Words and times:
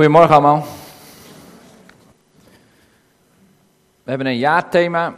Goedemorgen 0.00 0.34
allemaal. 0.34 0.64
We 4.02 4.10
hebben 4.10 4.26
een 4.26 4.38
jaarthema 4.38 5.14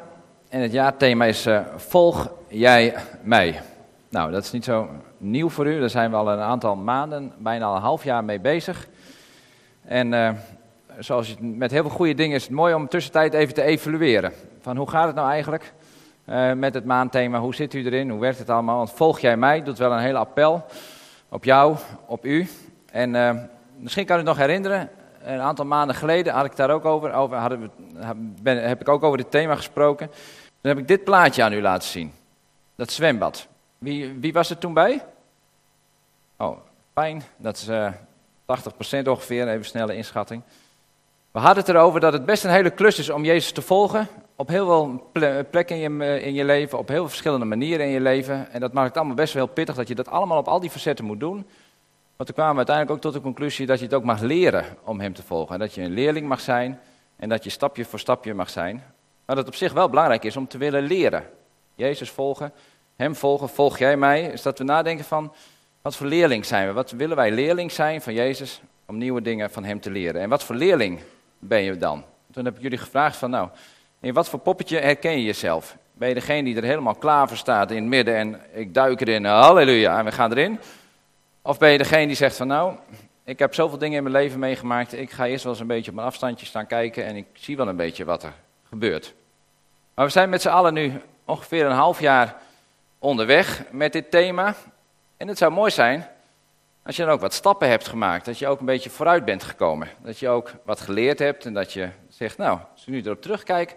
en 0.48 0.60
het 0.60 0.72
jaarthema 0.72 1.24
is 1.24 1.46
uh, 1.46 1.60
Volg 1.76 2.30
jij 2.48 2.94
mij. 3.22 3.60
Nou, 4.08 4.30
dat 4.30 4.44
is 4.44 4.50
niet 4.50 4.64
zo 4.64 4.88
nieuw 5.18 5.48
voor 5.48 5.66
u, 5.66 5.80
daar 5.80 5.90
zijn 5.90 6.10
we 6.10 6.16
al 6.16 6.32
een 6.32 6.40
aantal 6.40 6.76
maanden, 6.76 7.32
bijna 7.38 7.64
al 7.64 7.74
een 7.74 7.82
half 7.82 8.04
jaar 8.04 8.24
mee 8.24 8.40
bezig. 8.40 8.88
En 9.84 10.12
uh, 10.12 10.30
zoals 10.98 11.28
je, 11.28 11.36
met 11.40 11.70
heel 11.70 11.82
veel 11.82 11.90
goede 11.90 12.14
dingen 12.14 12.36
is 12.36 12.42
het 12.42 12.52
mooi 12.52 12.74
om 12.74 12.88
tussentijd 12.88 13.34
even 13.34 13.54
te 13.54 13.62
evalueren. 13.62 14.32
Van 14.60 14.76
hoe 14.76 14.90
gaat 14.90 15.06
het 15.06 15.14
nou 15.14 15.30
eigenlijk 15.30 15.72
uh, 16.28 16.52
met 16.52 16.74
het 16.74 16.84
maandthema, 16.84 17.38
hoe 17.38 17.54
zit 17.54 17.74
u 17.74 17.84
erin, 17.84 18.10
hoe 18.10 18.20
werkt 18.20 18.38
het 18.38 18.50
allemaal? 18.50 18.76
Want 18.76 18.92
Volg 18.92 19.20
jij 19.20 19.36
mij 19.36 19.62
doet 19.62 19.78
wel 19.78 19.92
een 19.92 19.98
hele 19.98 20.18
appel 20.18 20.64
op 21.28 21.44
jou, 21.44 21.76
op 22.06 22.24
u. 22.24 22.48
En 22.90 23.14
misschien 23.82 24.06
kan 24.06 24.14
u 24.14 24.18
het 24.18 24.28
nog 24.28 24.36
herinneren, 24.36 24.90
een 25.24 25.40
aantal 25.40 25.64
maanden 25.64 25.96
geleden 25.96 26.32
had 26.32 26.44
ik 26.44 26.56
daar 26.56 26.70
ook 26.70 26.84
over, 26.84 27.12
over 27.12 27.36
hadden 27.36 27.70
we, 28.42 28.50
heb 28.50 28.80
ik 28.80 28.88
ook 28.88 29.02
over 29.02 29.18
dit 29.18 29.30
thema 29.30 29.56
gesproken. 29.56 30.06
Dan 30.60 30.72
heb 30.72 30.78
ik 30.78 30.88
dit 30.88 31.04
plaatje 31.04 31.42
aan 31.42 31.52
u 31.52 31.60
laten 31.60 31.88
zien. 31.88 32.12
Dat 32.74 32.90
zwembad. 32.90 33.48
Wie, 33.78 34.18
wie 34.20 34.32
was 34.32 34.50
er 34.50 34.58
toen 34.58 34.74
bij? 34.74 35.04
Oh, 36.36 36.56
pijn. 36.92 37.22
Dat 37.36 37.56
is 37.56 37.68
uh, 37.68 37.86
eh, 37.86 37.92
80% 39.04 39.08
ongeveer, 39.08 39.48
even 39.48 39.64
snelle 39.64 39.96
inschatting. 39.96 40.42
We 41.30 41.38
hadden 41.38 41.64
het 41.64 41.74
erover 41.74 42.00
dat 42.00 42.12
het 42.12 42.24
best 42.24 42.44
een 42.44 42.50
hele 42.50 42.70
klus 42.70 42.98
is 42.98 43.10
om 43.10 43.24
Jezus 43.24 43.52
te 43.52 43.62
volgen. 43.62 44.08
Op 44.36 44.48
heel 44.48 44.66
veel 44.66 45.10
plekken 45.50 45.76
in 45.80 45.98
je, 45.98 46.20
in 46.20 46.34
je 46.34 46.44
leven, 46.44 46.78
op 46.78 46.88
heel 46.88 46.96
veel 46.96 47.08
verschillende 47.08 47.44
manieren 47.44 47.86
in 47.86 47.92
je 47.92 48.00
leven. 48.00 48.52
En 48.52 48.60
dat 48.60 48.72
maakt 48.72 48.88
het 48.88 48.96
allemaal 48.96 49.14
best 49.14 49.34
wel 49.34 49.46
pittig 49.46 49.74
dat 49.74 49.88
je 49.88 49.94
dat 49.94 50.08
allemaal 50.08 50.38
op 50.38 50.48
al 50.48 50.60
die 50.60 50.70
facetten 50.70 51.04
moet 51.04 51.20
doen. 51.20 51.46
Want 52.16 52.28
toen 52.28 52.34
kwamen 52.34 52.52
we 52.52 52.56
uiteindelijk 52.56 52.96
ook 52.96 53.02
tot 53.02 53.12
de 53.12 53.20
conclusie 53.20 53.66
dat 53.66 53.78
je 53.78 53.84
het 53.84 53.94
ook 53.94 54.04
mag 54.04 54.20
leren 54.20 54.64
om 54.84 55.00
hem 55.00 55.14
te 55.14 55.22
volgen. 55.22 55.54
En 55.54 55.60
dat 55.60 55.74
je 55.74 55.82
een 55.82 55.92
leerling 55.92 56.28
mag 56.28 56.40
zijn 56.40 56.80
en 57.16 57.28
dat 57.28 57.44
je 57.44 57.50
stapje 57.50 57.84
voor 57.84 57.98
stapje 57.98 58.34
mag 58.34 58.50
zijn. 58.50 58.74
Maar 59.26 59.36
dat 59.36 59.36
het 59.36 59.46
op 59.46 59.54
zich 59.54 59.72
wel 59.72 59.88
belangrijk 59.88 60.24
is 60.24 60.36
om 60.36 60.48
te 60.48 60.58
willen 60.58 60.82
leren. 60.82 61.24
Jezus 61.74 62.10
volgen, 62.10 62.52
hem 62.96 63.14
volgen, 63.14 63.48
volg 63.48 63.78
jij 63.78 63.96
mij. 63.96 64.22
Is 64.22 64.42
dat 64.42 64.58
we 64.58 64.64
nadenken 64.64 65.04
van, 65.04 65.32
wat 65.82 65.96
voor 65.96 66.06
leerling 66.06 66.44
zijn 66.44 66.66
we? 66.66 66.72
Wat 66.72 66.90
willen 66.90 67.16
wij 67.16 67.30
leerling 67.30 67.72
zijn 67.72 68.02
van 68.02 68.14
Jezus 68.14 68.60
om 68.86 68.98
nieuwe 68.98 69.22
dingen 69.22 69.50
van 69.50 69.64
hem 69.64 69.80
te 69.80 69.90
leren? 69.90 70.20
En 70.20 70.28
wat 70.28 70.44
voor 70.44 70.54
leerling 70.54 71.00
ben 71.38 71.62
je 71.62 71.76
dan? 71.76 72.04
Toen 72.32 72.44
heb 72.44 72.56
ik 72.56 72.62
jullie 72.62 72.78
gevraagd 72.78 73.16
van, 73.16 73.30
nou, 73.30 73.48
in 74.00 74.14
wat 74.14 74.28
voor 74.28 74.38
poppetje 74.38 74.78
herken 74.78 75.12
je 75.12 75.24
jezelf? 75.24 75.76
Ben 75.92 76.08
je 76.08 76.14
degene 76.14 76.42
die 76.42 76.56
er 76.56 76.62
helemaal 76.62 76.94
klaar 76.94 77.28
voor 77.28 77.36
staat 77.36 77.70
in 77.70 77.76
het 77.76 77.86
midden 77.86 78.16
en 78.16 78.40
ik 78.52 78.74
duik 78.74 79.00
erin, 79.00 79.24
halleluja, 79.24 79.98
en 79.98 80.04
we 80.04 80.12
gaan 80.12 80.30
erin? 80.30 80.58
Of 81.42 81.58
ben 81.58 81.70
je 81.70 81.78
degene 81.78 82.06
die 82.06 82.16
zegt 82.16 82.36
van 82.36 82.46
nou, 82.46 82.76
ik 83.24 83.38
heb 83.38 83.54
zoveel 83.54 83.78
dingen 83.78 83.96
in 83.96 84.02
mijn 84.02 84.14
leven 84.14 84.38
meegemaakt, 84.38 84.92
ik 84.92 85.10
ga 85.10 85.26
eerst 85.26 85.44
wel 85.44 85.52
eens 85.52 85.60
een 85.60 85.66
beetje 85.66 85.90
op 85.90 85.96
een 85.96 86.04
afstandje 86.04 86.46
staan 86.46 86.66
kijken 86.66 87.04
en 87.04 87.16
ik 87.16 87.26
zie 87.32 87.56
wel 87.56 87.68
een 87.68 87.76
beetje 87.76 88.04
wat 88.04 88.22
er 88.22 88.34
gebeurt. 88.68 89.14
Maar 89.94 90.04
we 90.04 90.12
zijn 90.12 90.28
met 90.30 90.42
z'n 90.42 90.48
allen 90.48 90.74
nu 90.74 91.00
ongeveer 91.24 91.66
een 91.66 91.72
half 91.72 92.00
jaar 92.00 92.36
onderweg 92.98 93.64
met 93.70 93.92
dit 93.92 94.10
thema. 94.10 94.54
En 95.16 95.28
het 95.28 95.38
zou 95.38 95.52
mooi 95.52 95.70
zijn 95.70 96.06
als 96.84 96.96
je 96.96 97.02
dan 97.02 97.12
ook 97.12 97.20
wat 97.20 97.34
stappen 97.34 97.68
hebt 97.68 97.88
gemaakt, 97.88 98.24
dat 98.24 98.38
je 98.38 98.46
ook 98.46 98.60
een 98.60 98.66
beetje 98.66 98.90
vooruit 98.90 99.24
bent 99.24 99.42
gekomen. 99.42 99.88
Dat 100.02 100.18
je 100.18 100.28
ook 100.28 100.52
wat 100.64 100.80
geleerd 100.80 101.18
hebt 101.18 101.46
en 101.46 101.54
dat 101.54 101.72
je 101.72 101.88
zegt, 102.08 102.36
nou, 102.36 102.58
als 102.72 102.82
ik 102.82 102.88
nu 102.88 103.02
erop 103.02 103.22
terugkijk, 103.22 103.76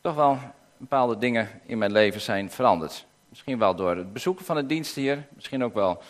toch 0.00 0.14
wel 0.14 0.38
bepaalde 0.76 1.18
dingen 1.18 1.48
in 1.66 1.78
mijn 1.78 1.92
leven 1.92 2.20
zijn 2.20 2.50
veranderd. 2.50 3.06
Misschien 3.28 3.58
wel 3.58 3.74
door 3.74 3.96
het 3.96 4.12
bezoeken 4.12 4.44
van 4.44 4.56
de 4.56 4.66
dienst 4.66 4.94
hier, 4.94 5.26
misschien 5.34 5.64
ook 5.64 5.74
wel 5.74 6.02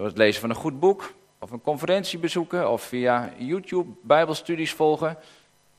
door 0.00 0.08
het 0.08 0.18
lezen 0.18 0.40
van 0.40 0.50
een 0.50 0.56
goed 0.56 0.80
boek, 0.80 1.14
of 1.38 1.50
een 1.50 1.60
conferentie 1.60 2.18
bezoeken, 2.18 2.70
of 2.70 2.82
via 2.82 3.30
YouTube 3.36 3.90
bijbelstudies 4.02 4.72
volgen. 4.72 5.16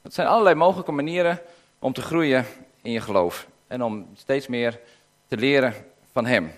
Dat 0.02 0.14
zijn 0.14 0.28
allerlei 0.28 0.56
mogelijke 0.56 0.92
manieren 0.92 1.40
om 1.80 1.94
te 1.94 2.02
groeien 2.02 2.46
in 2.82 2.92
je 2.92 3.02
geloof. 3.02 3.48
En 3.68 3.84
om 3.84 4.08
steeds 4.14 4.48
meer 4.48 4.80
te 5.28 5.38
leren 5.38 5.74
van 6.12 6.26
hem. 6.26 6.52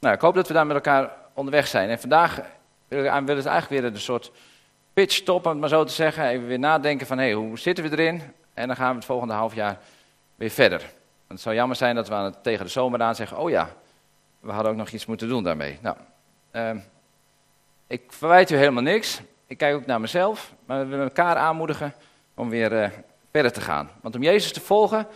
Nou, 0.00 0.14
ik 0.14 0.20
hoop 0.20 0.34
dat 0.34 0.48
we 0.48 0.54
daar 0.54 0.66
met 0.66 0.76
elkaar 0.76 1.10
onderweg 1.34 1.66
zijn. 1.66 1.88
En 1.88 2.00
vandaag 2.00 2.40
wil 2.88 3.04
ik 3.04 3.06
eigenlijk 3.06 3.68
weer 3.68 3.84
een 3.84 3.98
soort 3.98 4.32
pitch 4.92 5.28
om 5.28 5.42
het 5.42 5.58
maar 5.58 5.68
zo 5.68 5.84
te 5.84 5.92
zeggen. 5.92 6.26
Even 6.26 6.46
weer 6.46 6.58
nadenken 6.58 7.06
van, 7.06 7.18
hé, 7.18 7.24
hey, 7.24 7.32
hoe 7.32 7.58
zitten 7.58 7.84
we 7.84 7.90
erin? 7.90 8.22
En 8.54 8.66
dan 8.66 8.76
gaan 8.76 8.90
we 8.90 8.96
het 8.96 9.04
volgende 9.04 9.34
half 9.34 9.54
jaar 9.54 9.78
weer 10.34 10.50
verder. 10.50 10.78
Want 10.78 10.92
het 11.26 11.40
zou 11.40 11.54
jammer 11.54 11.76
zijn 11.76 11.94
dat 11.94 12.08
we 12.08 12.14
aan 12.14 12.24
het, 12.24 12.42
tegen 12.42 12.64
de 12.64 12.70
zomer 12.70 13.02
aan 13.02 13.14
zeggen, 13.14 13.38
oh 13.38 13.50
ja, 13.50 13.68
we 14.40 14.52
hadden 14.52 14.72
ook 14.72 14.78
nog 14.78 14.90
iets 14.90 15.06
moeten 15.06 15.28
doen 15.28 15.42
daarmee. 15.42 15.78
Nou, 15.80 15.96
uh, 16.52 16.70
ik 17.90 18.02
verwijt 18.08 18.50
u 18.50 18.56
helemaal 18.56 18.82
niks. 18.82 19.20
Ik 19.46 19.58
kijk 19.58 19.74
ook 19.74 19.86
naar 19.86 20.00
mezelf. 20.00 20.52
Maar 20.66 20.78
we 20.78 20.86
willen 20.86 21.04
elkaar 21.04 21.36
aanmoedigen 21.36 21.94
om 22.34 22.50
weer 22.50 22.72
uh, 22.72 22.88
verder 23.30 23.52
te 23.52 23.60
gaan. 23.60 23.90
Want 24.00 24.14
om 24.14 24.22
Jezus 24.22 24.52
te 24.52 24.60
volgen 24.60 25.06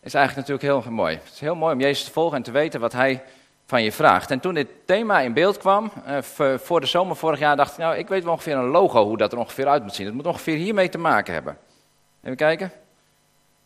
is 0.00 0.14
eigenlijk 0.14 0.48
natuurlijk 0.48 0.84
heel 0.84 0.92
mooi. 0.92 1.14
Het 1.16 1.32
is 1.32 1.40
heel 1.40 1.54
mooi 1.54 1.74
om 1.74 1.80
Jezus 1.80 2.04
te 2.04 2.10
volgen 2.10 2.36
en 2.36 2.42
te 2.42 2.50
weten 2.50 2.80
wat 2.80 2.92
Hij 2.92 3.22
van 3.66 3.82
je 3.82 3.92
vraagt. 3.92 4.30
En 4.30 4.40
toen 4.40 4.54
dit 4.54 4.68
thema 4.84 5.20
in 5.20 5.32
beeld 5.32 5.58
kwam, 5.58 5.92
uh, 6.06 6.18
voor 6.58 6.80
de 6.80 6.86
zomer 6.86 7.16
vorig 7.16 7.38
jaar, 7.38 7.56
dacht 7.56 7.72
ik, 7.72 7.78
nou, 7.78 7.96
ik 7.96 8.08
weet 8.08 8.24
wel 8.24 8.32
ongeveer 8.32 8.56
een 8.56 8.64
logo 8.64 9.04
hoe 9.04 9.16
dat 9.16 9.32
er 9.32 9.38
ongeveer 9.38 9.68
uit 9.68 9.82
moet 9.82 9.94
zien. 9.94 10.06
Het 10.06 10.14
moet 10.14 10.26
ongeveer 10.26 10.56
hiermee 10.56 10.88
te 10.88 10.98
maken 10.98 11.34
hebben. 11.34 11.58
Even 12.22 12.36
kijken. 12.36 12.72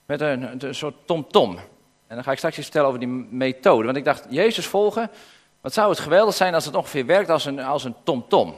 Met 0.07 0.21
een, 0.21 0.65
een 0.65 0.75
soort 0.75 0.95
tom-tom. 1.05 1.59
En 2.07 2.15
dan 2.15 2.25
ga 2.25 2.31
ik 2.31 2.39
straks 2.39 2.57
iets 2.57 2.65
vertellen 2.65 2.89
over 2.89 3.01
die 3.01 3.27
methode. 3.31 3.85
Want 3.85 3.97
ik 3.97 4.05
dacht, 4.05 4.27
Jezus 4.29 4.67
volgen, 4.67 5.11
wat 5.67 5.75
zou 5.75 5.91
het 5.91 5.99
geweldig 5.99 6.35
zijn 6.35 6.55
als 6.55 6.65
het 6.65 6.75
ongeveer 6.75 7.07
werkt 7.07 7.31
als 7.31 7.45
een, 7.45 7.61
als 7.61 7.85
een 7.85 7.95
tom-tom. 8.03 8.57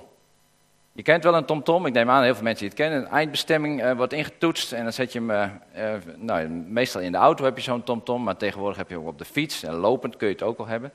Je 0.92 1.02
kent 1.02 1.24
wel 1.24 1.34
een 1.34 1.44
tom-tom, 1.44 1.86
ik 1.86 1.92
neem 1.92 2.10
aan 2.10 2.22
heel 2.22 2.34
veel 2.34 2.42
mensen 2.42 2.60
die 2.60 2.68
het 2.68 2.78
kennen. 2.78 2.98
Een 2.98 3.12
eindbestemming 3.12 3.84
uh, 3.84 3.92
wordt 3.92 4.12
ingetoetst 4.12 4.72
en 4.72 4.82
dan 4.82 4.92
zet 4.92 5.12
je 5.12 5.18
hem, 5.18 5.30
uh, 5.30 5.44
uh, 5.76 5.94
nou, 6.16 6.48
meestal 6.48 7.00
in 7.00 7.12
de 7.12 7.18
auto 7.18 7.44
heb 7.44 7.56
je 7.56 7.62
zo'n 7.62 7.82
tom-tom, 7.82 8.22
maar 8.22 8.36
tegenwoordig 8.36 8.78
heb 8.78 8.90
je 8.90 8.98
ook 8.98 9.06
op 9.06 9.18
de 9.18 9.24
fiets 9.24 9.62
en 9.62 9.74
lopend 9.74 10.16
kun 10.16 10.26
je 10.26 10.32
het 10.32 10.42
ook 10.42 10.58
wel 10.58 10.66
hebben. 10.66 10.92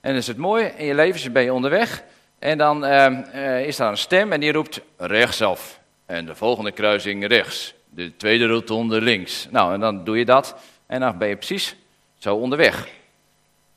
En 0.00 0.10
dan 0.10 0.18
is 0.18 0.26
het 0.26 0.36
mooi, 0.36 0.64
in 0.64 0.84
je 0.84 0.94
leven 0.94 1.32
ben 1.32 1.42
je 1.42 1.52
onderweg 1.52 2.04
en 2.38 2.58
dan 2.58 2.84
is 2.84 3.76
daar 3.76 3.90
een 3.90 3.96
stem 3.96 4.32
en 4.32 4.40
die 4.40 4.52
roept 4.52 4.80
rechtsaf. 4.96 5.80
En 6.06 6.26
de 6.26 6.34
volgende 6.34 6.72
kruising 6.72 7.26
rechts, 7.26 7.74
de 7.90 8.16
tweede 8.16 8.46
rotonde 8.46 9.00
links. 9.00 9.48
Nou, 9.50 9.74
en 9.74 9.80
dan 9.80 10.04
doe 10.04 10.18
je 10.18 10.24
dat 10.24 10.56
en 10.86 11.00
dan 11.00 11.18
ben 11.18 11.28
je 11.28 11.36
precies 11.36 11.76
zo 12.18 12.36
onderweg. 12.36 12.88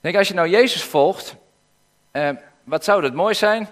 Denk, 0.02 0.16
als 0.16 0.28
je 0.28 0.34
nou 0.34 0.50
Jezus 0.50 0.84
volgt, 0.84 1.36
uh, 2.18 2.30
wat 2.64 2.84
zou 2.84 3.04
het 3.04 3.14
mooi 3.14 3.34
zijn 3.34 3.68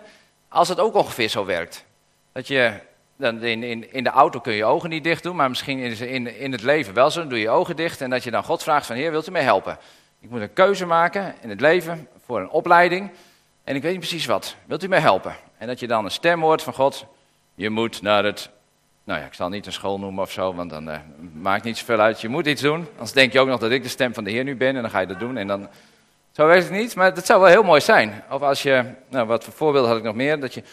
als 0.48 0.70
het 0.70 0.80
ook 0.80 0.96
ongeveer 0.96 1.30
zo 1.30 1.46
werkt. 1.46 1.86
Dat 2.32 2.48
je, 2.48 2.74
dan 3.16 3.44
in, 3.44 3.64
in, 3.64 3.94
in 3.94 4.04
de 4.04 4.10
auto 4.10 4.40
kun 4.40 4.52
je 4.52 4.58
je 4.58 4.66
ogen 4.66 4.90
niet 4.90 5.04
dicht 5.04 5.24
doen, 5.24 5.36
maar 5.36 5.50
misschien 5.50 5.80
in, 5.80 6.08
in, 6.08 6.40
in 6.40 6.52
het 6.52 6.62
leven 6.62 6.94
wel 6.94 7.12
zo. 7.12 7.20
Dan 7.20 7.30
doe 7.30 7.38
je 7.38 7.44
je 7.44 7.50
ogen 7.50 7.76
dicht 7.76 8.02
en 8.02 8.10
dat 8.10 8.24
je 8.24 8.32
dan 8.32 8.44
God 8.44 8.64
vraagt 8.64 8.86
van 8.86 8.96
Heer, 8.96 9.12
wilt 9.12 9.28
u 9.28 9.32
mij 9.32 9.44
helpen? 9.44 9.78
Ik 10.20 10.30
moet 10.30 10.42
een 10.42 10.54
keuze 10.54 10.86
maken 10.86 11.36
in 11.42 11.50
het 11.50 11.62
leven 11.62 12.08
voor 12.26 12.40
een 12.40 12.50
opleiding 12.50 13.12
en 13.64 13.76
ik 13.76 13.82
weet 13.82 13.92
niet 13.92 14.00
precies 14.00 14.26
wat. 14.26 14.56
Wilt 14.66 14.84
u 14.84 14.88
mij 14.88 15.00
helpen? 15.00 15.36
En 15.58 15.68
dat 15.68 15.80
je 15.80 15.88
dan 15.88 16.06
een 16.06 16.12
stem 16.12 16.42
hoort 16.42 16.62
van 16.62 16.74
God, 16.74 17.06
je 17.56 17.70
moet 17.70 18.02
naar 18.02 18.24
het 18.24 18.50
nou 19.06 19.20
ja, 19.20 19.26
ik 19.26 19.34
zal 19.34 19.50
niet 19.50 19.66
een 19.66 19.72
school 19.72 20.00
noemen 20.00 20.24
of 20.24 20.32
zo, 20.32 20.54
want 20.54 20.70
dan 20.70 20.90
uh, 20.90 20.96
maakt 21.34 21.64
niet 21.64 21.78
zoveel 21.78 22.00
uit. 22.00 22.22
Je 22.22 22.28
moet 22.28 22.48
iets 22.48 22.62
doen. 22.62 22.88
Anders 22.92 23.12
denk 23.12 23.34
je 23.34 23.40
ook 23.40 23.48
nog 23.48 23.60
dat 23.60 23.72
ik 23.72 23.84
de 23.84 23.90
stem 23.90 24.14
van 24.14 24.24
de 24.24 24.32
Heer 24.32 24.44
nu 24.44 24.56
ben 24.56 24.76
en 24.76 24.82
dan 24.82 24.92
ga 24.92 25.00
je 25.00 25.08
dat 25.08 25.20
doen. 25.20 25.38
En 25.38 25.48
dan 25.48 25.70
zo 26.35 26.47
werkt 26.47 26.63
het 26.63 26.73
niet, 26.73 26.96
maar 26.96 27.13
dat 27.13 27.25
zou 27.25 27.41
wel 27.41 27.50
heel 27.50 27.63
mooi 27.63 27.81
zijn. 27.81 28.23
Of 28.29 28.41
als 28.41 28.63
je, 28.63 28.84
nou, 29.09 29.28
wat 29.28 29.44
voor 29.44 29.53
voorbeelden 29.53 29.90
had 29.90 30.00
ik 30.00 30.06
nog 30.06 30.16
meer, 30.16 30.40
dat 30.40 30.53
je 30.53 30.63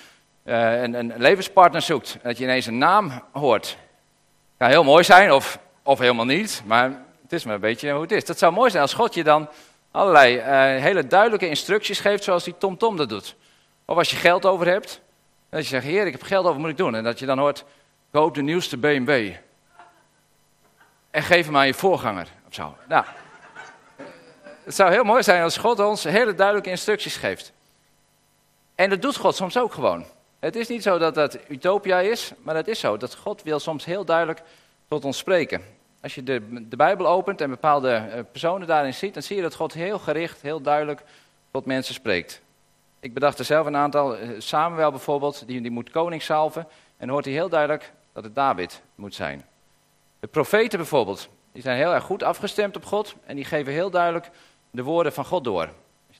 uh, 0.44 0.82
een, 0.82 0.94
een, 0.94 1.12
levenspartner 1.16 1.82
zoekt. 1.82 2.18
Dat 2.22 2.38
je 2.38 2.44
ineens 2.44 2.66
een 2.66 2.78
naam 2.78 3.22
hoort. 3.32 3.76
Kan 4.58 4.68
heel 4.68 4.84
mooi 4.84 5.04
zijn, 5.04 5.32
of, 5.32 5.58
of 5.82 5.98
helemaal 5.98 6.24
niet, 6.24 6.62
maar 6.66 6.90
het 7.22 7.32
is 7.32 7.44
maar 7.44 7.54
een 7.54 7.60
beetje 7.60 7.92
hoe 7.92 8.02
het 8.02 8.12
is. 8.12 8.24
Dat 8.24 8.38
zou 8.38 8.52
mooi 8.52 8.70
zijn 8.70 8.82
als 8.82 8.94
God 8.94 9.14
je 9.14 9.24
dan 9.24 9.48
allerlei 9.90 10.36
uh, 10.36 10.82
hele 10.82 11.06
duidelijke 11.06 11.48
instructies 11.48 12.00
geeft, 12.00 12.24
zoals 12.24 12.44
die 12.44 12.54
TomTom 12.58 12.78
Tom 12.78 12.96
dat 12.96 13.08
doet. 13.08 13.36
Of 13.84 13.96
als 13.96 14.10
je 14.10 14.16
geld 14.16 14.46
over 14.46 14.66
hebt, 14.66 15.00
dat 15.50 15.62
je 15.62 15.68
zegt, 15.68 15.84
heer, 15.84 16.06
ik 16.06 16.12
heb 16.12 16.22
geld 16.22 16.46
over, 16.46 16.60
moet 16.60 16.70
ik 16.70 16.76
doen? 16.76 16.94
En 16.94 17.04
dat 17.04 17.18
je 17.18 17.26
dan 17.26 17.38
hoort, 17.38 17.64
koop 18.10 18.34
de 18.34 18.42
nieuwste 18.42 18.76
BMW. 18.76 19.30
En 21.10 21.22
geef 21.22 21.46
hem 21.46 21.56
aan 21.56 21.66
je 21.66 21.74
voorganger, 21.74 22.26
of 22.48 22.54
zo. 22.54 22.76
Nou, 22.88 23.04
het 24.64 24.74
zou 24.74 24.90
heel 24.90 25.04
mooi 25.04 25.22
zijn 25.22 25.42
als 25.42 25.56
God 25.56 25.80
ons 25.80 26.04
hele 26.04 26.34
duidelijke 26.34 26.70
instructies 26.70 27.16
geeft. 27.16 27.52
En 28.74 28.90
dat 28.90 29.02
doet 29.02 29.16
God 29.16 29.36
soms 29.36 29.58
ook 29.58 29.72
gewoon. 29.72 30.04
Het 30.38 30.56
is 30.56 30.68
niet 30.68 30.82
zo 30.82 30.98
dat 30.98 31.14
dat 31.14 31.38
utopia 31.48 32.00
is, 32.00 32.32
maar 32.42 32.56
het 32.56 32.68
is 32.68 32.80
zo 32.80 32.96
dat 32.96 33.14
God 33.14 33.42
wil 33.42 33.60
soms 33.60 33.84
heel 33.84 34.04
duidelijk 34.04 34.42
tot 34.88 35.04
ons 35.04 35.18
spreken. 35.18 35.62
Als 36.00 36.14
je 36.14 36.22
de, 36.22 36.68
de 36.68 36.76
Bijbel 36.76 37.06
opent 37.06 37.40
en 37.40 37.50
bepaalde 37.50 37.94
eh, 37.94 38.20
personen 38.32 38.66
daarin 38.66 38.94
ziet, 38.94 39.14
dan 39.14 39.22
zie 39.22 39.36
je 39.36 39.42
dat 39.42 39.54
God 39.54 39.72
heel 39.72 39.98
gericht, 39.98 40.42
heel 40.42 40.60
duidelijk 40.60 41.02
tot 41.50 41.66
mensen 41.66 41.94
spreekt. 41.94 42.40
Ik 43.00 43.14
bedacht 43.14 43.38
er 43.38 43.44
zelf 43.44 43.66
een 43.66 43.76
aantal, 43.76 44.16
eh, 44.16 44.28
Samuel 44.38 44.90
bijvoorbeeld, 44.90 45.46
die, 45.46 45.60
die 45.60 45.70
moet 45.70 45.90
koning 45.90 46.22
salven. 46.22 46.68
En 46.96 47.08
hoort 47.08 47.24
hij 47.24 47.34
heel 47.34 47.48
duidelijk 47.48 47.92
dat 48.12 48.24
het 48.24 48.34
David 48.34 48.82
moet 48.94 49.14
zijn. 49.14 49.44
De 50.20 50.26
profeten 50.26 50.78
bijvoorbeeld, 50.78 51.28
die 51.52 51.62
zijn 51.62 51.76
heel 51.76 51.94
erg 51.94 52.04
goed 52.04 52.22
afgestemd 52.22 52.76
op 52.76 52.84
God 52.84 53.14
en 53.26 53.36
die 53.36 53.44
geven 53.44 53.72
heel 53.72 53.90
duidelijk 53.90 54.30
de 54.72 54.82
woorden 54.82 55.12
van 55.12 55.24
God 55.24 55.44
door. 55.44 55.62
Als 55.62 55.70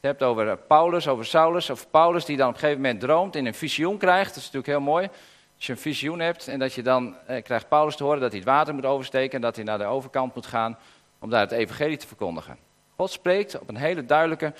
je 0.01 0.09
het 0.09 0.19
hebt 0.19 0.23
over 0.23 0.57
Paulus, 0.57 1.09
over 1.09 1.25
Saulus, 1.25 1.71
of 1.71 1.91
Paulus 1.91 2.25
die 2.25 2.37
dan 2.37 2.49
op 2.49 2.55
een 2.55 2.61
gegeven 2.61 2.83
moment 2.83 3.01
droomt, 3.01 3.37
in 3.37 3.47
een 3.47 3.55
visioen 3.55 3.99
krijgt, 3.99 4.29
dat 4.29 4.37
is 4.37 4.51
natuurlijk 4.51 4.67
heel 4.67 4.81
mooi. 4.81 5.09
Als 5.57 5.67
je 5.67 5.73
een 5.73 5.79
visioen 5.79 6.19
hebt 6.19 6.49
en 6.49 6.59
dat 6.59 6.73
je 6.73 6.83
dan 6.83 7.17
eh, 7.27 7.43
krijgt 7.43 7.69
Paulus 7.69 7.97
te 7.97 8.05
horen 8.05 8.21
dat 8.21 8.31
hij 8.31 8.39
het 8.41 8.49
water 8.49 8.75
moet 8.75 8.85
oversteken 8.85 9.35
en 9.35 9.41
dat 9.41 9.57
hij 9.57 9.65
naar 9.65 9.79
de 9.79 9.85
overkant 9.85 10.35
moet 10.35 10.47
gaan 10.47 10.79
om 11.19 11.31
daar 11.31 11.41
het 11.41 11.51
evangelie 11.51 11.97
te 11.97 12.07
verkondigen. 12.07 12.57
God 12.97 13.11
spreekt 13.11 13.59
op 13.59 13.69
een 13.69 13.77
hele 13.77 14.07
duidelijke 14.07 14.53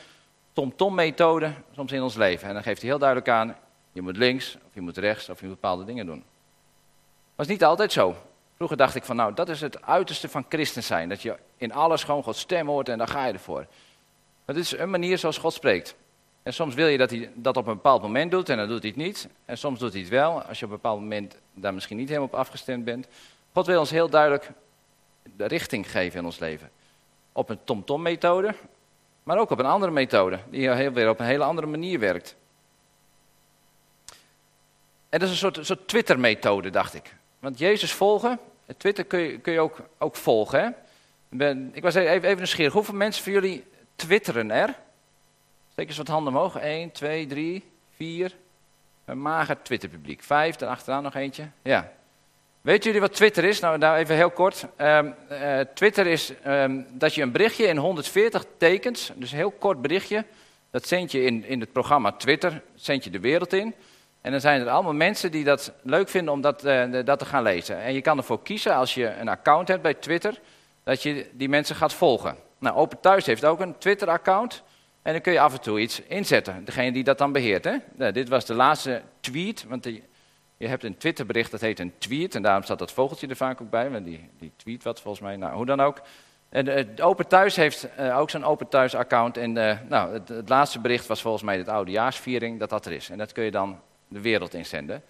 tom-tom-methode 0.53 1.53
soms 1.75 1.93
in 1.93 2.03
ons 2.03 2.15
leven. 2.15 2.49
En 2.49 2.55
dan 2.55 2.63
geeft 2.63 2.81
hij 2.81 2.91
heel 2.91 2.99
duidelijk 2.99 3.29
aan, 3.29 3.57
je 3.93 4.03
moet 4.03 4.17
links, 4.17 4.55
of 4.55 4.75
je 4.75 4.81
moet 4.81 4.97
rechts, 4.97 5.29
of 5.29 5.41
je 5.41 5.47
moet 5.47 5.61
bepaalde 5.61 5.85
dingen 5.85 6.07
doen. 6.07 6.25
Dat 7.37 7.47
is 7.47 7.53
niet 7.53 7.65
altijd 7.65 7.93
zo. 7.93 8.17
Vroeger 8.57 8.77
dacht 8.77 8.95
ik 8.95 9.05
van, 9.05 9.17
nou, 9.17 9.35
dat 9.35 9.49
is 9.49 9.61
het 9.61 9.83
uiterste 9.83 10.29
van 10.29 10.45
christen 10.49 10.83
zijn. 10.83 11.09
Dat 11.09 11.23
je 11.23 11.37
in 11.57 11.73
alles 11.73 12.05
gewoon 12.05 12.23
Gods 12.23 12.41
stem 12.41 12.69
hoort 12.69 12.89
en 12.89 12.99
daar 12.99 13.09
ga 13.09 13.27
je 13.27 13.33
ervoor. 13.33 13.67
Dat 14.45 14.57
is 14.57 14.79
een 14.79 14.91
manier 14.91 15.19
zoals 15.19 15.39
God 15.39 15.53
spreekt. 15.53 15.95
En 16.43 16.55
soms 16.55 16.75
wil 16.75 16.87
je 16.87 16.99
dat 16.99 17.11
hij 17.11 17.31
dat 17.35 17.57
op 17.57 17.67
een 17.67 17.75
bepaald 17.75 18.03
moment 18.03 18.31
doet 18.31 18.49
en 18.49 18.57
dan 18.57 18.69
doet 18.69 18.83
hij 18.83 18.89
het 18.89 18.99
niet. 18.99 19.29
En 19.45 19.59
soms 19.59 19.79
doet 19.79 19.93
hij 19.93 20.01
het 20.01 20.11
wel, 20.11 20.43
als 20.43 20.59
je 20.59 20.65
op 20.65 20.71
een 20.71 20.77
bepaald 20.77 21.01
moment 21.01 21.37
daar 21.55 21.75
misschien 21.75 21.97
niet 21.97 22.09
helemaal 22.09 22.29
op 22.29 22.35
afgestemd 22.35 22.85
bent. 22.85 23.07
God 23.53 23.67
wil 23.67 23.81
ons 23.81 23.91
heel 23.91 24.09
duidelijk 24.09 24.51
de 25.37 25.47
richting 25.47 25.91
geven 25.91 26.19
in 26.19 26.25
ons 26.25 26.39
leven. 26.39 26.71
Op 27.33 27.49
een 27.49 27.65
tom-tom-methode, 27.65 28.55
maar 29.23 29.39
ook 29.39 29.51
op 29.51 29.59
een 29.59 29.67
andere 29.67 29.93
methode, 29.93 30.39
die 30.51 30.71
heel 30.71 30.93
weer 30.93 31.09
op 31.09 31.21
een 31.21 31.27
hele 31.27 31.45
andere 31.45 31.67
manier 31.67 31.99
werkt. 31.99 32.37
En 35.09 35.19
dat 35.19 35.23
is 35.23 35.31
een 35.31 35.53
soort, 35.53 35.67
soort 35.67 35.89
Twitter-methode, 35.89 36.71
dacht 36.71 36.95
ik. 36.95 37.15
Want 37.43 37.59
Jezus 37.59 37.93
volgen, 37.93 38.39
Twitter 38.77 39.05
kun 39.05 39.19
je, 39.21 39.39
kun 39.39 39.53
je 39.53 39.61
ook, 39.61 39.79
ook 39.99 40.17
volgen. 40.17 40.77
Hè? 41.29 41.51
Ik, 41.73 41.83
was 41.83 41.95
even, 41.95 42.13
even 42.13 42.37
nieuwsgierig. 42.37 42.73
Hoeveel 42.73 42.95
mensen 42.95 43.23
van 43.25 43.33
jullie 43.33 43.65
twitteren 43.97 44.51
er? 44.51 44.75
Steek 45.73 45.89
eens 45.89 45.97
wat 45.97 46.09
handen 46.09 46.35
omhoog. 46.35 46.57
1, 46.57 46.93
2, 46.93 47.27
3, 47.27 47.65
4. 47.97 48.37
Een 49.05 49.21
mager 49.21 49.63
Twitterpubliek. 49.63 50.23
Vijf, 50.23 50.57
daarachteraan 50.57 51.03
nog 51.03 51.15
eentje. 51.15 51.49
Ja. 51.63 51.93
Weten 52.61 52.85
jullie 52.85 53.01
wat 53.01 53.15
Twitter 53.15 53.45
is? 53.45 53.61
Nou, 53.61 53.79
nou 53.79 53.97
even 53.99 54.17
heel 54.17 54.31
kort. 54.31 54.67
Um, 54.79 55.15
uh, 55.31 55.61
Twitter 55.61 56.07
is 56.07 56.33
um, 56.47 56.87
dat 56.91 57.15
je 57.15 57.23
een 57.23 57.33
berichtje 57.33 57.67
in 57.67 57.77
140 57.77 58.45
tekens, 58.57 59.13
dus 59.15 59.31
een 59.31 59.39
heel 59.39 59.51
kort 59.51 59.83
berichtje, 59.83 60.25
dat 60.71 60.87
zend 60.87 61.13
je 61.13 61.23
in, 61.23 61.45
in 61.45 61.61
het 61.61 61.73
programma 61.73 62.13
Twitter, 62.13 62.63
zend 62.75 63.05
je 63.05 63.11
de 63.11 63.21
wereld 63.21 63.53
in. 63.53 63.75
En 64.23 64.31
dan 64.31 64.41
zijn 64.41 64.61
er 64.61 64.69
allemaal 64.69 64.95
mensen 64.95 65.31
die 65.31 65.45
dat 65.45 65.73
leuk 65.83 66.09
vinden 66.09 66.33
om 66.33 66.41
dat, 66.41 66.65
uh, 66.65 67.05
dat 67.05 67.19
te 67.19 67.25
gaan 67.25 67.43
lezen. 67.43 67.81
En 67.81 67.95
je 67.95 68.01
kan 68.01 68.19
ervoor 68.19 68.43
kiezen, 68.43 68.75
als 68.75 68.95
je 68.95 69.15
een 69.15 69.29
account 69.29 69.69
hebt 69.69 69.83
bij 69.83 69.95
Twitter, 69.95 70.41
dat 70.83 71.03
je 71.03 71.27
die 71.33 71.49
mensen 71.49 71.77
gaat 71.77 71.93
volgen. 71.93 72.37
Nou, 72.59 72.77
Open 72.77 73.01
Thuis 73.01 73.27
heeft 73.27 73.45
ook 73.45 73.61
een 73.61 73.79
Twitter-account. 73.79 74.63
En 75.03 75.13
dan 75.13 75.21
kun 75.23 75.33
je 75.33 75.41
af 75.41 75.53
en 75.53 75.61
toe 75.61 75.81
iets 75.81 76.01
inzetten, 76.01 76.65
degene 76.65 76.93
die 76.93 77.05
dat 77.05 77.19
dan 77.19 77.33
beheert. 77.33 77.65
Hè? 77.65 77.77
Nou, 77.95 78.13
dit 78.13 78.29
was 78.29 78.45
de 78.45 78.55
laatste 78.55 79.03
tweet, 79.21 79.65
want 79.69 79.85
je 80.57 80.69
hebt 80.69 80.85
een 80.85 80.97
Twitterbericht 80.97 81.51
dat 81.51 81.61
heet 81.61 81.79
een 81.79 81.93
tweet. 81.99 82.35
En 82.35 82.43
daarom 82.43 82.63
staat 82.63 82.79
dat 82.79 82.93
vogeltje 82.93 83.27
er 83.27 83.37
vaak 83.37 83.61
ook 83.61 83.71
bij, 83.71 83.91
want 83.91 84.05
die, 84.05 84.31
die 84.39 84.53
tweet 84.57 84.83
wat 84.83 85.01
volgens 85.01 85.25
mij. 85.25 85.37
Nou, 85.37 85.55
hoe 85.55 85.67
dan 85.67 85.81
ook. 85.81 86.01
En 86.49 86.67
het 86.67 87.01
Open 87.01 87.29
Thuis 87.29 87.57
heeft 87.57 87.89
uh, 87.99 88.19
ook 88.19 88.31
zo'n 88.31 88.45
Open 88.45 88.69
Thuis 88.69 88.95
account. 88.95 89.37
En 89.37 89.53
nou, 89.89 90.13
het, 90.13 90.49
laatste 90.49 90.81
bericht 90.81 91.07
was 91.07 91.23
volgens 91.23 91.43
mij 91.43 91.59
het 91.59 91.69
oudejaarsviering, 91.69 92.59
dat 92.59 92.71
dat 92.71 92.87
er 92.87 92.93
is. 92.93 93.11
En 93.11 93.19
dat 93.19 93.33
kun 93.33 93.45
je 93.45 93.51
dan 93.51 93.81
de 94.13 94.21
wereld 94.21 94.55
inzenden. 94.55 95.03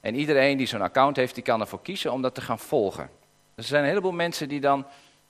En 0.00 0.14
iedereen 0.14 0.56
die 0.56 0.66
zo'n 0.66 0.82
account 0.82 1.16
heeft, 1.16 1.34
die 1.34 1.44
kan 1.44 1.60
ervoor 1.60 1.82
kiezen 1.82 2.12
om 2.12 2.22
dat 2.22 2.34
te 2.34 2.40
gaan 2.40 2.58
volgen. 2.58 3.10
Er 3.54 3.62
zijn 3.62 3.82
een 3.82 3.88
heleboel 3.88 4.12
mensen 4.12 4.48
die 4.48 4.60
dan 4.60 4.86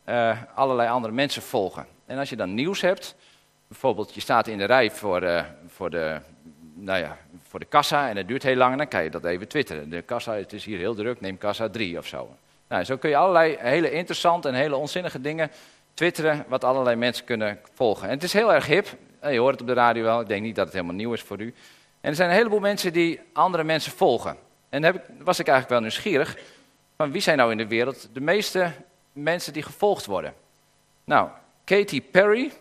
uh, 0.08 0.38
allerlei 0.54 0.88
andere 0.88 1.14
mensen 1.14 1.42
volgen. 1.42 1.86
En 2.06 2.18
als 2.18 2.30
je 2.30 2.36
dan 2.36 2.54
nieuws 2.54 2.80
hebt, 2.80 3.14
bijvoorbeeld 3.68 4.14
je 4.14 4.20
staat 4.20 4.46
in 4.46 4.58
de 4.58 4.64
rij 4.64 4.90
voor, 4.90 5.22
uh, 5.22 5.44
voor, 5.66 5.90
de, 5.90 6.20
nou 6.74 6.98
ja, 6.98 7.18
voor 7.48 7.60
de 7.60 7.66
kassa 7.66 8.08
en 8.08 8.16
het 8.16 8.28
duurt 8.28 8.42
heel 8.42 8.56
lang, 8.56 8.76
dan 8.76 8.88
kan 8.88 9.02
je 9.02 9.10
dat 9.10 9.24
even 9.24 9.48
twitteren. 9.48 9.90
De 9.90 10.02
kassa, 10.02 10.34
het 10.34 10.52
is 10.52 10.64
hier 10.64 10.78
heel 10.78 10.94
druk, 10.94 11.20
neem 11.20 11.38
kassa 11.38 11.68
3 11.68 11.98
of 11.98 12.06
zo. 12.06 12.36
Nou, 12.68 12.84
zo 12.84 12.96
kun 12.96 13.10
je 13.10 13.16
allerlei 13.16 13.56
hele 13.58 13.90
interessante 13.90 14.48
en 14.48 14.54
hele 14.54 14.76
onzinnige 14.76 15.20
dingen 15.20 15.50
twitteren, 15.94 16.44
wat 16.48 16.64
allerlei 16.64 16.96
mensen 16.96 17.24
kunnen 17.24 17.58
volgen. 17.74 18.08
En 18.08 18.14
het 18.14 18.22
is 18.22 18.32
heel 18.32 18.54
erg 18.54 18.66
hip, 18.66 18.96
je 19.22 19.38
hoort 19.38 19.52
het 19.52 19.60
op 19.60 19.66
de 19.66 19.72
radio 19.72 20.02
wel, 20.02 20.20
ik 20.20 20.28
denk 20.28 20.42
niet 20.42 20.54
dat 20.54 20.64
het 20.64 20.74
helemaal 20.74 20.94
nieuw 20.94 21.12
is 21.12 21.22
voor 21.22 21.40
u. 21.40 21.54
En 22.00 22.10
er 22.10 22.14
zijn 22.14 22.30
een 22.30 22.36
heleboel 22.36 22.60
mensen 22.60 22.92
die 22.92 23.20
andere 23.32 23.64
mensen 23.64 23.92
volgen. 23.92 24.36
En 24.68 24.82
dan 24.82 25.00
was 25.18 25.38
ik 25.38 25.48
eigenlijk 25.48 25.68
wel 25.68 25.80
nieuwsgierig, 25.80 26.38
van 26.96 27.12
wie 27.12 27.20
zijn 27.20 27.36
nou 27.36 27.50
in 27.50 27.58
de 27.58 27.66
wereld 27.66 28.08
de 28.12 28.20
meeste 28.20 28.72
mensen 29.12 29.52
die 29.52 29.62
gevolgd 29.62 30.06
worden? 30.06 30.34
Nou, 31.04 31.28
Katy 31.64 32.02
Perry, 32.02 32.52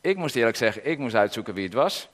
ik 0.00 0.16
moest 0.16 0.36
eerlijk 0.36 0.56
zeggen, 0.56 0.90
ik 0.90 0.98
moest 0.98 1.14
uitzoeken 1.14 1.54
wie 1.54 1.64
het 1.64 1.74
was. 1.74 2.08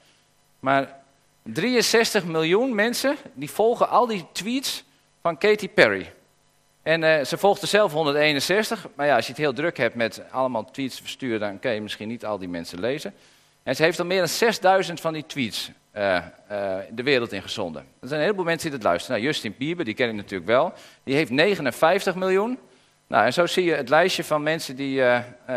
Maar 0.61 0.99
63 1.43 2.25
miljoen 2.25 2.75
mensen 2.75 3.17
die 3.35 3.51
volgen 3.51 3.89
al 3.89 4.07
die 4.07 4.27
tweets 4.33 4.85
van 5.23 5.39
Katy 5.39 5.69
Perry. 5.69 6.13
En 6.83 7.03
uh, 7.03 7.25
ze 7.25 7.39
volgt 7.39 7.63
er 7.63 7.69
zelf 7.69 7.93
161, 7.93 8.89
maar 8.95 9.07
ja, 9.07 9.17
als 9.17 9.25
je 9.25 9.33
het 9.33 9.41
heel 9.41 9.53
druk 9.53 9.77
hebt 9.77 9.95
met 9.95 10.23
allemaal 10.31 10.71
tweets 10.71 11.01
versturen, 11.01 11.41
dan 11.41 11.59
kan 11.59 11.75
je 11.75 11.81
misschien 11.81 12.09
niet 12.09 12.25
al 12.25 12.39
die 12.39 12.49
mensen 12.49 12.81
lezen. 12.81 13.15
En 13.63 13.77
ze 13.77 13.83
heeft 13.83 13.99
al 13.99 14.07
meer 14.07 14.19
dan 14.19 14.29
6000 14.29 15.01
van 15.01 15.13
die 15.13 15.27
tweets 15.27 15.71
uh, 15.97 16.25
de 16.91 17.03
wereld 17.03 17.33
ingezonden. 17.33 17.83
Er 18.01 18.09
zijn 18.09 18.21
een 18.21 18.27
heleboel 18.27 18.45
mensen 18.45 18.71
die 18.71 18.79
dat 18.79 18.89
luisteren. 18.89 19.17
Nou, 19.17 19.31
Justin 19.31 19.55
Bieber, 19.59 19.85
die 19.85 19.95
ken 19.95 20.09
ik 20.09 20.15
natuurlijk 20.15 20.51
wel, 20.51 20.73
die 21.05 21.15
heeft 21.15 21.31
59 21.31 22.15
miljoen. 22.15 22.59
Nou, 23.07 23.25
en 23.25 23.33
zo 23.33 23.47
zie 23.47 23.65
je 23.65 23.75
het 23.75 23.89
lijstje 23.89 24.25
van 24.25 24.43
mensen 24.43 24.77
die, 24.77 25.03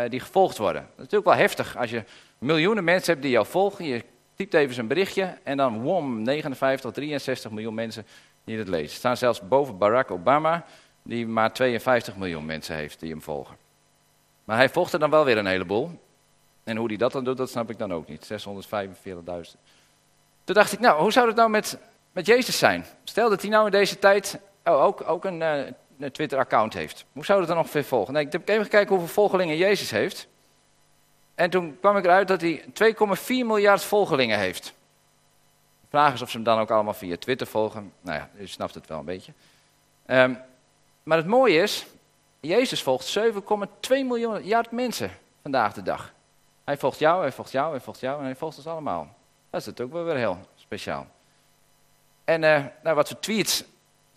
die 0.08 0.20
gevolgd 0.20 0.58
worden. 0.58 0.82
Dat 0.82 0.90
is 0.90 0.96
natuurlijk 0.96 1.24
wel 1.24 1.34
heftig 1.34 1.76
als 1.76 1.90
je 1.90 2.04
miljoenen 2.38 2.84
mensen 2.84 3.12
hebt 3.12 3.22
die 3.22 3.32
jou 3.32 3.46
volgen. 3.46 3.84
Je 3.84 4.04
typt 4.34 4.54
even 4.54 4.74
zijn 4.74 4.86
berichtje 4.86 5.38
en 5.42 5.56
dan 5.56 5.80
wom, 5.80 6.22
59, 6.22 6.92
63 6.92 7.50
miljoen 7.50 7.74
mensen 7.74 8.06
die 8.44 8.58
het 8.58 8.68
lezen. 8.68 8.88
Er 8.88 8.96
staan 8.96 9.16
zelfs 9.16 9.48
boven 9.48 9.78
Barack 9.78 10.10
Obama, 10.10 10.64
die 11.02 11.26
maar 11.26 11.52
52 11.52 12.16
miljoen 12.16 12.44
mensen 12.44 12.76
heeft 12.76 13.00
die 13.00 13.10
hem 13.10 13.22
volgen. 13.22 13.56
Maar 14.44 14.56
hij 14.56 14.68
volgt 14.68 14.92
er 14.92 14.98
dan 14.98 15.10
wel 15.10 15.24
weer 15.24 15.38
een 15.38 15.46
heleboel. 15.46 15.90
En 16.64 16.76
hoe 16.76 16.86
hij 16.86 16.96
dat 16.96 17.12
dan 17.12 17.24
doet, 17.24 17.36
dat 17.36 17.50
snap 17.50 17.70
ik 17.70 17.78
dan 17.78 17.92
ook 17.92 18.08
niet. 18.08 18.32
645.000. 18.32 18.40
Toen 20.44 20.54
dacht 20.54 20.72
ik, 20.72 20.80
nou, 20.80 21.00
hoe 21.00 21.12
zou 21.12 21.26
het 21.26 21.36
nou 21.36 21.50
met, 21.50 21.78
met 22.12 22.26
Jezus 22.26 22.58
zijn? 22.58 22.84
Stel 23.04 23.28
dat 23.28 23.40
hij 23.40 23.50
nou 23.50 23.64
in 23.64 23.70
deze 23.70 23.98
tijd 23.98 24.38
oh, 24.64 24.82
ook, 24.82 25.08
ook 25.08 25.24
een, 25.24 25.40
uh, 25.40 25.66
een 25.98 26.12
Twitter-account 26.12 26.74
heeft. 26.74 27.04
Hoe 27.12 27.24
zou 27.24 27.38
het 27.38 27.48
dan 27.48 27.58
ongeveer 27.58 27.84
volgen? 27.84 28.12
Nou, 28.12 28.26
ik 28.26 28.32
heb 28.32 28.48
even 28.48 28.64
gekeken 28.64 28.88
hoeveel 28.88 29.14
volgelingen 29.14 29.56
Jezus 29.56 29.90
heeft. 29.90 30.28
En 31.34 31.50
toen 31.50 31.76
kwam 31.80 31.96
ik 31.96 32.04
eruit 32.04 32.28
dat 32.28 32.40
hij 32.40 32.64
2,4 32.66 33.26
miljard 33.26 33.82
volgelingen 33.82 34.38
heeft. 34.38 34.64
De 35.80 35.88
vraag 35.88 36.14
is 36.14 36.22
of 36.22 36.30
ze 36.30 36.36
hem 36.36 36.44
dan 36.44 36.58
ook 36.58 36.70
allemaal 36.70 36.94
via 36.94 37.16
Twitter 37.16 37.46
volgen. 37.46 37.92
Nou 38.00 38.18
ja, 38.18 38.30
u 38.38 38.46
snapt 38.46 38.74
het 38.74 38.86
wel 38.86 38.98
een 38.98 39.04
beetje. 39.04 39.32
Um, 40.06 40.38
maar 41.02 41.16
het 41.16 41.26
mooie 41.26 41.62
is, 41.62 41.86
Jezus 42.40 42.82
volgt 42.82 43.18
7,2 43.18 43.26
miljard 43.88 44.70
mensen 44.70 45.10
vandaag 45.42 45.72
de 45.72 45.82
dag. 45.82 46.13
Hij 46.64 46.76
volgt 46.76 46.98
jou, 46.98 47.20
hij 47.20 47.32
volgt 47.32 47.50
jou, 47.50 47.70
hij 47.70 47.80
volgt 47.80 48.00
jou 48.00 48.18
en 48.18 48.24
hij 48.24 48.36
volgt 48.36 48.56
ons 48.56 48.66
allemaal. 48.66 49.16
Dat 49.50 49.60
is 49.60 49.66
natuurlijk 49.66 49.96
wel 49.96 50.04
weer 50.04 50.16
heel 50.16 50.38
speciaal. 50.56 51.06
En 52.24 52.42
uh, 52.42 52.64
nou, 52.82 52.96
wat 52.96 53.08
voor 53.08 53.18
tweets 53.18 53.64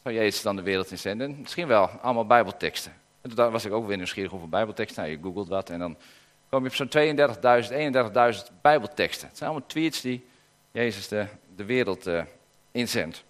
zou 0.03 0.15
Jezus 0.15 0.41
dan 0.41 0.55
de 0.55 0.61
wereld 0.61 0.91
inzenden? 0.91 1.37
Misschien 1.39 1.67
wel 1.67 1.89
allemaal 2.01 2.25
bijbelteksten. 2.25 2.93
En 3.21 3.35
toen 3.35 3.51
was 3.51 3.65
ik 3.65 3.71
ook 3.71 3.87
weer 3.87 3.97
nieuwsgierig 3.97 4.33
over 4.33 4.49
bijbelteksten. 4.49 5.03
Nou, 5.03 5.15
je 5.15 5.23
googelt 5.23 5.47
wat 5.47 5.69
en 5.69 5.79
dan 5.79 5.97
kom 6.49 6.63
je 6.63 6.69
op 6.69 6.75
zo'n 6.75 6.89
32.000, 6.89 8.35
31.000 8.37 8.61
bijbelteksten. 8.61 9.27
Het 9.27 9.37
zijn 9.37 9.49
allemaal 9.49 9.67
tweets 9.67 10.01
die 10.01 10.25
Jezus 10.71 11.07
de, 11.07 11.25
de 11.55 11.65
wereld 11.65 12.07
uh, 12.07 12.21
inzendt. 12.71 13.23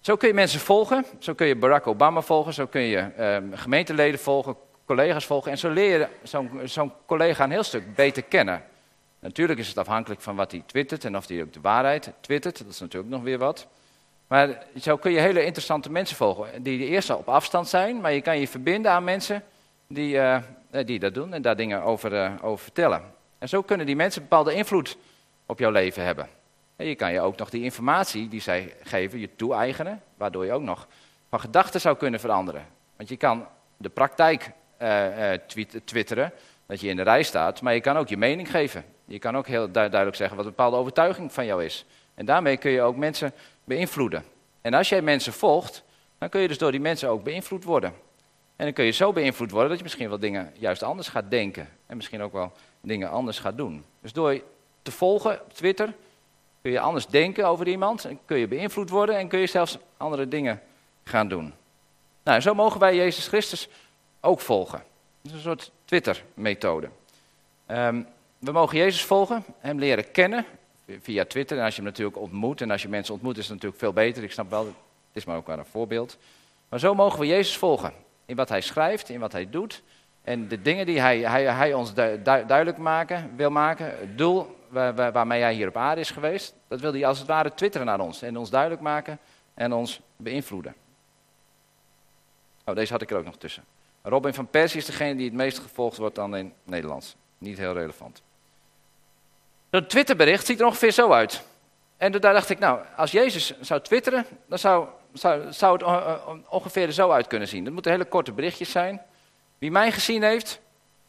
Zo 0.00 0.16
kun 0.16 0.28
je 0.28 0.34
mensen 0.34 0.60
volgen, 0.60 1.04
zo 1.18 1.34
kun 1.34 1.46
je 1.46 1.56
Barack 1.56 1.86
Obama 1.86 2.20
volgen, 2.20 2.52
zo 2.52 2.66
kun 2.66 2.80
je 2.80 3.10
uh, 3.18 3.58
gemeenteleden 3.58 4.20
volgen, 4.20 4.56
collega's 4.84 5.26
volgen. 5.26 5.50
En 5.50 5.58
zo 5.58 5.70
leer 5.70 5.98
je 5.98 6.08
zo'n 6.22 6.60
zo 6.64 6.92
collega 7.06 7.44
een 7.44 7.50
heel 7.50 7.62
stuk 7.62 7.94
beter 7.94 8.22
kennen. 8.22 8.62
Natuurlijk 9.18 9.58
is 9.58 9.68
het 9.68 9.78
afhankelijk 9.78 10.20
van 10.20 10.36
wat 10.36 10.50
hij 10.50 10.62
twittert 10.66 11.04
en 11.04 11.16
of 11.16 11.28
hij 11.28 11.42
ook 11.42 11.52
de 11.52 11.60
waarheid 11.60 12.12
twittert. 12.20 12.58
Dat 12.58 12.66
is 12.66 12.80
natuurlijk 12.80 13.12
nog 13.12 13.22
weer 13.22 13.38
wat. 13.38 13.66
Maar 14.26 14.62
zo 14.80 14.96
kun 14.96 15.12
je 15.12 15.20
hele 15.20 15.44
interessante 15.44 15.90
mensen 15.90 16.16
volgen. 16.16 16.62
Die 16.62 16.86
eerst 16.86 17.10
al 17.10 17.18
op 17.18 17.28
afstand 17.28 17.68
zijn, 17.68 18.00
maar 18.00 18.12
je 18.12 18.20
kan 18.20 18.38
je 18.38 18.48
verbinden 18.48 18.90
aan 18.90 19.04
mensen 19.04 19.42
die, 19.86 20.14
uh, 20.14 20.38
die 20.84 20.98
dat 20.98 21.14
doen 21.14 21.34
en 21.34 21.42
daar 21.42 21.56
dingen 21.56 21.82
over, 21.82 22.12
uh, 22.12 22.32
over 22.42 22.64
vertellen. 22.64 23.02
En 23.38 23.48
zo 23.48 23.62
kunnen 23.62 23.86
die 23.86 23.96
mensen 23.96 24.22
bepaalde 24.22 24.54
invloed 24.54 24.96
op 25.46 25.58
jouw 25.58 25.70
leven 25.70 26.04
hebben. 26.04 26.28
En 26.76 26.86
je 26.86 26.94
kan 26.94 27.12
je 27.12 27.20
ook 27.20 27.36
nog 27.36 27.50
die 27.50 27.62
informatie 27.62 28.28
die 28.28 28.40
zij 28.40 28.74
geven, 28.82 29.18
je 29.18 29.36
toe-eigenen, 29.36 30.02
waardoor 30.16 30.44
je 30.44 30.52
ook 30.52 30.62
nog 30.62 30.86
van 31.28 31.40
gedachten 31.40 31.80
zou 31.80 31.96
kunnen 31.96 32.20
veranderen. 32.20 32.66
Want 32.96 33.08
je 33.08 33.16
kan 33.16 33.46
de 33.76 33.88
praktijk 33.88 34.50
uh, 34.82 35.30
tweet, 35.46 35.80
twitteren, 35.84 36.32
dat 36.66 36.80
je 36.80 36.88
in 36.88 36.96
de 36.96 37.02
rij 37.02 37.22
staat, 37.22 37.60
maar 37.60 37.74
je 37.74 37.80
kan 37.80 37.96
ook 37.96 38.08
je 38.08 38.16
mening 38.16 38.50
geven. 38.50 38.84
Je 39.04 39.18
kan 39.18 39.36
ook 39.36 39.46
heel 39.46 39.70
duidelijk 39.70 40.16
zeggen 40.16 40.36
wat 40.36 40.44
een 40.44 40.50
bepaalde 40.50 40.76
overtuiging 40.76 41.32
van 41.32 41.46
jou 41.46 41.64
is. 41.64 41.84
En 42.14 42.26
daarmee 42.26 42.56
kun 42.56 42.70
je 42.70 42.82
ook 42.82 42.96
mensen 42.96 43.32
beïnvloeden. 43.64 44.24
En 44.60 44.74
als 44.74 44.88
jij 44.88 45.02
mensen 45.02 45.32
volgt, 45.32 45.82
dan 46.18 46.28
kun 46.28 46.40
je 46.40 46.48
dus 46.48 46.58
door 46.58 46.70
die 46.70 46.80
mensen 46.80 47.08
ook 47.08 47.24
beïnvloed 47.24 47.64
worden. 47.64 47.92
En 48.56 48.64
dan 48.64 48.72
kun 48.72 48.84
je 48.84 48.90
zo 48.90 49.12
beïnvloed 49.12 49.50
worden 49.50 49.68
dat 49.68 49.78
je 49.78 49.84
misschien 49.84 50.08
wel 50.08 50.18
dingen 50.18 50.52
juist 50.58 50.82
anders 50.82 51.08
gaat 51.08 51.30
denken. 51.30 51.68
En 51.86 51.96
misschien 51.96 52.22
ook 52.22 52.32
wel 52.32 52.52
dingen 52.80 53.10
anders 53.10 53.38
gaat 53.38 53.56
doen. 53.56 53.84
Dus 54.00 54.12
door 54.12 54.42
te 54.82 54.90
volgen 54.90 55.40
op 55.40 55.52
Twitter 55.52 55.94
kun 56.62 56.72
je 56.72 56.80
anders 56.80 57.06
denken 57.06 57.46
over 57.46 57.68
iemand, 57.68 58.04
en 58.04 58.18
kun 58.24 58.38
je 58.38 58.48
beïnvloed 58.48 58.90
worden 58.90 59.16
en 59.16 59.28
kun 59.28 59.38
je 59.38 59.46
zelfs 59.46 59.78
andere 59.96 60.28
dingen 60.28 60.60
gaan 61.04 61.28
doen. 61.28 61.54
Nou, 62.22 62.40
zo 62.40 62.54
mogen 62.54 62.80
wij 62.80 62.96
Jezus 62.96 63.26
Christus 63.26 63.68
ook 64.24 64.40
volgen. 64.40 64.82
Dat 65.22 65.32
is 65.32 65.32
een 65.32 65.42
soort 65.42 65.70
Twitter-methode. 65.84 66.88
Ehm, 67.66 68.02
we 68.38 68.52
mogen 68.52 68.78
Jezus 68.78 69.04
volgen, 69.04 69.44
hem 69.58 69.78
leren 69.78 70.10
kennen 70.10 70.46
via 71.00 71.24
Twitter. 71.24 71.58
En 71.58 71.64
als 71.64 71.76
je 71.76 71.80
hem 71.80 71.90
natuurlijk 71.90 72.16
ontmoet, 72.16 72.60
en 72.60 72.70
als 72.70 72.82
je 72.82 72.88
mensen 72.88 73.14
ontmoet, 73.14 73.36
is 73.36 73.44
het 73.44 73.52
natuurlijk 73.52 73.80
veel 73.80 73.92
beter. 73.92 74.22
Ik 74.22 74.32
snap 74.32 74.50
wel, 74.50 74.66
het 74.66 74.74
is 75.12 75.24
maar 75.24 75.36
ook 75.36 75.46
wel 75.46 75.58
een 75.58 75.66
voorbeeld. 75.66 76.18
Maar 76.68 76.78
zo 76.78 76.94
mogen 76.94 77.20
we 77.20 77.26
Jezus 77.26 77.56
volgen. 77.56 77.92
In 78.26 78.36
wat 78.36 78.48
hij 78.48 78.60
schrijft, 78.60 79.08
in 79.08 79.20
wat 79.20 79.32
hij 79.32 79.50
doet. 79.50 79.82
En 80.22 80.48
de 80.48 80.62
dingen 80.62 80.86
die 80.86 81.00
hij, 81.00 81.18
hij, 81.18 81.44
hij 81.44 81.74
ons 81.74 81.94
duidelijk 81.94 82.76
maken, 82.76 83.32
wil 83.36 83.50
maken. 83.50 83.86
Het 83.86 84.18
doel 84.18 84.56
waar, 84.68 85.12
waarmee 85.12 85.42
hij 85.42 85.54
hier 85.54 85.68
op 85.68 85.76
aarde 85.76 86.00
is 86.00 86.10
geweest. 86.10 86.54
Dat 86.68 86.80
wil 86.80 86.92
hij 86.92 87.06
als 87.06 87.18
het 87.18 87.26
ware 87.26 87.54
twitteren 87.54 87.86
naar 87.86 88.00
ons. 88.00 88.22
En 88.22 88.36
ons 88.36 88.50
duidelijk 88.50 88.82
maken 88.82 89.18
en 89.54 89.72
ons 89.72 90.00
beïnvloeden. 90.16 90.74
Oh, 92.64 92.74
deze 92.74 92.92
had 92.92 93.02
ik 93.02 93.10
er 93.10 93.16
ook 93.16 93.24
nog 93.24 93.36
tussen. 93.36 93.64
Robin 94.06 94.34
van 94.34 94.46
Persie 94.46 94.80
is 94.80 94.86
degene 94.86 95.14
die 95.16 95.24
het 95.24 95.34
meest 95.34 95.58
gevolgd 95.58 95.96
wordt 95.96 96.14
dan 96.14 96.36
in 96.36 96.52
Nederlands. 96.64 97.16
Niet 97.38 97.58
heel 97.58 97.72
relevant. 97.72 98.22
Dat 99.70 99.90
Twitterbericht 99.90 100.46
ziet 100.46 100.60
er 100.60 100.66
ongeveer 100.66 100.90
zo 100.90 101.12
uit. 101.12 101.42
En 101.96 102.12
daar 102.12 102.32
dacht 102.32 102.50
ik, 102.50 102.58
nou, 102.58 102.80
als 102.96 103.10
Jezus 103.10 103.60
zou 103.60 103.80
twitteren, 103.80 104.26
dan 104.46 104.58
zou, 104.58 104.88
zou, 105.12 105.52
zou 105.52 105.72
het 105.72 105.82
eh, 105.82 106.12
eh, 106.12 106.36
ongeveer 106.48 106.86
er 106.86 106.92
zo 106.92 107.10
uit 107.10 107.26
kunnen 107.26 107.48
zien. 107.48 107.64
Dat 107.64 107.72
moeten 107.72 107.92
hele 107.92 108.04
korte 108.04 108.32
berichtjes 108.32 108.70
zijn. 108.70 109.02
Wie 109.58 109.70
mij 109.70 109.92
gezien 109.92 110.22
heeft, 110.22 110.60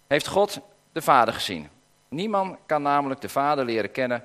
heeft 0.08 0.28
God 0.28 0.60
de 0.92 1.02
Vader 1.02 1.34
gezien. 1.34 1.70
Niemand 2.08 2.58
kan 2.66 2.82
namelijk 2.82 3.22
de 3.22 3.30
Vader 3.30 3.66
leren 3.66 3.92
kennen 3.92 4.24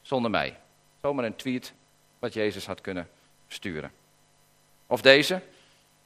zonder 0.00 0.30
mij. 0.30 0.58
Zomaar 1.00 1.24
een 1.24 1.36
tweet 1.36 1.72
wat 2.18 2.32
Jezus 2.32 2.66
had 2.66 2.80
kunnen 2.80 3.08
sturen. 3.48 3.92
Of 4.86 5.00
deze, 5.00 5.40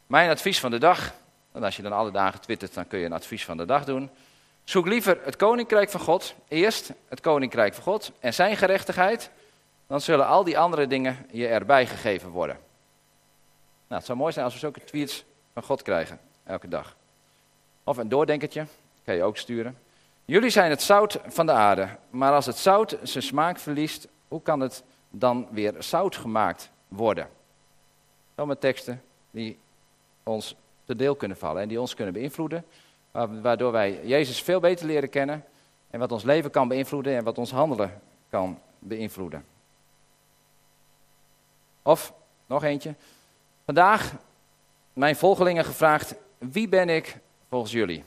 mijn 0.07 0.31
advies 0.31 0.61
van 0.61 0.71
de 0.71 0.79
dag. 0.79 1.15
En 1.57 1.65
als 1.65 1.77
je 1.77 1.83
dan 1.83 1.93
alle 1.93 2.11
dagen 2.11 2.41
twittert, 2.41 2.75
dan 2.75 2.87
kun 2.87 2.99
je 2.99 3.05
een 3.05 3.13
advies 3.13 3.45
van 3.45 3.57
de 3.57 3.65
dag 3.65 3.85
doen. 3.85 4.11
Zoek 4.65 4.87
liever 4.87 5.19
het 5.23 5.37
koninkrijk 5.37 5.91
van 5.91 6.01
God. 6.01 6.35
Eerst 6.49 6.93
het 7.09 7.21
koninkrijk 7.21 7.75
van 7.75 7.83
God 7.83 8.13
en 8.21 8.35
zijn 8.35 8.57
gerechtigheid. 8.57 9.31
Dan 9.87 10.01
zullen 10.01 10.27
al 10.27 10.45
die 10.45 10.59
andere 10.59 10.87
dingen 10.87 11.27
je 11.33 11.47
erbij 11.47 11.87
gegeven 11.87 12.31
worden. 12.31 12.57
Nou, 13.87 13.95
het 13.95 14.05
zou 14.05 14.19
mooi 14.19 14.33
zijn 14.33 14.45
als 14.45 14.55
we 14.55 14.61
zulke 14.61 14.85
tweets 14.85 15.25
van 15.53 15.63
God 15.63 15.83
krijgen, 15.83 16.21
elke 16.45 16.69
dag. 16.69 16.97
Of 17.85 17.97
een 17.97 18.09
doordenkertje, 18.09 18.67
kan 19.05 19.15
je 19.15 19.23
ook 19.23 19.37
sturen. 19.37 19.79
Jullie 20.25 20.51
zijn 20.51 20.71
het 20.71 20.83
zout 20.83 21.19
van 21.27 21.47
de 21.47 21.53
aarde, 21.53 21.89
maar 22.11 22.33
als 22.33 22.47
het 22.47 22.57
zout 22.57 22.99
zijn 23.03 23.25
smaak 23.25 23.59
verliest, 23.59 24.09
hoe 24.29 24.43
kan 24.43 24.61
het 24.61 24.83
dan 25.11 25.49
weer 25.51 25.75
zout 25.79 26.17
gemaakt 26.17 26.71
worden? 26.89 27.29
Zomaar 28.35 28.59
teksten 28.59 29.03
die 29.31 29.59
ons 30.23 30.57
te 30.87 30.97
deel 30.97 31.15
kunnen 31.15 31.37
vallen 31.37 31.63
en 31.63 31.69
die 31.69 31.81
ons 31.81 31.95
kunnen 31.95 32.15
beïnvloeden, 32.15 32.65
waardoor 33.43 33.73
wij 33.73 34.01
Jezus 34.05 34.43
veel 34.43 34.61
beter 34.61 34.87
leren 34.87 35.09
kennen 35.09 35.45
en 35.91 35.99
wat 35.99 36.13
ons 36.13 36.23
leven 36.23 36.51
kan 36.51 36.69
beïnvloeden 36.69 37.17
en 37.17 37.25
wat 37.25 37.39
ons 37.39 37.51
handelen 37.51 38.01
kan 38.31 38.59
beïnvloeden. 38.79 39.45
Of, 41.83 42.13
nog 42.47 42.65
eentje, 42.65 42.95
vandaag 43.65 44.13
mijn 44.93 45.17
volgelingen 45.17 45.65
gevraagd, 45.65 46.15
wie 46.39 46.69
ben 46.69 46.89
ik 46.89 47.19
volgens 47.49 47.73
jullie? 47.73 48.05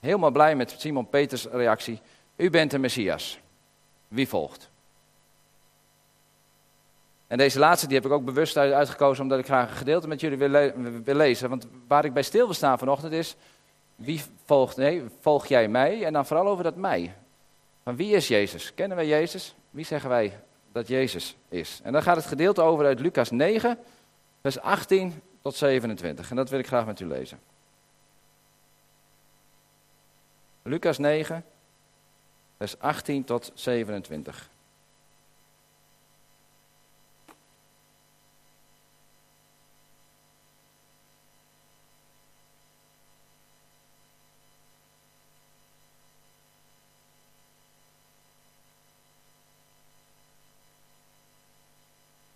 Helemaal 0.00 0.30
blij 0.30 0.56
met 0.56 0.74
Simon 0.78 1.08
Peters 1.08 1.44
reactie, 1.44 2.00
u 2.36 2.50
bent 2.50 2.70
de 2.70 2.78
Messias. 2.78 3.40
Wie 4.08 4.28
volgt? 4.28 4.69
En 7.30 7.38
deze 7.38 7.58
laatste 7.58 7.86
die 7.86 7.96
heb 7.96 8.06
ik 8.06 8.12
ook 8.12 8.24
bewust 8.24 8.56
uitgekozen 8.56 9.22
omdat 9.22 9.38
ik 9.38 9.44
graag 9.44 9.70
een 9.70 9.76
gedeelte 9.76 10.08
met 10.08 10.20
jullie 10.20 10.38
wil, 11.04 11.14
lezen. 11.14 11.48
Want 11.48 11.66
waar 11.88 12.04
ik 12.04 12.12
bij 12.12 12.22
stil 12.22 12.44
wil 12.44 12.54
staan 12.54 12.78
vanochtend 12.78 13.12
is, 13.12 13.36
wie 13.96 14.22
volgt, 14.44 14.76
nee, 14.76 15.04
volg 15.20 15.46
jij 15.46 15.68
mij? 15.68 16.04
En 16.04 16.12
dan 16.12 16.26
vooral 16.26 16.46
over 16.46 16.64
dat 16.64 16.76
mij. 16.76 17.14
Van 17.82 17.96
wie 17.96 18.14
is 18.14 18.28
Jezus? 18.28 18.74
Kennen 18.74 18.96
wij 18.96 19.06
Jezus? 19.06 19.54
Wie 19.70 19.84
zeggen 19.84 20.10
wij 20.10 20.40
dat 20.72 20.88
Jezus 20.88 21.36
is? 21.48 21.80
En 21.82 21.92
dan 21.92 22.02
gaat 22.02 22.16
het 22.16 22.26
gedeelte 22.26 22.62
over 22.62 22.86
uit 22.86 23.00
Lucas 23.00 23.30
9, 23.30 23.78
vers 24.40 24.60
18 24.60 25.22
tot 25.42 25.54
27. 25.54 26.30
En 26.30 26.36
dat 26.36 26.50
wil 26.50 26.58
ik 26.58 26.66
graag 26.66 26.86
met 26.86 27.00
u 27.00 27.06
lezen. 27.06 27.40
Lucas 30.62 30.98
9, 30.98 31.44
vers 32.56 32.78
18 32.78 33.24
tot 33.24 33.52
27. 33.54 34.50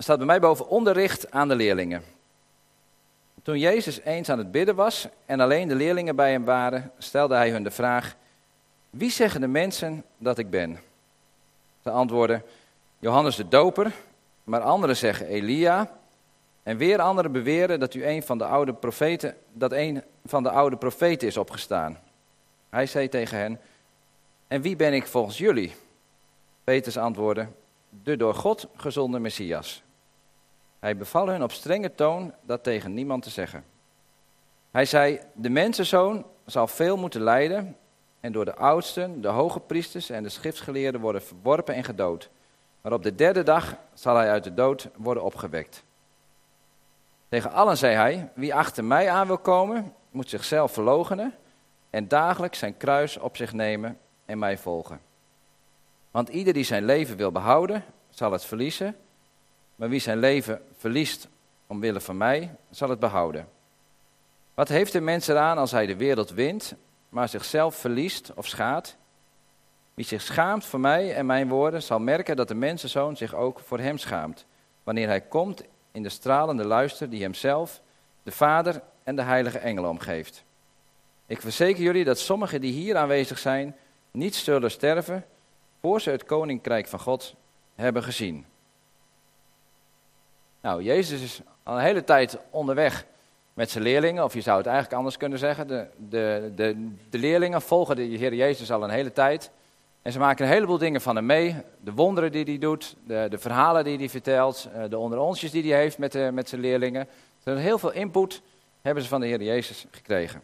Staat 0.05 0.17
bij 0.19 0.27
mij 0.27 0.41
boven 0.41 0.69
onderricht 0.69 1.31
aan 1.31 1.49
de 1.49 1.55
leerlingen. 1.55 2.03
Toen 3.43 3.59
Jezus 3.59 4.01
eens 4.01 4.31
aan 4.31 4.39
het 4.39 4.51
bidden 4.51 4.75
was 4.75 5.09
en 5.27 5.41
alleen 5.41 5.69
de 5.69 5.75
leerlingen 5.75 6.17
bij 6.17 6.31
hem 6.31 6.45
waren, 6.45 6.93
stelde 6.99 7.35
hij 7.35 7.51
hun 7.51 7.63
de 7.63 7.71
vraag: 7.71 8.17
Wie 8.91 9.11
zeggen 9.11 9.41
de 9.41 9.47
mensen 9.47 10.05
dat 10.19 10.39
ik 10.39 10.51
ben? 10.51 10.79
Ze 11.83 11.91
antwoordden: 11.91 12.43
Johannes 12.99 13.37
de 13.37 13.49
Doper, 13.49 13.93
maar 14.45 14.61
anderen 14.61 14.97
zeggen 14.97 15.27
Elia. 15.27 15.91
En 16.63 16.77
weer 16.77 17.01
anderen 17.01 17.33
beweren 17.33 17.81
dat 17.81 17.95
u 17.95 18.07
een 18.07 18.23
van 18.23 18.39
de 18.39 18.45
oude 18.45 18.75
profeten, 18.75 19.37
dat 19.53 19.73
een 19.73 20.03
van 20.25 20.43
de 20.43 20.51
oude 20.51 20.77
profeten 20.77 21.29
is 21.29 21.37
opgestaan. 21.37 21.99
Hij 22.71 22.87
zei 22.87 23.09
tegen 23.09 23.39
hen: 23.39 23.61
En 24.49 24.61
wie 24.61 24.77
ben 24.77 24.93
ik 24.93 25.07
volgens 25.07 25.39
jullie? 25.39 25.75
Peters 26.65 26.97
antwoordde: 26.97 27.47
De 27.89 28.17
door 28.17 28.35
God 28.35 28.67
gezonde 28.77 29.19
Messias. 29.19 29.84
Hij 30.85 30.97
beval 30.97 31.29
hun 31.29 31.43
op 31.43 31.53
strenge 31.53 31.95
toon 31.95 32.35
dat 32.43 32.63
tegen 32.63 32.95
niemand 32.95 33.23
te 33.23 33.31
zeggen. 33.31 33.65
Hij 34.71 34.85
zei: 34.85 35.21
De 35.33 35.49
mensenzoon 35.49 36.27
zal 36.47 36.67
veel 36.67 36.97
moeten 36.97 37.21
lijden 37.21 37.77
en 38.21 38.33
door 38.33 38.45
de 38.45 38.55
oudsten, 38.55 39.21
de 39.21 39.29
hoge 39.29 39.61
priesters 39.61 40.11
en 40.11 40.23
de 40.23 40.29
schriftgeleerden 40.29 41.01
worden 41.01 41.23
verworpen 41.23 41.75
en 41.75 41.85
gedood. 41.85 42.31
Maar 42.81 42.93
op 42.93 43.03
de 43.03 43.15
derde 43.15 43.43
dag 43.43 43.77
zal 43.95 44.17
hij 44.17 44.31
uit 44.31 44.45
de 44.45 44.55
dood 44.55 44.89
worden 44.97 45.23
opgewekt. 45.23 45.85
Tegen 47.29 47.53
allen 47.53 47.77
zei 47.77 47.95
hij: 47.95 48.31
Wie 48.35 48.55
achter 48.55 48.85
mij 48.85 49.11
aan 49.11 49.27
wil 49.27 49.39
komen, 49.39 49.95
moet 50.11 50.31
zichzelf 50.31 50.73
verloochenen 50.73 51.35
en 51.91 52.09
dagelijks 52.09 52.59
zijn 52.59 52.77
kruis 52.77 53.19
op 53.19 53.37
zich 53.37 53.53
nemen 53.53 53.99
en 54.25 54.39
mij 54.39 54.59
volgen. 54.59 55.01
Want 56.11 56.29
ieder 56.29 56.53
die 56.53 56.65
zijn 56.65 56.85
leven 56.85 57.17
wil 57.17 57.33
behouden, 57.33 57.85
zal 58.11 58.33
het 58.33 58.45
verliezen. 58.45 58.97
Maar 59.77 59.89
wie 59.89 60.01
zijn 60.01 60.19
leven 60.19 60.63
verliest 60.77 61.29
omwille 61.67 62.01
van 62.01 62.17
mij, 62.17 62.57
zal 62.71 62.89
het 62.89 62.99
behouden. 62.99 63.49
Wat 64.55 64.69
heeft 64.69 64.93
de 64.93 65.01
mens 65.01 65.29
eraan 65.29 65.59
als 65.59 65.71
hij 65.71 65.87
de 65.87 65.97
wereld 65.97 66.31
wint, 66.31 66.75
maar 67.09 67.29
zichzelf 67.29 67.77
verliest 67.77 68.33
of 68.35 68.47
schaadt? 68.47 68.97
Wie 69.95 70.05
zich 70.05 70.23
schaamt 70.23 70.65
voor 70.65 70.81
mij 70.81 71.15
en 71.15 71.27
mijn 71.27 71.49
woorden, 71.49 71.83
zal 71.83 71.99
merken 71.99 72.37
dat 72.37 72.49
de 72.49 72.55
mensenzoon 72.55 73.17
zich 73.17 73.35
ook 73.35 73.61
voor 73.61 73.79
hem 73.79 73.99
schaamt, 73.99 74.47
wanneer 74.83 75.07
hij 75.07 75.21
komt 75.21 75.63
in 75.93 76.03
de 76.03 76.09
stralende 76.09 76.65
luister 76.65 77.11
die 77.11 77.23
hemzelf, 77.23 77.81
de 78.23 78.33
Vader 78.33 78.83
en 79.03 79.17
de 79.17 79.23
heilige 79.23 79.59
engelen 79.59 79.91
omgeeft. 79.91 80.45
Ik 81.27 81.41
verzeker 81.41 81.83
jullie 81.83 82.05
dat 82.05 82.19
sommigen 82.19 82.61
die 82.61 82.73
hier 82.73 82.97
aanwezig 82.97 83.39
zijn, 83.39 83.77
niet 84.11 84.35
zullen 84.35 84.71
sterven, 84.71 85.25
voor 85.81 86.01
ze 86.01 86.11
het 86.11 86.25
koninkrijk 86.25 86.87
van 86.87 87.01
God 87.01 87.35
hebben 87.75 88.03
gezien. 88.03 88.47
Nou, 90.65 90.83
Jezus 90.83 91.23
is 91.23 91.41
al 91.63 91.75
een 91.75 91.83
hele 91.83 92.05
tijd 92.05 92.39
onderweg 92.51 93.05
met 93.55 93.71
zijn 93.71 93.85
leerlingen, 93.85 94.25
of 94.25 94.35
je 94.35 94.41
zou 94.41 94.57
het 94.57 94.67
eigenlijk 94.67 94.97
anders 94.97 95.17
kunnen 95.17 95.39
zeggen. 95.39 95.67
De, 95.67 95.87
de, 96.09 96.53
de, 96.55 96.91
de 97.11 97.19
leerlingen 97.19 97.63
volgen 97.63 97.97
de 97.97 98.03
Heer 98.03 98.35
Jezus 98.35 98.71
al 98.71 98.85
een 98.85 98.91
hele 98.91 99.13
tijd. 99.13 99.51
En 100.03 100.13
ze 100.13 100.19
maken 100.19 100.45
een 100.45 100.53
heleboel 100.53 100.79
dingen 100.79 101.01
van 101.01 101.17
hem 101.17 101.27
mee. 101.27 101.57
De 101.81 101.93
wonderen 101.93 102.33
die 102.33 102.45
hij 102.45 102.59
doet, 102.59 102.97
de, 103.07 103.27
de 103.31 103.39
verhalen 103.39 103.85
die 103.85 103.99
hij 103.99 104.09
vertelt, 104.09 104.69
eh, 104.75 104.83
de 104.89 104.99
onderonsjes 104.99 105.51
die 105.51 105.73
hij 105.73 105.81
heeft 105.81 105.99
met, 105.99 106.13
de, 106.13 106.31
met 106.33 106.49
zijn 106.49 106.61
leerlingen. 106.61 107.09
Er 107.43 107.57
heel 107.57 107.79
veel 107.79 107.93
input 107.93 108.43
hebben 108.83 109.03
ze 109.03 109.09
van 109.09 109.21
de 109.21 109.27
Heer 109.27 109.43
Jezus 109.43 109.87
gekregen. 109.91 110.43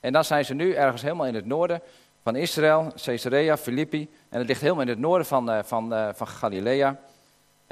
En 0.00 0.12
dan 0.12 0.24
zijn 0.24 0.44
ze 0.44 0.54
nu 0.54 0.72
ergens 0.72 1.02
helemaal 1.02 1.26
in 1.26 1.34
het 1.34 1.46
noorden 1.46 1.80
van 2.22 2.36
Israël, 2.36 2.92
Caesarea, 3.04 3.56
Filippi. 3.56 4.08
En 4.28 4.38
het 4.38 4.48
ligt 4.48 4.60
helemaal 4.60 4.82
in 4.82 4.88
het 4.88 4.98
noorden 4.98 5.26
van, 5.26 5.50
eh, 5.50 5.62
van, 5.62 5.94
eh, 5.94 6.08
van 6.14 6.26
Galilea. 6.26 6.98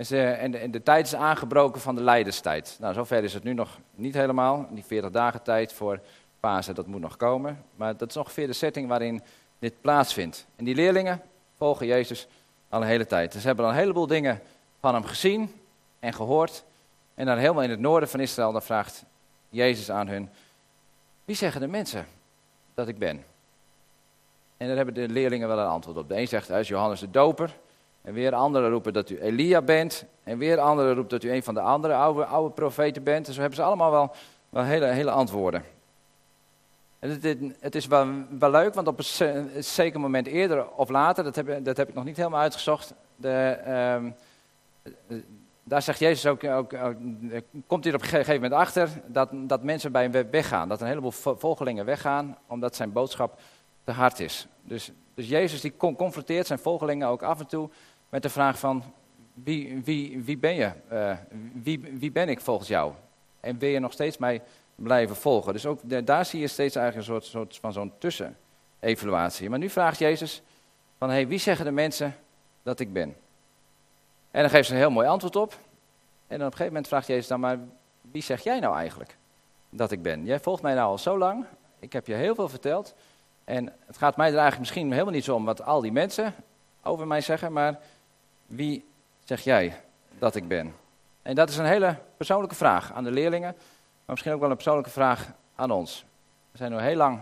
En, 0.09 0.39
en, 0.39 0.51
de, 0.51 0.59
en, 0.59 0.71
de, 0.71 0.83
tijd 0.83 1.07
is 1.07 1.15
aangebroken 1.15 1.81
van 1.81 1.95
de 1.95 2.03
lijdenstijd. 2.03 2.77
Nou, 2.81 2.95
zover 2.95 3.25
is 3.25 3.35
het 3.35 3.45
nu 3.45 3.55
nog 3.55 3.79
niet 3.95 4.15
helemaal. 4.15 4.69
Die 4.71 4.85
40 4.85 5.11
dagen 5.11 5.43
tijd 5.43 5.73
voor 5.73 6.01
Pasen, 6.41 6.75
dat 6.75 6.87
moet 6.87 7.01
nog 7.01 7.17
komen. 7.17 7.65
Maar 7.77 7.97
dat 7.97 8.09
is 8.09 8.17
ongeveer 8.17 8.47
de 8.47 8.53
setting 8.53 8.89
waarin 8.89 9.23
dit 9.59 9.81
plaatsvindt. 9.81 10.47
En 10.57 10.65
die 10.65 10.75
leerlingen 10.75 11.23
volgen 11.57 11.87
Jezus 11.87 12.27
al 12.69 12.81
een 12.81 12.87
hele 12.87 13.07
tijd. 13.07 13.33
Dus 13.33 13.41
ze 13.41 13.47
hebben 13.47 13.65
al 13.65 13.71
een 13.71 13.77
heleboel 13.77 14.07
dingen 14.07 14.41
van 14.81 14.95
hem 14.95 15.05
gezien 15.05 15.55
en 15.99 16.13
gehoord. 16.13 16.65
En 17.15 17.27
dan 17.27 17.39
helemaal 17.39 17.63
in 17.63 17.71
het 17.71 17.81
noorden 17.81 18.09
van 18.09 18.21
Israël, 18.21 18.53
dan 18.53 18.63
vraagt 18.63 19.05
Jezus 19.49 19.91
aan 19.91 20.09
hun, 20.09 20.29
wie 21.25 21.37
zeggen 21.37 21.61
de 21.61 21.67
mensen 21.67 22.07
dat 22.75 22.89
ik 22.89 22.99
ben? 22.99 23.25
En 24.57 24.67
daar 24.67 24.77
hebben 24.77 24.95
de 24.95 25.09
leerlingen 25.09 25.49
wel 25.49 25.59
een 25.59 25.67
antwoord 25.67 25.97
op. 25.97 26.09
De 26.09 26.17
een 26.17 26.29
zegt, 26.29 26.49
hij 26.49 26.61
is 26.61 26.69
Johannes 26.69 27.01
de 27.01 27.11
Doper. 27.11 27.57
En 28.03 28.13
weer 28.15 28.35
anderen 28.35 28.71
roepen 28.71 28.93
dat 28.93 29.11
u 29.11 29.21
Elia 29.21 29.63
bent. 29.63 30.05
En 30.23 30.39
weer 30.39 30.59
anderen 30.59 30.95
roepen 30.95 31.11
dat 31.11 31.23
u 31.23 31.33
een 31.33 31.43
van 31.43 31.55
de 31.55 31.61
andere 31.61 31.95
oude, 31.95 32.25
oude 32.25 32.55
profeten 32.55 33.03
bent. 33.03 33.27
Dus 33.27 33.35
we 33.35 33.41
hebben 33.41 33.59
ze 33.59 33.65
allemaal 33.65 33.91
wel, 33.91 34.13
wel 34.49 34.63
hele, 34.63 34.87
hele 34.87 35.11
antwoorden. 35.11 35.65
En 36.99 37.11
het, 37.11 37.39
het, 37.61 37.75
is 37.75 37.87
wel, 37.87 38.07
leuk, 38.39 38.75
want 38.75 38.87
op 38.87 38.99
een, 38.99 39.65
zeker 39.65 40.01
moment 40.01 40.27
eerder 40.27 40.71
of 40.71 40.89
later, 40.89 41.25
dat 41.25 41.37
heb, 41.37 41.65
dat 41.65 41.77
heb 41.77 41.89
ik 41.89 41.95
nog 41.95 42.05
niet 42.05 42.17
helemaal 42.17 42.41
uitgezocht. 42.41 42.95
De, 43.17 43.59
um, 43.99 44.15
daar 45.63 45.83
zegt 45.83 45.99
Jezus 45.99 46.27
ook, 46.27 46.45
ook, 46.45 46.75
ook, 46.75 46.97
komt 47.67 47.85
hij 47.85 47.93
er 47.93 47.99
op 47.99 48.05
een 48.05 48.09
gegeven 48.09 48.35
moment 48.35 48.53
achter 48.53 48.89
dat, 49.07 49.29
dat 49.33 49.63
mensen 49.63 49.93
bij 49.93 50.03
hem 50.03 50.31
weggaan. 50.31 50.69
Dat 50.69 50.81
een 50.81 50.87
heleboel 50.87 51.11
volgelingen 51.37 51.85
weggaan, 51.85 52.39
omdat 52.47 52.77
zijn 52.77 52.93
boodschap 52.93 53.41
te 53.85 53.93
hard 53.93 54.21
is. 54.21 54.47
Dus, 54.63 54.91
dus 55.15 55.29
Jezus 55.29 55.61
die 55.61 55.77
confronteert 55.77 56.47
zijn 56.47 56.59
volgelingen 56.59 57.09
ook 57.09 57.23
af 57.23 57.41
en 57.41 57.47
toe 57.47 57.71
met 58.11 58.23
de 58.23 58.29
vraag 58.29 58.59
van, 58.59 58.83
wie, 59.35 59.81
wie, 59.85 60.23
wie 60.23 60.39
ben 60.39 60.55
je? 60.55 60.73
Uh, 60.93 61.17
wie, 61.53 61.81
wie 61.81 62.13
ben 62.13 62.29
ik 62.29 62.41
volgens 62.41 62.69
jou? 62.69 62.93
En 63.41 63.59
wil 63.59 63.69
je 63.69 63.79
nog 63.79 63.93
steeds 63.93 64.19
mij 64.19 64.43
blijven 64.75 65.17
volgen? 65.17 65.53
Dus 65.53 65.67
ook 65.67 66.07
daar 66.07 66.25
zie 66.25 66.41
je 66.41 66.47
steeds 66.47 66.77
eigenlijk 66.77 67.09
een 67.09 67.15
soort, 67.15 67.25
soort 67.25 67.57
van 67.57 67.73
zo'n 67.73 67.93
tussenevaluatie. 67.99 69.51
Maar 69.51 69.59
nu 69.59 69.71
vraagt 69.71 69.99
Jezus 69.99 70.43
van, 70.99 71.11
hey, 71.11 71.29
wie 71.29 71.39
zeggen 71.39 71.65
de 71.65 71.71
mensen 71.71 72.17
dat 72.63 72.81
ik 72.81 72.93
ben? 72.93 73.17
En 74.31 74.41
dan 74.41 74.51
geeft 74.51 74.67
ze 74.67 74.73
een 74.73 74.81
heel 74.81 74.91
mooi 74.91 75.07
antwoord 75.07 75.37
op. 75.37 75.53
En 76.27 76.39
dan 76.39 76.47
op 76.47 76.53
een 76.53 76.59
gegeven 76.59 76.67
moment 76.67 76.89
vraagt 76.89 77.07
Jezus 77.07 77.27
dan 77.27 77.41
maar, 77.41 77.59
wie 78.01 78.23
zeg 78.23 78.43
jij 78.43 78.61
nou 78.61 78.77
eigenlijk 78.77 79.17
dat 79.71 79.91
ik 79.91 80.03
ben? 80.03 80.25
Jij 80.25 80.41
volgt 80.41 80.63
mij 80.63 80.75
nou 80.75 80.91
al 80.91 80.99
zo 80.99 81.19
lang, 81.19 81.45
ik 81.79 81.93
heb 81.93 82.07
je 82.07 82.15
heel 82.15 82.35
veel 82.35 82.49
verteld. 82.49 82.95
En 83.45 83.73
het 83.87 83.99
gaat 83.99 84.17
mij 84.17 84.27
er 84.27 84.33
eigenlijk 84.33 84.61
misschien 84.61 84.93
helemaal 84.93 85.13
niet 85.13 85.25
zo 85.25 85.35
om 85.35 85.45
wat 85.45 85.65
al 85.65 85.81
die 85.81 85.93
mensen 85.93 86.35
over 86.83 87.07
mij 87.07 87.21
zeggen, 87.21 87.53
maar 87.53 87.79
wie 88.51 88.85
zeg 89.25 89.41
jij 89.41 89.81
dat 90.19 90.35
ik 90.35 90.49
ben? 90.49 90.75
En 91.23 91.35
dat 91.35 91.49
is 91.49 91.57
een 91.57 91.65
hele 91.65 91.97
persoonlijke 92.17 92.55
vraag 92.55 92.93
aan 92.93 93.05
de 93.05 93.11
leerlingen, 93.11 93.53
maar 93.53 94.07
misschien 94.07 94.33
ook 94.33 94.41
wel 94.41 94.51
een 94.51 94.57
persoonlijke 94.57 94.91
vraag 94.91 95.33
aan 95.55 95.71
ons. 95.71 96.05
We 96.51 96.59
zijn 96.59 96.73
nu 96.73 96.81
heel 96.81 96.97
lang 96.97 97.21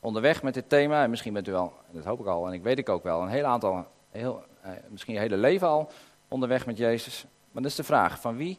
onderweg 0.00 0.42
met 0.42 0.54
dit 0.54 0.68
thema 0.68 1.02
en 1.02 1.10
misschien 1.10 1.32
bent 1.32 1.48
u 1.48 1.52
wel, 1.52 1.72
dat 1.90 2.04
hoop 2.04 2.20
ik 2.20 2.26
al 2.26 2.46
en 2.46 2.52
ik 2.52 2.62
weet 2.62 2.78
ik 2.78 2.88
ook 2.88 3.02
wel, 3.02 3.22
een 3.22 3.28
heel 3.28 3.44
aantal, 3.44 3.86
heel, 4.10 4.44
eh, 4.60 4.70
misschien 4.88 5.14
je 5.14 5.20
hele 5.20 5.36
leven 5.36 5.68
al 5.68 5.90
onderweg 6.28 6.66
met 6.66 6.78
Jezus. 6.78 7.24
Maar 7.52 7.62
dat 7.62 7.70
is 7.70 7.76
de 7.76 7.84
vraag, 7.84 8.20
van 8.20 8.36
wie 8.36 8.58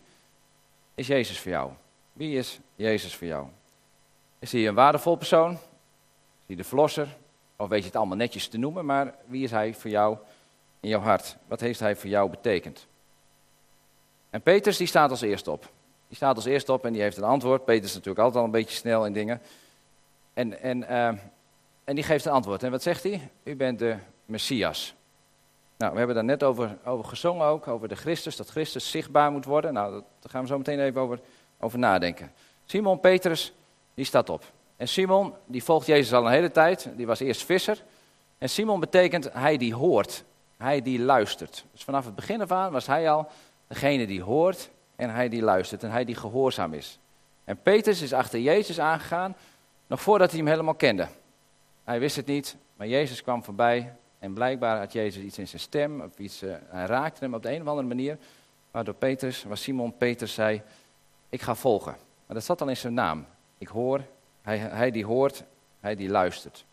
is 0.96 1.08
Jezus 1.08 1.40
voor 1.40 1.52
jou? 1.52 1.72
Wie 2.14 2.38
is 2.38 2.60
Jezus 2.76 3.16
voor 3.16 3.28
jou? 3.28 3.48
Is 4.40 4.52
hij 4.52 4.68
een 4.68 4.76
waardevol 4.76 5.16
persoon? 5.16 5.52
Is 5.52 5.58
hij 6.46 6.56
de 6.56 6.64
verlosser? 6.64 7.18
Of 7.56 7.70
weet 7.70 7.80
je 7.80 7.86
het 7.86 7.96
allemaal 7.96 8.18
netjes 8.18 8.48
te 8.48 8.58
noemen, 8.58 8.86
maar 8.86 9.16
wie 9.26 9.44
is 9.44 9.52
hij 9.52 9.74
voor 9.74 9.90
jou 9.90 10.18
in 10.80 10.90
jouw 10.90 11.00
hart? 11.00 11.38
Wat 11.48 11.60
heeft 11.60 11.80
hij 11.80 11.96
voor 11.96 12.10
jou 12.10 12.30
betekend? 12.30 12.88
En 14.30 14.42
Petrus 14.42 14.78
die 14.78 14.88
staat 14.88 15.10
als 15.10 15.22
eerste 15.22 15.52
op. 15.52 15.70
Die 16.08 16.16
staat 16.16 16.36
als 16.36 16.46
eerste 16.46 16.74
op 16.74 16.86
en 16.86 16.94
die 16.94 17.02
heeft 17.02 17.18
een 17.18 17.24
antwoord. 17.24 17.66
Petrus 17.66 17.90
is 17.90 17.94
natuurlijk 17.94 18.20
altijd 18.20 18.40
al 18.40 18.46
een 18.46 18.52
beetje 18.52 18.76
snel 18.76 19.06
in 19.06 19.14
dingen. 19.14 19.42
En, 20.34 20.62
en, 20.62 20.82
uh, 20.82 21.08
en 21.84 21.96
die 21.96 22.04
geeft 22.04 22.26
een 22.26 22.32
antwoord. 22.32 22.64
En 22.64 22.72
wat 22.72 22.82
zegt 22.82 23.04
hij? 23.04 23.30
U 23.44 23.56
bent 23.56 23.80
de 23.80 23.96
Messias. 24.26 24.96
Nou, 25.78 25.92
we 25.92 25.98
hebben 25.98 26.16
daar 26.16 26.26
net 26.26 26.44
over, 26.44 26.78
over 26.86 27.06
gezongen 27.06 27.46
ook, 27.46 27.68
over 27.68 27.88
de 27.88 27.96
Christus, 27.96 28.36
dat 28.36 28.50
Christus 28.50 28.92
zichtbaar 28.92 29.32
moet 29.32 29.46
worden. 29.46 29.74
Nou, 29.74 29.92
daar 29.92 30.32
gaan 30.32 30.42
we 30.42 30.48
zo 30.48 30.58
meteen 30.58 30.80
even 30.80 31.02
over, 31.02 31.20
over 31.60 31.80
nadenken. 31.80 32.32
Simon 32.66 33.00
Petrus, 33.00 33.54
die 33.94 34.06
staat 34.06 34.30
op. 34.30 34.44
En 34.76 34.88
Simon, 34.88 35.34
die 35.46 35.64
volgt 35.64 35.88
Jezus 35.88 36.14
al 36.14 36.26
een 36.26 36.32
hele 36.32 36.52
tijd, 36.52 36.90
die 36.96 37.08
was 37.08 37.20
eerst 37.20 37.46
visser. 37.46 37.84
En 38.38 38.50
Simon 38.50 38.80
betekent 38.80 39.34
hij 39.34 39.58
die 39.58 39.76
hoort, 39.76 40.24
hij 40.58 40.82
die 40.82 41.00
luistert. 41.00 41.66
Dus 41.72 41.84
vanaf 41.84 42.06
het 42.06 42.16
begin 42.16 42.42
af 42.42 42.52
aan 42.52 42.72
was 42.72 42.88
hij 42.88 43.10
al 43.10 43.28
degene 43.68 44.08
die 44.08 44.22
hoort 44.22 44.70
en 44.96 45.10
hij 45.10 45.30
die 45.30 45.42
luistert 45.42 45.84
en 45.84 45.92
hij 45.92 46.06
die 46.06 46.16
gehoorzaam 46.16 46.74
is. 46.74 47.00
En 47.44 47.62
Petrus 47.62 48.02
is 48.02 48.14
achter 48.14 48.40
Jezus 48.40 48.80
aangegaan, 48.80 49.36
nog 49.88 50.02
voordat 50.02 50.30
hij 50.30 50.40
hem 50.40 50.48
helemaal 50.48 50.76
kende. 50.76 51.08
Hij 51.84 52.00
wist 52.00 52.16
het 52.16 52.26
niet, 52.26 52.56
maar 52.76 52.88
Jezus 52.88 53.24
kwam 53.24 53.44
voorbij 53.44 53.96
en 54.20 54.34
blijkbaar 54.34 54.78
had 54.80 54.94
Jezus 54.94 55.24
iets 55.24 55.38
in 55.38 55.48
zijn 55.48 55.62
stem, 55.62 56.02
of 56.02 56.18
iets, 56.18 56.44
uh, 56.44 56.56
hij 56.68 56.86
raakte 56.86 57.24
hem 57.24 57.34
op 57.34 57.44
de 57.44 57.54
een 57.54 57.62
of 57.62 57.68
andere 57.68 57.88
manier, 57.88 58.18
waardoor 58.72 58.94
Petrus, 58.94 59.44
waar 59.44 59.58
Simon 59.58 59.98
Petrus 59.98 60.34
zei, 60.34 60.62
ik 61.30 61.42
ga 61.42 61.56
volgen. 61.56 61.96
Maar 62.26 62.36
dat 62.36 62.46
zat 62.46 62.62
al 62.62 62.70
in 62.70 62.78
zijn 62.78 62.94
naam. 62.94 63.26
Ik 63.58 63.68
hoor, 63.68 64.02
hij, 64.42 64.58
hij 64.58 64.92
die 64.92 65.06
hoort, 65.06 65.44
hij 65.80 65.96
die 65.96 66.10
luistert. 66.10 66.66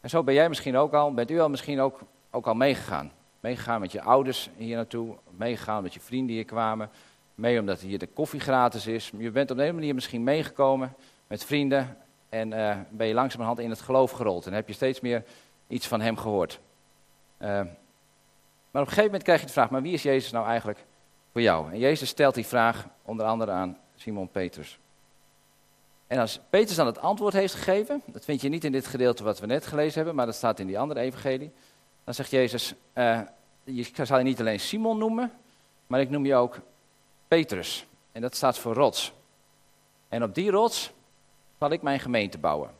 En 0.00 0.10
zo 0.10 0.22
ben 0.22 0.34
jij 0.34 0.48
misschien 0.48 0.76
ook 0.76 0.92
al, 0.92 1.14
bent 1.14 1.30
u 1.30 1.40
al 1.40 1.48
misschien 1.48 1.80
ook, 1.80 2.00
ook 2.34 2.46
al 2.46 2.54
meegegaan. 2.54 3.12
Meegegaan 3.40 3.80
met 3.80 3.92
je 3.92 4.02
ouders 4.02 4.50
hier 4.56 4.76
naartoe, 4.76 5.16
meegegaan 5.30 5.82
met 5.82 5.94
je 5.94 6.00
vrienden 6.00 6.34
hier 6.34 6.44
kwamen, 6.44 6.90
mee 7.34 7.60
omdat 7.60 7.80
hier 7.80 7.98
de 7.98 8.06
koffie 8.06 8.40
gratis 8.40 8.86
is. 8.86 9.12
Je 9.18 9.30
bent 9.30 9.50
op 9.50 9.58
een 9.58 9.74
manier 9.74 9.94
misschien 9.94 10.24
meegekomen 10.24 10.94
met 11.26 11.44
vrienden 11.44 11.96
en 12.28 12.52
uh, 12.52 12.76
ben 12.90 13.06
je 13.06 13.14
langzamerhand 13.14 13.58
in 13.58 13.70
het 13.70 13.80
geloof 13.80 14.10
gerold. 14.10 14.46
En 14.46 14.52
heb 14.52 14.68
je 14.68 14.74
steeds 14.74 15.00
meer 15.00 15.24
iets 15.66 15.86
van 15.86 16.00
hem 16.00 16.16
gehoord. 16.16 16.60
Uh, 17.38 17.48
maar 17.48 18.82
op 18.82 18.88
een 18.88 18.94
gegeven 18.94 19.04
moment 19.04 19.22
krijg 19.22 19.40
je 19.40 19.46
de 19.46 19.52
vraag, 19.52 19.70
maar 19.70 19.82
wie 19.82 19.92
is 19.92 20.02
Jezus 20.02 20.30
nou 20.30 20.46
eigenlijk 20.46 20.84
voor 21.32 21.40
jou? 21.40 21.72
En 21.72 21.78
Jezus 21.78 22.08
stelt 22.08 22.34
die 22.34 22.46
vraag 22.46 22.86
onder 23.02 23.26
andere 23.26 23.50
aan 23.50 23.78
Simon 23.94 24.28
Petrus. 24.28 24.78
En 26.06 26.18
als 26.18 26.40
Petrus 26.50 26.76
dan 26.76 26.86
het 26.86 26.98
antwoord 26.98 27.34
heeft 27.34 27.54
gegeven, 27.54 28.02
dat 28.06 28.24
vind 28.24 28.40
je 28.40 28.48
niet 28.48 28.64
in 28.64 28.72
dit 28.72 28.86
gedeelte 28.86 29.24
wat 29.24 29.40
we 29.40 29.46
net 29.46 29.66
gelezen 29.66 29.94
hebben, 29.94 30.14
maar 30.14 30.26
dat 30.26 30.34
staat 30.34 30.58
in 30.58 30.66
die 30.66 30.78
andere 30.78 31.00
evangelie. 31.00 31.52
Dan 32.04 32.14
zegt 32.14 32.30
Jezus, 32.30 32.74
uh, 32.94 33.20
je 33.64 33.90
zal 34.02 34.18
je 34.18 34.24
niet 34.24 34.40
alleen 34.40 34.60
Simon 34.60 34.98
noemen, 34.98 35.32
maar 35.86 36.00
ik 36.00 36.10
noem 36.10 36.26
je 36.26 36.34
ook 36.34 36.58
Petrus. 37.28 37.86
En 38.12 38.20
dat 38.20 38.34
staat 38.34 38.58
voor 38.58 38.74
rots. 38.74 39.12
En 40.08 40.22
op 40.22 40.34
die 40.34 40.50
rots 40.50 40.92
zal 41.58 41.70
ik 41.70 41.82
mijn 41.82 42.00
gemeente 42.00 42.38
bouwen 42.38 42.70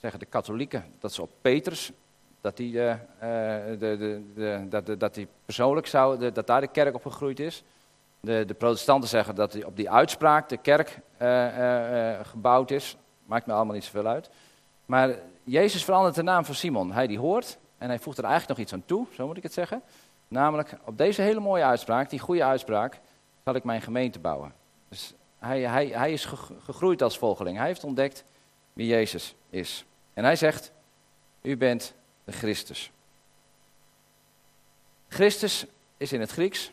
zeggen 0.00 0.20
de 0.20 0.26
katholieken 0.26 0.84
dat 0.98 1.12
ze 1.12 1.22
op 1.22 1.30
Petrus, 1.40 1.92
dat 2.40 2.56
die, 2.56 2.72
uh, 2.72 2.94
de, 3.20 3.76
de, 3.78 4.22
de, 4.34 4.66
dat, 4.68 5.00
dat 5.00 5.18
persoonlijk 5.44 5.86
zou, 5.86 6.30
dat 6.32 6.46
daar 6.46 6.60
de 6.60 6.68
kerk 6.68 6.94
op 6.94 7.02
gegroeid 7.02 7.40
is. 7.40 7.62
De, 8.20 8.44
de 8.46 8.54
protestanten 8.54 9.08
zeggen 9.08 9.34
dat 9.34 9.52
die 9.52 9.66
op 9.66 9.76
die 9.76 9.90
uitspraak 9.90 10.48
de 10.48 10.56
kerk 10.56 11.00
gebouwd 12.26 12.70
is. 12.70 12.96
Maakt 13.24 13.46
me 13.46 13.52
allemaal 13.52 13.74
niet 13.74 13.84
zoveel 13.84 14.06
uit. 14.06 14.30
Maar 14.86 15.14
Jezus 15.44 15.84
verandert 15.84 16.14
de 16.14 16.22
naam 16.22 16.44
van 16.44 16.54
Simon. 16.54 16.92
Hij 16.92 17.06
die 17.06 17.18
hoort 17.18 17.58
en 17.80 17.88
hij 17.88 17.98
voegt 17.98 18.18
er 18.18 18.24
eigenlijk 18.24 18.58
nog 18.58 18.66
iets 18.66 18.72
aan 18.72 18.86
toe, 18.86 19.06
zo 19.14 19.26
moet 19.26 19.36
ik 19.36 19.42
het 19.42 19.52
zeggen. 19.52 19.82
Namelijk, 20.28 20.76
op 20.84 20.98
deze 20.98 21.22
hele 21.22 21.40
mooie 21.40 21.64
uitspraak, 21.64 22.10
die 22.10 22.18
goede 22.18 22.44
uitspraak, 22.44 23.00
zal 23.44 23.54
ik 23.54 23.64
mijn 23.64 23.82
gemeente 23.82 24.18
bouwen. 24.18 24.52
Dus 24.88 25.12
hij, 25.38 25.60
hij, 25.60 25.86
hij 25.86 26.12
is 26.12 26.24
gegroeid 26.64 27.02
als 27.02 27.18
volgeling. 27.18 27.56
Hij 27.56 27.66
heeft 27.66 27.84
ontdekt 27.84 28.24
wie 28.72 28.86
Jezus 28.86 29.34
is. 29.50 29.84
En 30.14 30.24
hij 30.24 30.36
zegt, 30.36 30.72
u 31.42 31.56
bent 31.56 31.94
de 32.24 32.32
Christus. 32.32 32.90
Christus 35.08 35.66
is 35.96 36.12
in 36.12 36.20
het 36.20 36.30
Grieks. 36.30 36.72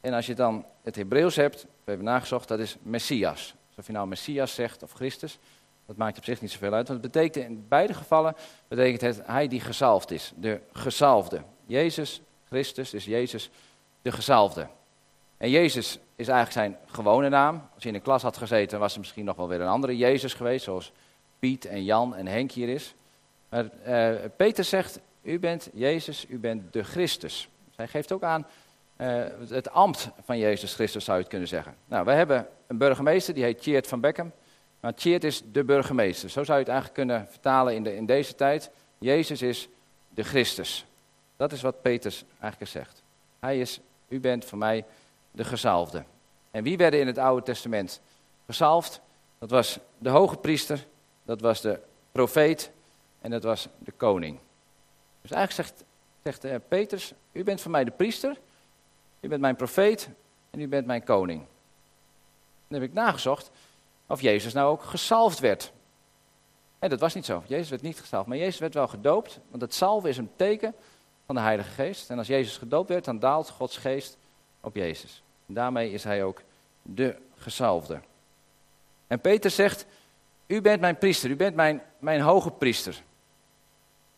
En 0.00 0.12
als 0.12 0.26
je 0.26 0.34
dan 0.34 0.64
het 0.82 0.96
Hebreeuws 0.96 1.36
hebt, 1.36 1.62
we 1.62 1.68
hebben 1.84 2.06
nagezocht, 2.06 2.48
dat 2.48 2.58
is 2.58 2.76
Messias. 2.82 3.54
Dus 3.68 3.78
of 3.78 3.86
je 3.86 3.92
nou 3.92 4.08
Messias 4.08 4.54
zegt 4.54 4.82
of 4.82 4.92
Christus, 4.92 5.38
dat 5.88 5.96
maakt 5.96 6.18
op 6.18 6.24
zich 6.24 6.40
niet 6.40 6.50
zoveel 6.50 6.72
uit. 6.72 6.88
Want 6.88 7.02
het 7.02 7.12
betekent 7.12 7.44
in 7.44 7.66
beide 7.68 7.94
gevallen, 7.94 8.36
betekent 8.68 9.00
het 9.00 9.26
hij 9.26 9.48
die 9.48 9.60
gezalfd 9.60 10.10
is. 10.10 10.32
De 10.36 10.60
gezalfde. 10.72 11.42
Jezus, 11.66 12.20
Christus 12.48 12.94
is 12.94 13.04
Jezus, 13.04 13.50
de 14.02 14.12
gezalfde. 14.12 14.66
En 15.36 15.50
Jezus 15.50 15.98
is 16.16 16.28
eigenlijk 16.28 16.52
zijn 16.52 16.76
gewone 16.86 17.28
naam. 17.28 17.68
Als 17.74 17.82
je 17.82 17.88
in 17.88 17.94
een 17.94 18.02
klas 18.02 18.22
had 18.22 18.36
gezeten, 18.36 18.78
was 18.78 18.92
er 18.92 18.98
misschien 18.98 19.24
nog 19.24 19.36
wel 19.36 19.48
weer 19.48 19.60
een 19.60 19.68
andere 19.68 19.96
Jezus 19.96 20.34
geweest, 20.34 20.64
zoals 20.64 20.92
Piet 21.38 21.64
en 21.64 21.84
Jan 21.84 22.14
en 22.14 22.26
Henk 22.26 22.50
hier 22.50 22.68
is. 22.68 22.94
Maar 23.48 23.64
uh, 23.86 24.10
Peter 24.36 24.64
zegt, 24.64 25.00
u 25.22 25.38
bent 25.38 25.68
Jezus, 25.72 26.26
u 26.28 26.38
bent 26.38 26.72
de 26.72 26.84
Christus. 26.84 27.48
Hij 27.76 27.88
geeft 27.88 28.12
ook 28.12 28.22
aan 28.22 28.46
uh, 28.96 29.24
het 29.48 29.70
ambt 29.70 30.10
van 30.24 30.38
Jezus 30.38 30.74
Christus, 30.74 31.04
zou 31.04 31.16
je 31.16 31.22
het 31.22 31.32
kunnen 31.32 31.48
zeggen. 31.48 31.74
Nou, 31.84 32.04
wij 32.04 32.16
hebben 32.16 32.46
een 32.66 32.78
burgemeester, 32.78 33.34
die 33.34 33.44
heet 33.44 33.60
Tjeerd 33.60 33.86
van 33.86 34.00
Beckham. 34.00 34.32
Maar 34.80 34.94
Tjeerd 34.94 35.24
is 35.24 35.42
de 35.52 35.64
burgemeester. 35.64 36.30
Zo 36.30 36.44
zou 36.44 36.58
je 36.58 36.64
het 36.64 36.72
eigenlijk 36.72 37.00
kunnen 37.00 37.26
vertalen 37.30 37.74
in, 37.74 37.82
de, 37.82 37.96
in 37.96 38.06
deze 38.06 38.34
tijd. 38.34 38.70
Jezus 38.98 39.42
is 39.42 39.68
de 40.08 40.22
Christus. 40.22 40.86
Dat 41.36 41.52
is 41.52 41.62
wat 41.62 41.82
Petrus 41.82 42.24
eigenlijk 42.40 42.70
zegt. 42.70 43.02
Hij 43.38 43.60
is, 43.60 43.80
u 44.08 44.20
bent 44.20 44.44
voor 44.44 44.58
mij 44.58 44.84
de 45.30 45.44
gezalfde. 45.44 46.04
En 46.50 46.62
wie 46.62 46.76
werden 46.76 47.00
in 47.00 47.06
het 47.06 47.18
Oude 47.18 47.44
Testament 47.44 48.00
gezalfd? 48.46 49.00
Dat 49.38 49.50
was 49.50 49.78
de 49.98 50.08
hoge 50.08 50.36
priester 50.36 50.86
dat 51.22 51.40
was 51.40 51.60
de 51.60 51.80
profeet 52.12 52.70
en 53.20 53.30
dat 53.30 53.42
was 53.42 53.68
de 53.78 53.92
koning. 53.92 54.38
Dus 55.22 55.30
eigenlijk 55.30 55.68
zegt, 55.68 55.84
zegt 56.22 56.44
uh, 56.44 56.54
Petrus, 56.68 57.12
u 57.32 57.44
bent 57.44 57.60
voor 57.60 57.70
mij 57.70 57.84
de 57.84 57.90
priester 57.90 58.36
U 59.20 59.28
bent 59.28 59.40
mijn 59.40 59.56
profeet 59.56 60.08
en 60.50 60.60
u 60.60 60.68
bent 60.68 60.86
mijn 60.86 61.04
koning. 61.04 61.44
Dan 62.68 62.80
heb 62.80 62.88
ik 62.88 62.94
nagezocht 62.94 63.50
of 64.08 64.20
Jezus 64.20 64.52
nou 64.52 64.70
ook 64.70 64.82
gezalfd 64.82 65.38
werd. 65.38 65.72
En 66.78 66.90
dat 66.90 67.00
was 67.00 67.14
niet 67.14 67.24
zo. 67.24 67.42
Jezus 67.46 67.68
werd 67.68 67.82
niet 67.82 68.00
gezalfd, 68.00 68.28
maar 68.28 68.36
Jezus 68.36 68.58
werd 68.58 68.74
wel 68.74 68.88
gedoopt. 68.88 69.40
Want 69.50 69.62
het 69.62 69.74
salven 69.74 70.08
is 70.08 70.16
een 70.16 70.30
teken 70.36 70.74
van 71.26 71.34
de 71.34 71.40
Heilige 71.40 71.70
Geest. 71.70 72.10
En 72.10 72.18
als 72.18 72.26
Jezus 72.26 72.56
gedoopt 72.56 72.88
werd, 72.88 73.04
dan 73.04 73.18
daalt 73.18 73.50
Gods 73.50 73.76
geest 73.76 74.18
op 74.60 74.76
Jezus. 74.76 75.22
En 75.46 75.54
daarmee 75.54 75.92
is 75.92 76.04
hij 76.04 76.24
ook 76.24 76.42
de 76.82 77.16
gezalfde. 77.36 78.00
En 79.06 79.20
Peter 79.20 79.50
zegt, 79.50 79.86
u 80.46 80.60
bent 80.60 80.80
mijn 80.80 80.98
priester, 80.98 81.30
u 81.30 81.36
bent 81.36 81.54
mijn, 81.54 81.82
mijn 81.98 82.20
hoge 82.20 82.50
priester. 82.50 83.02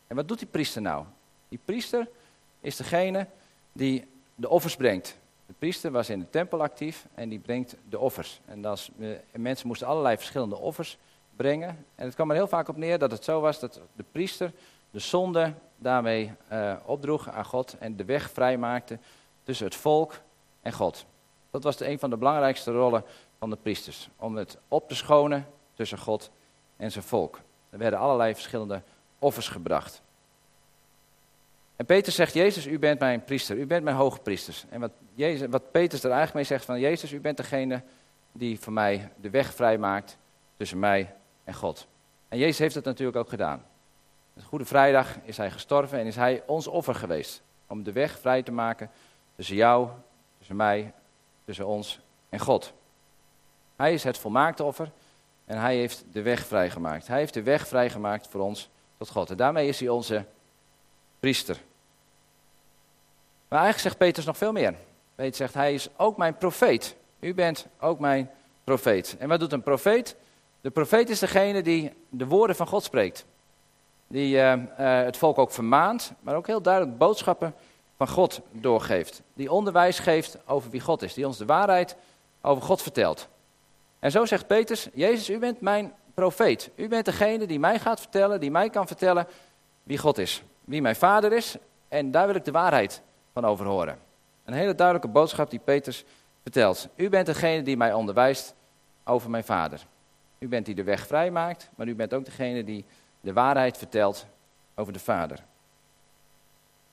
En 0.07 0.17
wat 0.17 0.29
doet 0.29 0.39
die 0.39 0.49
priester 0.49 0.83
nou? 0.83 1.05
Die 1.49 1.61
priester 1.65 2.09
is 2.61 2.77
degene 2.77 3.27
die 3.73 4.09
de 4.35 4.49
offers 4.49 4.77
brengt. 4.77 5.19
De 5.51 5.57
priester 5.59 5.91
was 5.91 6.11
in 6.11 6.19
de 6.19 6.31
tempel 6.31 6.63
actief 6.63 7.07
en 7.15 7.29
die 7.29 7.39
brengt 7.39 7.77
de 7.89 7.99
offers. 7.99 8.41
En 8.45 8.63
dat 8.63 8.91
eh, 8.99 9.09
mensen 9.33 9.67
moesten 9.67 9.87
allerlei 9.87 10.17
verschillende 10.17 10.57
offers 10.57 10.99
brengen. 11.37 11.69
En 11.95 12.05
het 12.05 12.15
kwam 12.15 12.31
er 12.31 12.37
heel 12.37 12.47
vaak 12.47 12.69
op 12.69 12.77
neer 12.77 12.99
dat 12.99 13.11
het 13.11 13.25
zo 13.25 13.41
was 13.41 13.61
dat 13.61 13.81
de 13.97 14.05
priester 14.13 14.53
de 14.91 14.99
zonde 14.99 15.55
daarmee 15.77 16.33
uh, 16.53 16.77
opdroeg 16.85 17.29
aan 17.29 17.45
God 17.45 17.77
en 17.79 17.97
de 17.97 18.05
weg 18.05 18.31
vrijmaakte 18.31 18.99
tussen 19.43 19.67
het 19.67 19.75
volk 19.75 20.21
en 20.61 20.73
God. 20.73 21.07
Dat 21.51 21.63
was 21.63 21.77
de, 21.77 21.89
een 21.89 21.99
van 21.99 22.11
de 22.11 22.17
belangrijkste 22.17 22.73
rollen 22.73 23.05
van 23.39 23.51
de 23.51 23.57
priesters, 23.57 24.09
om 24.17 24.37
het 24.37 24.59
op 24.69 24.89
te 24.89 24.95
schonen 24.95 25.47
tussen 25.75 25.99
God 25.99 26.31
en 26.77 26.93
zijn 26.93 27.05
volk. 27.05 27.41
Er 27.71 27.79
werden 27.79 27.99
allerlei 27.99 28.35
verschillende 28.35 28.83
offers 29.19 29.49
gebracht. 29.49 30.03
En 31.81 31.87
Peter 31.87 32.13
zegt, 32.13 32.35
Jezus, 32.35 32.67
u 32.67 32.79
bent 32.79 33.01
mijn 33.01 33.25
priester, 33.25 33.57
u 33.57 33.67
bent 33.67 33.85
mijn 33.85 33.97
hoge 33.97 34.19
priester. 34.19 34.55
En 34.69 34.81
wat, 34.81 34.91
Jezus, 35.15 35.49
wat 35.51 35.63
er 35.73 35.91
eigenlijk 35.91 36.35
mee 36.35 36.45
zegt 36.45 36.65
van, 36.65 36.81
Jezus, 36.81 37.13
u 37.13 37.21
bent 37.21 37.37
degene 37.37 37.83
die 38.33 38.61
voor 38.61 38.73
mij 38.73 39.13
de 39.17 39.31
weg 39.31 39.55
vrijmaakt 39.55 40.17
tussen 40.57 40.79
mij 40.79 41.15
en 41.45 41.55
God. 41.55 41.87
En 42.29 42.39
Jezus 42.39 42.59
heeft 42.59 42.75
het 42.75 42.85
natuurlijk 42.85 43.17
ook 43.17 43.29
gedaan. 43.29 43.65
Goede 44.43 44.65
Vrijdag 44.65 45.17
is 45.23 45.37
hij 45.37 45.51
gestorven 45.51 45.99
en 45.99 46.07
is 46.07 46.17
hij 46.17 46.43
ons 46.47 46.67
offer 46.67 46.95
geweest. 46.95 47.43
Om 47.67 47.83
de 47.83 47.93
weg 47.93 48.19
vrij 48.19 48.43
te 48.43 48.53
maken 48.53 48.91
tussen 49.37 49.57
jou, 49.57 49.89
tussen 50.39 50.57
mij, 50.57 50.93
tussen 51.45 51.67
ons 51.67 52.01
en 52.29 52.39
God. 52.39 52.73
Hij 53.77 53.93
is 53.93 54.05
het 54.05 54.19
volmaakte 54.19 54.65
offer 54.65 54.91
en 55.45 55.61
hij 55.61 55.77
heeft 55.77 56.05
de 56.13 56.23
weg 56.23 56.47
vrijgemaakt. 56.47 57.07
Hij 57.07 57.19
heeft 57.19 57.35
de 57.35 57.43
weg 57.43 57.67
vrijgemaakt 57.67 58.29
voor 58.29 58.41
ons 58.41 58.69
tot 58.99 59.11
God. 59.11 59.31
En 59.31 59.37
daarmee 59.37 59.69
is 59.69 59.81
hij 59.81 59.89
onze 59.89 60.25
priester. 61.21 61.61
Maar 63.51 63.61
eigenlijk 63.61 63.89
zegt 63.89 63.99
Petrus 63.99 64.25
nog 64.25 64.37
veel 64.37 64.53
meer. 64.53 64.75
Peter 65.15 65.35
zegt, 65.35 65.55
hij 65.55 65.75
is 65.75 65.89
ook 65.97 66.17
mijn 66.17 66.37
profeet. 66.37 66.97
U 67.21 67.35
bent 67.35 67.67
ook 67.81 67.99
mijn 67.99 68.31
profeet. 68.65 69.17
En 69.19 69.29
wat 69.29 69.41
doet 69.41 69.53
een 69.53 69.63
profeet? 69.63 70.17
De 70.61 70.71
profeet 70.71 71.11
is 71.11 71.19
degene 71.19 71.63
die 71.63 71.93
de 72.09 72.27
woorden 72.27 72.57
van 72.57 72.67
God 72.67 72.85
spreekt. 72.85 73.25
Die 74.07 74.35
uh, 74.35 74.53
uh, 74.53 74.63
het 74.77 75.17
volk 75.17 75.39
ook 75.39 75.51
vermaant, 75.51 76.13
maar 76.21 76.37
ook 76.37 76.47
heel 76.47 76.63
duidelijk 76.63 76.99
boodschappen 76.99 77.55
van 77.97 78.09
God 78.09 78.41
doorgeeft. 78.51 79.23
Die 79.35 79.53
onderwijs 79.53 79.99
geeft 79.99 80.39
over 80.47 80.71
wie 80.71 80.81
God 80.81 81.03
is. 81.03 81.15
Die 81.15 81.27
ons 81.27 81.39
de 81.39 81.47
waarheid 81.47 81.97
over 82.41 82.63
God 82.63 82.83
vertelt. 82.83 83.29
En 83.99 84.11
zo 84.11 84.25
zegt 84.25 84.47
Petrus, 84.47 84.89
Jezus, 84.93 85.31
u 85.31 85.39
bent 85.39 85.61
mijn 85.61 85.93
profeet. 86.15 86.71
U 86.75 86.89
bent 86.89 87.05
degene 87.05 87.47
die 87.47 87.59
mij 87.59 87.79
gaat 87.79 88.01
vertellen, 88.01 88.41
die 88.41 88.51
mij 88.51 88.71
kan 88.71 88.87
vertellen 88.87 89.27
wie 89.83 89.99
God 89.99 90.19
is. 90.19 90.43
Wie 90.65 90.83
mijn 90.83 90.97
vader 90.97 91.33
is. 91.33 91.57
En 91.89 92.11
daar 92.11 92.27
wil 92.27 92.37
ik 92.37 92.45
de 92.45 92.51
waarheid 92.51 93.03
van 93.41 93.51
over 93.51 93.67
horen. 93.67 93.99
Een 94.45 94.55
hele 94.55 94.75
duidelijke 94.75 95.09
boodschap 95.09 95.51
die 95.51 95.59
Petrus 95.59 96.05
vertelt. 96.43 96.89
U 96.97 97.09
bent 97.09 97.27
degene 97.27 97.63
die 97.63 97.77
mij 97.77 97.93
onderwijst 97.93 98.55
over 99.05 99.31
mijn 99.31 99.45
vader. 99.45 99.87
U 100.39 100.49
bent 100.49 100.67
die 100.67 100.75
de 100.75 100.83
weg 100.83 101.07
vrijmaakt, 101.07 101.71
maar 101.75 101.89
u 101.89 101.95
bent 101.95 102.15
ook 102.15 102.25
degene 102.25 102.65
die 102.65 102.85
de 103.21 103.33
waarheid 103.33 103.79
vertelt 103.79 104.27
over 104.75 104.93
de 104.93 104.99
vader. 104.99 105.39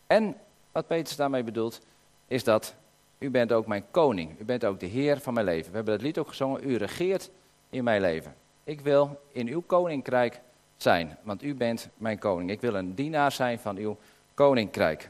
En 0.08 0.36
wat 0.72 0.88
Petrus 0.88 1.16
daarmee 1.16 1.44
bedoelt, 1.44 1.82
is 2.28 2.44
dat 2.44 2.76
u 3.18 3.30
bent 3.30 3.52
ook 3.52 3.68
mijn 3.68 3.86
koning. 3.92 4.40
U 4.40 4.44
bent 4.44 4.66
ook 4.66 4.80
de 4.80 4.86
heer 4.86 5.20
van 5.20 5.34
mijn 5.34 5.46
leven. 5.46 5.70
We 5.70 5.76
hebben 5.76 5.94
het 5.94 6.04
lied 6.04 6.18
ook 6.18 6.28
gezongen, 6.28 6.70
u 6.70 6.76
regeert 6.76 7.30
in 7.70 7.84
mijn 7.84 8.02
leven. 8.02 8.36
Ik 8.64 8.82
wil 8.82 9.22
in 9.32 9.48
uw 9.48 9.62
koninkrijk 9.62 10.42
zijn, 10.78 11.18
want 11.24 11.44
u 11.44 11.56
bent 11.56 11.90
mijn 11.98 12.20
koning. 12.20 12.50
Ik 12.50 12.62
wil 12.62 12.74
een 12.74 12.96
dienaar 12.96 13.32
zijn 13.32 13.60
van 13.60 13.78
uw 13.78 13.98
koninkrijk. 14.34 15.10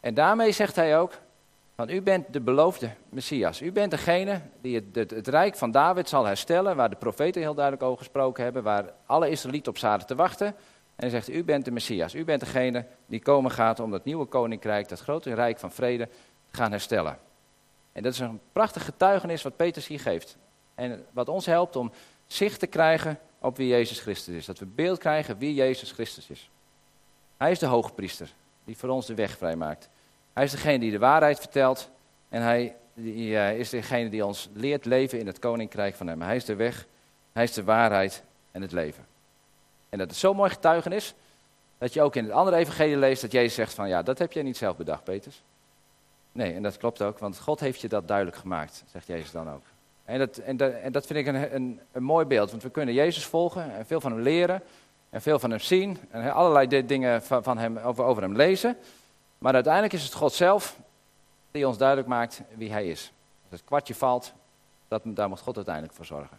En 0.00 0.14
daarmee 0.14 0.52
zegt 0.52 0.76
hij 0.76 0.98
ook, 0.98 1.18
want 1.74 1.90
u 1.90 2.02
bent 2.02 2.32
de 2.32 2.40
beloofde 2.40 2.90
Messias. 3.08 3.62
U 3.62 3.72
bent 3.72 3.90
degene 3.90 4.40
die 4.60 4.74
het, 4.92 5.10
het, 5.10 5.28
rijk 5.28 5.56
van 5.56 5.70
David 5.70 6.08
zal 6.08 6.24
herstellen, 6.24 6.76
waar 6.76 6.90
de 6.90 6.96
profeten 6.96 7.40
heel 7.40 7.54
duidelijk 7.54 7.84
over 7.84 7.98
gesproken 7.98 8.44
hebben, 8.44 8.62
waar 8.62 8.92
alle 9.06 9.30
Israëlieten 9.30 9.72
op 9.72 9.78
zaten 9.78 10.06
te 10.06 10.14
wachten. 10.14 10.46
En 10.46 10.54
hij 10.96 11.08
zegt, 11.08 11.30
u 11.30 11.44
bent 11.44 11.64
de 11.64 11.70
Messias. 11.70 12.14
U 12.14 12.24
bent 12.24 12.40
degene 12.40 12.86
die 13.06 13.20
komen 13.20 13.50
gaat 13.50 13.80
om 13.80 13.90
dat 13.90 14.04
nieuwe 14.04 14.26
koninkrijk, 14.26 14.88
dat 14.88 15.00
grote 15.00 15.34
rijk 15.34 15.58
van 15.58 15.72
vrede, 15.72 16.08
te 16.50 16.56
gaan 16.56 16.70
herstellen. 16.70 17.18
En 17.92 18.02
dat 18.02 18.12
is 18.12 18.18
een 18.18 18.40
prachtig 18.52 18.84
getuigenis 18.84 19.42
wat 19.42 19.56
Petrus 19.56 19.86
hier 19.86 20.00
geeft. 20.00 20.36
En 20.74 21.06
wat 21.12 21.28
ons 21.28 21.46
helpt 21.46 21.76
om 21.76 21.92
zicht 22.26 22.60
te 22.60 22.66
krijgen 22.66 23.18
op 23.38 23.56
wie 23.56 23.68
Jezus 23.68 24.00
Christus 24.00 24.34
is. 24.34 24.46
Dat 24.46 24.58
we 24.58 24.66
beeld 24.66 24.98
krijgen 24.98 25.38
wie 25.38 25.54
Jezus 25.54 25.92
Christus 25.92 26.30
is. 26.30 26.50
Hij 27.36 27.50
is 27.50 27.58
de 27.58 27.66
hoogpriester 27.66 28.34
die 28.70 28.78
voor 28.78 28.88
ons 28.88 29.06
de 29.06 29.14
weg 29.14 29.36
vrijmaakt. 29.36 29.88
Hij 30.32 30.44
is 30.44 30.50
degene 30.50 30.78
die 30.78 30.90
de 30.90 30.98
waarheid 30.98 31.38
vertelt 31.38 31.90
en 32.28 32.42
hij 32.42 32.76
die, 32.94 33.56
is 33.56 33.70
degene 33.70 34.08
die 34.08 34.26
ons 34.26 34.48
leert 34.52 34.84
leven 34.84 35.18
in 35.18 35.26
het 35.26 35.38
koninkrijk 35.38 35.94
van 35.94 36.06
hem. 36.06 36.22
Hij 36.22 36.36
is 36.36 36.44
de 36.44 36.54
weg, 36.54 36.86
hij 37.32 37.44
is 37.44 37.52
de 37.52 37.64
waarheid 37.64 38.22
en 38.50 38.62
het 38.62 38.72
leven. 38.72 39.06
En 39.88 39.98
dat 39.98 40.10
is 40.10 40.20
zo'n 40.20 40.36
mooi 40.36 40.50
getuigenis 40.50 41.14
dat 41.78 41.92
je 41.92 42.02
ook 42.02 42.16
in 42.16 42.24
het 42.24 42.32
andere 42.32 42.56
evangelie 42.56 42.96
leest 42.96 43.22
dat 43.22 43.32
Jezus 43.32 43.54
zegt 43.54 43.74
van 43.74 43.88
ja, 43.88 44.02
dat 44.02 44.18
heb 44.18 44.32
jij 44.32 44.42
niet 44.42 44.56
zelf 44.56 44.76
bedacht, 44.76 45.04
Peters. 45.04 45.42
Nee, 46.32 46.54
en 46.54 46.62
dat 46.62 46.76
klopt 46.76 47.02
ook, 47.02 47.18
want 47.18 47.38
God 47.38 47.60
heeft 47.60 47.80
je 47.80 47.88
dat 47.88 48.08
duidelijk 48.08 48.36
gemaakt, 48.36 48.84
zegt 48.90 49.06
Jezus 49.06 49.30
dan 49.30 49.50
ook. 49.50 49.62
En 50.04 50.18
dat, 50.18 50.36
en 50.36 50.56
dat, 50.56 50.72
en 50.72 50.92
dat 50.92 51.06
vind 51.06 51.18
ik 51.18 51.26
een, 51.26 51.54
een, 51.54 51.80
een 51.92 52.02
mooi 52.02 52.26
beeld, 52.26 52.50
want 52.50 52.62
we 52.62 52.70
kunnen 52.70 52.94
Jezus 52.94 53.24
volgen 53.24 53.74
en 53.74 53.86
veel 53.86 54.00
van 54.00 54.12
hem 54.12 54.20
leren 54.20 54.62
en 55.10 55.22
veel 55.22 55.38
van 55.38 55.50
hem 55.50 55.58
zien 55.58 55.98
en 56.10 56.32
allerlei 56.32 56.86
dingen 56.86 57.22
van, 57.22 57.58
hem, 57.58 57.78
over, 57.78 58.04
over 58.04 58.22
hem 58.22 58.36
lezen. 58.36 58.76
Maar 59.38 59.54
uiteindelijk 59.54 59.92
is 59.92 60.02
het 60.02 60.12
God 60.12 60.32
zelf 60.32 60.78
die 61.50 61.68
ons 61.68 61.78
duidelijk 61.78 62.08
maakt 62.08 62.42
wie 62.56 62.72
hij 62.72 62.88
is. 62.88 63.12
Als 63.50 63.60
het 63.60 63.68
kwartje 63.68 63.94
valt, 63.94 64.32
dat, 64.88 65.02
daar 65.04 65.28
moet 65.28 65.40
God 65.40 65.56
uiteindelijk 65.56 65.94
voor 65.94 66.04
zorgen. 66.04 66.38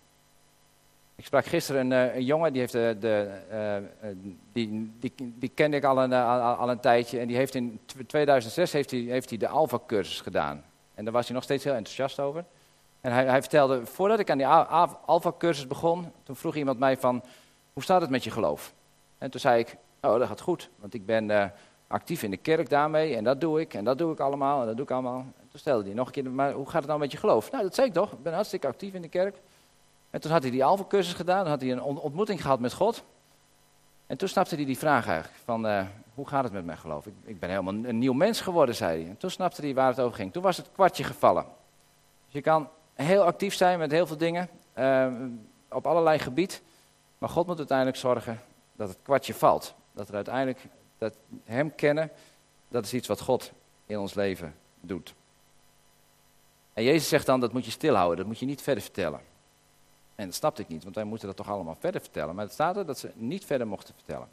Ik 1.15 1.25
sprak 1.25 1.45
gisteren 1.45 1.91
een, 1.91 2.10
eh, 2.10 2.15
een 2.15 2.25
jongen, 2.25 2.51
die, 2.51 2.62
heeft 2.62 2.73
de, 2.73 2.97
de 2.99 3.29
uh, 4.03 4.07
die, 4.51 4.91
die, 4.99 5.13
die 5.17 5.49
kende 5.49 5.77
ik 5.77 5.84
al 5.84 6.03
een, 6.03 6.13
al 6.13 6.69
een 6.69 6.79
tijdje. 6.79 7.19
En 7.19 7.27
die 7.27 7.36
heeft 7.36 7.55
in 7.55 7.79
2006 8.07 8.71
heeft 8.71 8.91
hij, 8.91 8.99
heeft 8.99 9.29
hij 9.29 9.38
de 9.38 9.47
Alpha-cursus 9.47 10.21
gedaan. 10.21 10.63
En 10.93 11.03
daar 11.03 11.13
was 11.13 11.25
hij 11.25 11.36
nog 11.36 11.43
steeds 11.43 11.63
heel 11.63 11.73
enthousiast 11.73 12.19
over. 12.19 12.45
En 13.01 13.12
hij, 13.12 13.25
hij 13.25 13.41
vertelde, 13.41 13.86
voordat 13.86 14.19
ik 14.19 14.29
aan 14.29 14.38
die 14.38 14.47
Alpha-cursus 14.47 15.67
begon, 15.67 16.12
toen 16.23 16.36
vroeg 16.36 16.55
iemand 16.55 16.79
mij 16.79 16.97
van, 16.97 17.23
hoe 17.73 17.84
staat 17.84 18.01
het 18.01 18.10
met 18.10 18.23
je 18.23 18.31
geloof? 18.31 18.73
En 19.17 19.31
toen 19.31 19.39
zei 19.39 19.60
ik, 19.60 19.77
oh 20.01 20.19
dat 20.19 20.27
gaat 20.27 20.41
goed, 20.41 20.69
want 20.79 20.93
ik 20.93 21.05
ben 21.05 21.53
actief 21.91 22.23
in 22.23 22.31
de 22.31 22.38
kerk 22.38 22.69
daarmee 22.69 23.15
en 23.15 23.23
dat 23.23 23.41
doe 23.41 23.60
ik 23.60 23.73
en 23.73 23.84
dat 23.84 23.97
doe 23.97 24.12
ik 24.12 24.19
allemaal 24.19 24.62
en 24.62 24.67
dat 24.67 24.75
doe 24.75 24.86
ik 24.86 24.91
allemaal. 24.91 25.19
En 25.19 25.47
toen 25.49 25.60
stelde 25.60 25.84
hij 25.84 25.93
nog 25.93 26.07
een 26.07 26.13
keer, 26.13 26.31
maar 26.31 26.51
hoe 26.51 26.65
gaat 26.65 26.81
het 26.81 26.88
nou 26.88 26.99
met 26.99 27.12
je 27.12 27.17
geloof? 27.17 27.51
Nou, 27.51 27.63
dat 27.63 27.75
zei 27.75 27.88
ik 27.88 27.93
toch, 27.93 28.12
ik 28.12 28.23
ben 28.23 28.34
hartstikke 28.34 28.67
actief 28.67 28.93
in 28.93 29.01
de 29.01 29.07
kerk. 29.07 29.38
En 30.10 30.21
toen 30.21 30.31
had 30.31 30.41
hij 30.41 30.51
die 30.51 30.65
Alpha-cursus 30.65 31.13
gedaan, 31.13 31.47
had 31.47 31.62
hij 31.62 31.71
een 31.71 31.81
ontmoeting 31.81 32.41
gehad 32.41 32.60
met 32.60 32.73
God. 32.73 33.03
En 34.07 34.17
toen 34.17 34.27
snapte 34.27 34.55
hij 34.55 34.65
die 34.65 34.77
vraag 34.77 35.07
eigenlijk, 35.07 35.38
van 35.43 35.65
uh, 35.65 35.86
hoe 36.13 36.27
gaat 36.27 36.43
het 36.43 36.53
met 36.53 36.65
mijn 36.65 36.77
geloof? 36.77 37.05
Ik, 37.05 37.13
ik, 37.23 37.39
ben 37.39 37.49
helemaal 37.49 37.73
een 37.73 37.97
nieuw 37.97 38.13
mens 38.13 38.41
geworden, 38.41 38.75
zei 38.75 39.01
hij. 39.01 39.10
En 39.10 39.17
toen 39.17 39.29
snapte 39.29 39.62
hij 39.62 39.73
waar 39.73 39.88
het 39.88 39.99
over 39.99 40.15
ging. 40.15 40.34
Toen 40.34 40.43
was 40.43 40.57
het 40.57 40.69
kwartje 40.73 41.03
gevallen. 41.03 41.45
Dus 42.25 42.34
je 42.34 42.41
kan 42.41 42.69
heel 42.93 43.23
actief 43.23 43.53
zijn 43.53 43.79
met 43.79 43.91
heel 43.91 44.07
veel 44.07 44.17
dingen, 44.17 44.49
uh, 44.77 45.07
op 45.69 45.88
allerlei 45.88 46.19
gebied. 46.19 46.62
Maar 47.21 47.29
God 47.29 47.47
moet 47.47 47.57
uiteindelijk 47.57 47.97
zorgen 47.97 48.41
dat 48.75 48.89
het 48.89 48.97
kwartje 49.03 49.34
valt. 49.34 49.73
Dat 49.91 50.10
er 50.10 50.15
uiteindelijk 50.15 50.60
dat 50.97 51.15
Hem 51.43 51.75
kennen, 51.75 52.12
dat 52.67 52.86
is 52.86 52.93
iets 52.93 53.07
wat 53.07 53.21
God 53.21 53.51
in 53.86 53.99
ons 53.99 54.13
leven 54.13 54.55
doet. 54.79 55.13
En 56.73 56.84
Jezus 56.84 57.07
zegt 57.07 57.25
dan, 57.25 57.39
dat 57.39 57.53
moet 57.53 57.65
je 57.65 57.71
stilhouden, 57.71 58.17
dat 58.17 58.25
moet 58.25 58.39
je 58.39 58.45
niet 58.45 58.62
verder 58.62 58.84
vertellen. 58.84 59.19
En 60.15 60.25
dat 60.25 60.36
snapte 60.36 60.62
ik 60.62 60.67
niet, 60.67 60.84
want 60.84 60.95
wij 60.95 61.03
moeten 61.03 61.27
dat 61.27 61.36
toch 61.36 61.49
allemaal 61.49 61.77
verder 61.79 62.01
vertellen. 62.01 62.36
Maar 62.36 62.43
het 62.43 62.53
staat 62.53 62.77
er 62.77 62.86
dat 62.86 62.99
ze 62.99 63.12
niet 63.15 63.45
verder 63.45 63.67
mochten 63.67 63.93
vertellen. 63.95 64.27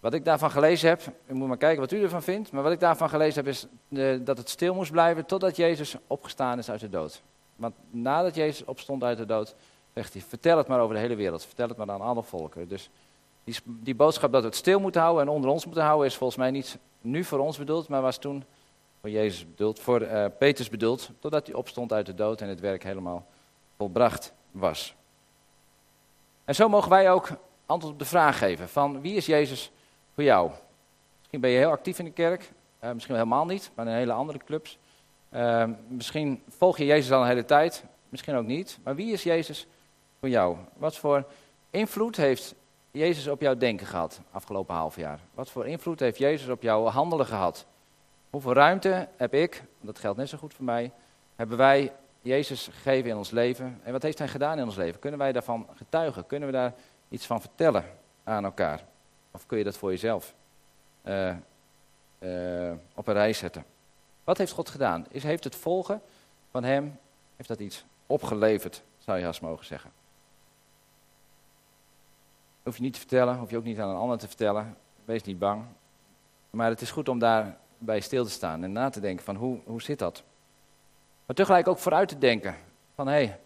Wat 0.00 0.14
ik 0.14 0.24
daarvan 0.24 0.50
gelezen 0.50 0.88
heb, 0.88 1.02
u 1.26 1.34
moet 1.34 1.48
maar 1.48 1.56
kijken 1.56 1.80
wat 1.80 1.92
u 1.92 2.02
ervan 2.02 2.22
vindt, 2.22 2.52
maar 2.52 2.62
wat 2.62 2.72
ik 2.72 2.80
daarvan 2.80 3.08
gelezen 3.08 3.44
heb 3.44 3.52
is 3.52 3.66
uh, 3.88 4.18
dat 4.24 4.38
het 4.38 4.48
stil 4.48 4.74
moest 4.74 4.90
blijven 4.90 5.26
totdat 5.26 5.56
Jezus 5.56 5.96
opgestaan 6.06 6.58
is 6.58 6.70
uit 6.70 6.80
de 6.80 6.88
dood. 6.88 7.22
Want 7.56 7.74
nadat 7.90 8.34
Jezus 8.34 8.64
opstond 8.64 9.02
uit 9.02 9.18
de 9.18 9.26
dood, 9.26 9.54
zegt 9.94 10.12
hij, 10.12 10.22
vertel 10.22 10.58
het 10.58 10.66
maar 10.66 10.80
over 10.80 10.94
de 10.94 11.00
hele 11.00 11.14
wereld, 11.14 11.44
vertel 11.44 11.68
het 11.68 11.76
maar 11.76 11.90
aan 11.90 12.00
alle 12.00 12.22
volken. 12.22 12.68
Dus 12.68 12.90
die, 13.44 13.56
die 13.64 13.94
boodschap 13.94 14.32
dat 14.32 14.40
we 14.40 14.46
het 14.46 14.56
stil 14.56 14.80
moeten 14.80 15.00
houden 15.00 15.22
en 15.22 15.28
onder 15.28 15.50
ons 15.50 15.64
moeten 15.64 15.84
houden 15.84 16.06
is 16.06 16.16
volgens 16.16 16.38
mij 16.38 16.50
niet 16.50 16.78
nu 17.00 17.24
voor 17.24 17.38
ons 17.38 17.58
bedoeld, 17.58 17.88
maar 17.88 18.02
was 18.02 18.18
toen 18.18 18.44
voor 19.00 19.10
Jezus 19.10 19.48
bedoeld, 19.48 19.80
voor 19.80 20.02
uh, 20.02 20.24
Petrus 20.38 20.68
bedoeld, 20.68 21.10
totdat 21.18 21.46
hij 21.46 21.54
opstond 21.54 21.92
uit 21.92 22.06
de 22.06 22.14
dood 22.14 22.40
en 22.40 22.48
het 22.48 22.60
werk 22.60 22.82
helemaal 22.82 23.26
volbracht 23.76 24.32
was. 24.50 24.94
En 26.44 26.54
zo 26.54 26.68
mogen 26.68 26.90
wij 26.90 27.10
ook 27.10 27.28
antwoord 27.66 27.92
op 27.94 27.98
de 27.98 28.04
vraag 28.04 28.38
geven 28.38 28.68
van 28.68 29.00
wie 29.00 29.14
is 29.14 29.26
Jezus 29.26 29.70
voor 30.14 30.24
jou? 30.24 30.50
Misschien 31.18 31.40
ben 31.40 31.50
je 31.50 31.58
heel 31.58 31.70
actief 31.70 31.98
in 31.98 32.04
de 32.04 32.10
kerk, 32.10 32.52
uh, 32.84 32.92
misschien 32.92 33.14
helemaal 33.14 33.46
niet, 33.46 33.70
maar 33.74 33.86
in 33.86 33.92
hele 33.92 34.12
andere 34.12 34.38
clubs. 34.38 34.78
Uh, 35.30 35.64
misschien 35.88 36.42
volg 36.48 36.78
je 36.78 36.84
Jezus 36.84 37.12
al 37.12 37.20
een 37.20 37.28
hele 37.28 37.44
tijd, 37.44 37.84
misschien 38.08 38.34
ook 38.34 38.46
niet. 38.46 38.78
Maar 38.84 38.94
wie 38.94 39.12
is 39.12 39.22
Jezus 39.22 39.66
jou? 40.28 40.56
Wat 40.76 40.96
voor 40.96 41.24
invloed 41.70 42.16
heeft 42.16 42.54
Jezus 42.90 43.26
op 43.26 43.40
jouw 43.40 43.56
denken 43.56 43.86
gehad 43.86 44.20
afgelopen 44.30 44.74
half 44.74 44.96
jaar? 44.96 45.20
Wat 45.34 45.50
voor 45.50 45.66
invloed 45.66 46.00
heeft 46.00 46.18
Jezus 46.18 46.48
op 46.48 46.62
jouw 46.62 46.86
handelen 46.86 47.26
gehad? 47.26 47.66
Hoeveel 48.30 48.52
ruimte 48.52 49.08
heb 49.16 49.34
ik, 49.34 49.62
dat 49.80 49.98
geldt 49.98 50.18
net 50.18 50.28
zo 50.28 50.38
goed 50.38 50.54
voor 50.54 50.64
mij, 50.64 50.92
hebben 51.36 51.56
wij 51.56 51.92
Jezus 52.22 52.68
gegeven 52.72 53.10
in 53.10 53.16
ons 53.16 53.30
leven? 53.30 53.80
En 53.82 53.92
wat 53.92 54.02
heeft 54.02 54.18
Hij 54.18 54.28
gedaan 54.28 54.58
in 54.58 54.64
ons 54.64 54.76
leven? 54.76 55.00
Kunnen 55.00 55.18
wij 55.18 55.32
daarvan 55.32 55.66
getuigen? 55.74 56.26
Kunnen 56.26 56.48
we 56.48 56.54
daar 56.54 56.74
iets 57.08 57.26
van 57.26 57.40
vertellen 57.40 57.84
aan 58.24 58.44
elkaar? 58.44 58.84
Of 59.30 59.46
kun 59.46 59.58
je 59.58 59.64
dat 59.64 59.76
voor 59.76 59.90
jezelf 59.90 60.34
uh, 61.02 61.34
uh, 62.18 62.72
op 62.94 63.06
een 63.06 63.14
rij 63.14 63.32
zetten? 63.32 63.64
Wat 64.24 64.38
heeft 64.38 64.52
God 64.52 64.68
gedaan? 64.68 65.06
Is, 65.10 65.22
heeft 65.22 65.44
het 65.44 65.56
volgen 65.56 66.02
van 66.50 66.64
Hem, 66.64 66.98
heeft 67.36 67.48
dat 67.48 67.60
iets 67.60 67.84
opgeleverd, 68.06 68.82
zou 68.98 69.18
je 69.18 69.24
haast 69.24 69.40
mogen 69.40 69.64
zeggen? 69.64 69.90
Hoef 72.64 72.76
je 72.76 72.82
niet 72.82 72.92
te 72.92 72.98
vertellen, 72.98 73.38
hoef 73.38 73.50
je 73.50 73.56
ook 73.56 73.64
niet 73.64 73.80
aan 73.80 73.88
een 73.88 73.96
ander 73.96 74.18
te 74.18 74.26
vertellen. 74.26 74.76
Wees 75.04 75.22
niet 75.22 75.38
bang. 75.38 75.64
Maar 76.50 76.68
het 76.68 76.80
is 76.80 76.90
goed 76.90 77.08
om 77.08 77.18
daarbij 77.18 78.00
stil 78.00 78.24
te 78.24 78.30
staan 78.30 78.64
en 78.64 78.72
na 78.72 78.90
te 78.90 79.00
denken 79.00 79.24
van 79.24 79.36
hoe, 79.36 79.58
hoe 79.64 79.82
zit 79.82 79.98
dat? 79.98 80.22
Maar 81.26 81.36
tegelijk 81.36 81.68
ook 81.68 81.78
vooruit 81.78 82.08
te 82.08 82.18
denken 82.18 82.54
van 82.94 83.06
hé, 83.06 83.12
hey, 83.12 83.40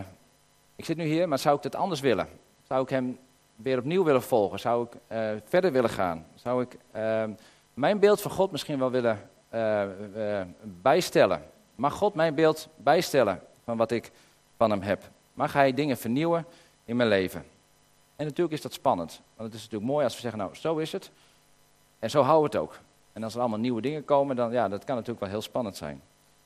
uh, 0.00 0.04
ik 0.76 0.84
zit 0.84 0.96
nu 0.96 1.04
hier, 1.04 1.28
maar 1.28 1.38
zou 1.38 1.56
ik 1.56 1.62
het 1.62 1.74
anders 1.74 2.00
willen? 2.00 2.28
Zou 2.66 2.82
ik 2.82 2.88
hem 2.88 3.18
weer 3.56 3.78
opnieuw 3.78 4.04
willen 4.04 4.22
volgen? 4.22 4.60
Zou 4.60 4.86
ik 4.86 4.94
uh, 5.08 5.30
verder 5.44 5.72
willen 5.72 5.90
gaan? 5.90 6.26
Zou 6.34 6.62
ik 6.62 6.76
uh, 6.96 7.24
mijn 7.74 7.98
beeld 7.98 8.20
van 8.20 8.30
God 8.30 8.50
misschien 8.50 8.78
wel 8.78 8.90
willen 8.90 9.30
bijstellen? 10.62 11.42
Mag 11.74 11.94
God 11.94 12.14
mijn 12.14 12.34
beeld 12.34 12.68
bijstellen 12.76 13.40
van 13.64 13.76
wat 13.76 13.90
ik 13.90 14.10
van 14.56 14.70
hem 14.70 14.80
heb? 14.80 15.10
Mag 15.34 15.52
hij 15.52 15.74
dingen 15.74 15.96
vernieuwen 15.96 16.46
in 16.84 16.96
mijn 16.96 17.08
leven? 17.08 17.44
En 18.18 18.24
natuurlijk 18.24 18.56
is 18.56 18.62
dat 18.62 18.72
spannend. 18.72 19.20
Want 19.34 19.48
het 19.48 19.58
is 19.58 19.62
natuurlijk 19.62 19.90
mooi 19.90 20.04
als 20.04 20.14
we 20.14 20.20
zeggen, 20.20 20.40
nou, 20.40 20.54
zo 20.54 20.76
is 20.76 20.92
het. 20.92 21.10
En 21.98 22.10
zo 22.10 22.22
houden 22.22 22.50
we 22.50 22.56
het 22.56 22.66
ook. 22.66 22.78
En 23.12 23.22
als 23.22 23.34
er 23.34 23.40
allemaal 23.40 23.58
nieuwe 23.58 23.80
dingen 23.80 24.04
komen, 24.04 24.36
dan 24.36 24.52
ja, 24.52 24.68
dat 24.68 24.84
kan 24.84 24.94
natuurlijk 24.94 25.20
wel 25.20 25.28
heel 25.28 25.42
spannend 25.42 25.76
zijn. 25.76 26.02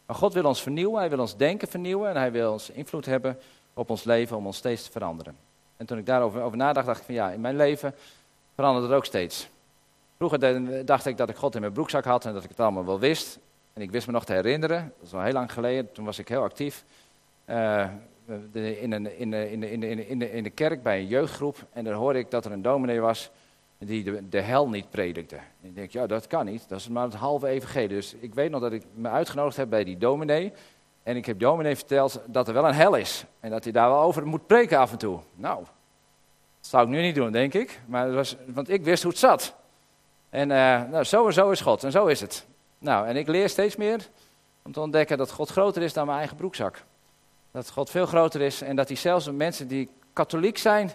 Maar 0.07 0.17
God 0.17 0.33
wil 0.33 0.45
ons 0.45 0.63
vernieuwen, 0.63 0.99
Hij 0.99 1.09
wil 1.09 1.19
ons 1.19 1.37
denken 1.37 1.69
vernieuwen 1.69 2.11
en 2.11 2.17
Hij 2.17 2.33
wil 2.33 2.53
ons 2.53 2.71
invloed 2.71 3.07
hebben 3.07 3.39
op 3.75 3.91
ons 3.91 4.05
leven 4.05 4.37
om 4.37 4.47
ons 4.47 4.57
steeds 4.57 4.85
te 4.85 4.91
veranderen. 4.91 5.37
En 5.77 5.87
toen 5.87 5.99
ik 5.99 6.07
daarover 6.07 6.43
over 6.43 6.57
nadacht, 6.57 6.87
dacht 6.87 6.99
ik 6.99 7.05
van 7.05 7.15
ja, 7.15 7.31
in 7.31 7.41
mijn 7.41 7.57
leven 7.57 7.95
verandert 8.55 8.87
het 8.87 8.95
ook 8.95 9.05
steeds. 9.05 9.49
Vroeger 10.17 10.85
dacht 10.87 11.07
ik 11.07 11.17
dat 11.17 11.29
ik 11.29 11.37
God 11.37 11.55
in 11.55 11.61
mijn 11.61 11.73
broekzak 11.73 12.05
had 12.05 12.25
en 12.25 12.33
dat 12.33 12.45
ik 12.45 12.49
het 12.49 12.61
allemaal 12.61 12.85
wel 12.85 12.99
wist. 12.99 13.39
En 13.73 13.83
ik 13.83 13.91
wist 13.91 14.07
me 14.07 14.13
nog 14.13 14.25
te 14.25 14.33
herinneren, 14.33 14.93
dat 14.99 15.07
is 15.07 15.15
al 15.15 15.23
heel 15.23 15.33
lang 15.33 15.53
geleden, 15.53 15.93
toen 15.93 16.05
was 16.05 16.19
ik 16.19 16.29
heel 16.29 16.43
actief. 16.43 16.85
Uh, 17.47 17.89
in, 18.27 20.43
de, 20.43 20.51
kerk 20.55 20.83
bij 20.83 20.99
een 20.99 21.07
jeugdgroep. 21.07 21.67
En 21.73 21.85
daar 21.85 21.95
hoorde 21.95 22.19
ik 22.19 22.31
dat 22.31 22.45
er 22.45 22.53
een 22.53 22.63
dominee 22.63 23.01
was 23.01 23.31
die 23.79 24.29
de, 24.29 24.41
hel 24.41 24.69
niet 24.69 24.91
predikte. 24.91 25.39
Ik 25.61 25.75
denk, 25.75 25.91
ja, 25.91 26.07
dat 26.07 26.27
kan 26.27 26.45
niet. 26.45 26.69
Dat 26.69 26.79
is 26.79 26.89
maar 26.89 27.05
het 27.05 27.15
halve 27.15 27.47
evangelie. 27.47 27.89
Dus 27.89 28.15
ik 28.21 28.35
weet 28.35 28.51
nog 28.51 28.61
dat 28.61 28.73
ik 28.73 28.83
me 28.95 29.09
uitgenodigd 29.09 29.57
heb 29.57 29.69
bij 29.69 29.85
die 29.85 29.99
dominee. 29.99 30.53
En 31.03 31.17
ik 31.17 31.27
heb 31.27 31.39
dominee 31.39 31.77
verteld 31.77 32.21
dat 32.27 32.49
er 32.49 32.55
wel 32.55 32.69
een 32.69 32.75
hel 32.75 32.95
is. 32.95 33.25
En 33.41 33.51
dat 33.51 33.65
hij 33.65 33.73
daar 33.73 33.89
wel 33.89 34.01
over 34.01 34.27
moet 34.27 34.47
preken 34.47 34.79
af 34.79 34.93
en 34.93 34.99
toe. 34.99 35.21
Nou, 35.35 35.59
dat 35.59 36.71
zou 36.71 36.85
ik 36.85 36.89
nu 36.89 37.01
niet 37.01 37.15
doen, 37.15 37.33
denk 37.33 37.55
ik. 37.55 37.81
Maar 37.87 38.13
was, 38.13 38.37
want 38.47 38.69
ik 38.69 38.85
wist 38.85 39.03
hoe 39.03 39.13
het 39.13 39.21
zat. 39.21 39.55
En 40.31 40.51
uh, 40.51 40.57
nou, 40.91 41.05
zo 41.05 41.31
zo 41.31 41.51
is 41.51 41.61
God. 41.61 41.85
En 41.85 41.91
zo 41.91 42.07
is 42.07 42.21
het. 42.21 42.47
Nou, 42.79 43.07
en 43.07 43.17
ik 43.17 43.29
leer 43.29 43.49
steeds 43.49 43.77
meer 43.77 44.09
om 44.63 44.73
te 44.73 44.81
ontdekken 44.81 45.19
dat 45.19 45.31
God 45.31 45.51
groter 45.51 45.83
is 45.83 45.93
dan 45.93 46.07
mijn 46.07 46.19
eigen 46.19 46.37
broekzak. 46.37 46.85
Dat 47.53 47.71
God 47.71 47.91
veel 47.91 48.07
groter 48.07 48.41
is 48.41 48.63
en 48.63 48.77
dat 48.77 48.89
hij 48.89 48.97
zelfs 48.97 49.31
mensen 49.31 49.69
die 49.69 49.91
katholiek 50.13 50.59
zijn 50.59 50.91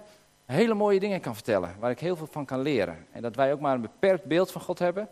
hele 0.45 0.73
mooie 0.73 0.99
dingen 0.99 1.21
kan 1.21 1.33
vertellen. 1.33 1.75
Waar 1.79 1.91
ik 1.91 1.99
heel 1.99 2.15
veel 2.15 2.27
van 2.27 2.45
kan 2.45 2.61
leren. 2.61 3.05
En 3.11 3.21
dat 3.21 3.35
wij 3.35 3.53
ook 3.53 3.59
maar 3.59 3.75
een 3.75 3.81
beperkt 3.81 4.25
beeld 4.25 4.51
van 4.51 4.61
God 4.61 4.79
hebben. 4.79 5.09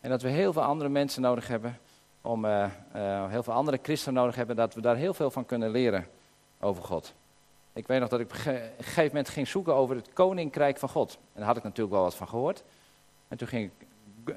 En 0.00 0.10
dat 0.10 0.22
we 0.22 0.28
heel 0.28 0.52
veel 0.52 0.62
andere 0.62 0.90
mensen 0.90 1.22
nodig 1.22 1.48
hebben. 1.48 1.78
Om 2.20 2.44
uh, 2.44 2.66
uh, 2.96 3.28
heel 3.28 3.42
veel 3.42 3.52
andere 3.52 3.78
christenen 3.82 4.20
nodig 4.20 4.34
hebben. 4.34 4.56
Dat 4.56 4.74
we 4.74 4.80
daar 4.80 4.96
heel 4.96 5.14
veel 5.14 5.30
van 5.30 5.46
kunnen 5.46 5.70
leren 5.70 6.06
over 6.60 6.82
God. 6.82 7.14
Ik 7.72 7.86
weet 7.86 8.00
nog 8.00 8.08
dat 8.08 8.20
ik 8.20 8.26
op 8.26 8.32
een 8.32 8.60
gegeven 8.78 9.06
moment 9.06 9.28
ging 9.28 9.48
zoeken 9.48 9.74
over 9.74 9.96
het 9.96 10.12
koninkrijk 10.12 10.78
van 10.78 10.88
God. 10.88 11.12
En 11.12 11.38
daar 11.38 11.46
had 11.46 11.56
ik 11.56 11.62
natuurlijk 11.62 11.94
wel 11.94 12.02
wat 12.02 12.14
van 12.14 12.28
gehoord. 12.28 12.62
En 13.28 13.36
toen 13.36 13.48
ging 13.48 13.70
ik 13.70 13.86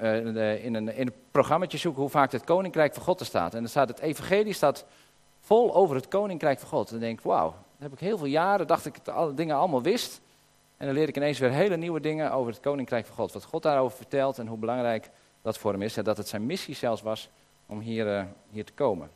uh, 0.00 0.64
in, 0.64 0.74
een, 0.74 0.88
in 0.96 1.06
een 1.06 1.14
programmaatje 1.30 1.78
zoeken 1.78 2.00
hoe 2.00 2.10
vaak 2.10 2.32
het 2.32 2.44
koninkrijk 2.44 2.94
van 2.94 3.02
God 3.02 3.20
er 3.20 3.26
staat. 3.26 3.54
En 3.54 3.60
dan 3.60 3.68
staat 3.68 3.88
het 3.88 3.98
evangelie 3.98 4.52
staat 4.52 4.84
vol 5.44 5.74
over 5.74 5.96
het 5.96 6.08
koninkrijk 6.08 6.58
van 6.58 6.68
God. 6.68 6.86
En 6.86 6.92
dan 6.92 7.00
denk 7.00 7.18
ik, 7.18 7.24
wauw, 7.24 7.54
heb 7.78 7.92
ik 7.92 7.98
heel 7.98 8.18
veel 8.18 8.26
jaren, 8.26 8.66
dacht 8.66 8.86
ik 8.86 9.04
dat 9.04 9.14
alle 9.14 9.34
dingen 9.34 9.56
allemaal 9.56 9.82
wist. 9.82 10.20
En 10.76 10.86
dan 10.86 10.94
leer 10.94 11.08
ik 11.08 11.16
ineens 11.16 11.38
weer 11.38 11.50
hele 11.50 11.76
nieuwe 11.76 12.00
dingen 12.00 12.32
over 12.32 12.52
het 12.52 12.60
koninkrijk 12.60 13.06
van 13.06 13.14
God. 13.14 13.32
Wat 13.32 13.44
God 13.44 13.62
daarover 13.62 13.96
vertelt 13.96 14.38
en 14.38 14.46
hoe 14.46 14.58
belangrijk 14.58 15.10
dat 15.42 15.58
voor 15.58 15.72
hem 15.72 15.82
is. 15.82 15.96
En 15.96 16.04
dat 16.04 16.16
het 16.16 16.28
zijn 16.28 16.46
missie 16.46 16.74
zelfs 16.74 17.02
was 17.02 17.28
om 17.66 17.80
hier, 17.80 18.06
uh, 18.06 18.24
hier 18.50 18.64
te 18.64 18.72
komen. 18.72 19.10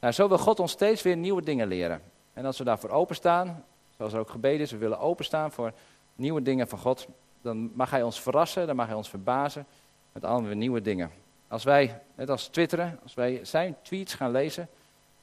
Nou, 0.00 0.12
zo 0.12 0.28
wil 0.28 0.38
God 0.38 0.60
ons 0.60 0.72
steeds 0.72 1.02
weer 1.02 1.16
nieuwe 1.16 1.42
dingen 1.42 1.68
leren. 1.68 2.02
En 2.32 2.44
als 2.44 2.58
we 2.58 2.64
daarvoor 2.64 2.90
openstaan, 2.90 3.64
zoals 3.96 4.12
er 4.12 4.18
ook 4.18 4.30
gebeden 4.30 4.60
is, 4.60 4.70
we 4.70 4.76
willen 4.76 4.98
openstaan 4.98 5.52
voor 5.52 5.72
nieuwe 6.14 6.42
dingen 6.42 6.68
van 6.68 6.78
God. 6.78 7.06
Dan 7.42 7.70
mag 7.74 7.90
hij 7.90 8.02
ons 8.02 8.20
verrassen, 8.20 8.66
dan 8.66 8.76
mag 8.76 8.86
hij 8.86 8.96
ons 8.96 9.08
verbazen 9.08 9.66
met 10.12 10.24
allemaal 10.24 10.54
nieuwe 10.54 10.82
dingen. 10.82 11.10
Als 11.48 11.64
wij, 11.64 12.02
net 12.14 12.30
als 12.30 12.46
twitteren, 12.46 12.98
als 13.02 13.14
wij 13.14 13.40
zijn 13.44 13.76
tweets 13.82 14.14
gaan 14.14 14.30
lezen, 14.30 14.68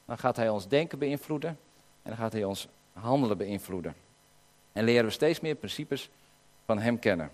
dan 0.06 0.18
gaat 0.18 0.36
hij 0.36 0.48
ons 0.48 0.68
denken 0.68 0.98
beïnvloeden 0.98 1.50
en 2.02 2.10
dan 2.10 2.16
gaat 2.16 2.32
hij 2.32 2.44
ons 2.44 2.68
handelen 2.92 3.38
beïnvloeden. 3.38 3.94
En 4.72 4.84
leren 4.84 5.04
we 5.04 5.10
steeds 5.10 5.40
meer 5.40 5.54
principes 5.54 6.10
van 6.64 6.78
hem 6.78 6.98
kennen. 6.98 7.30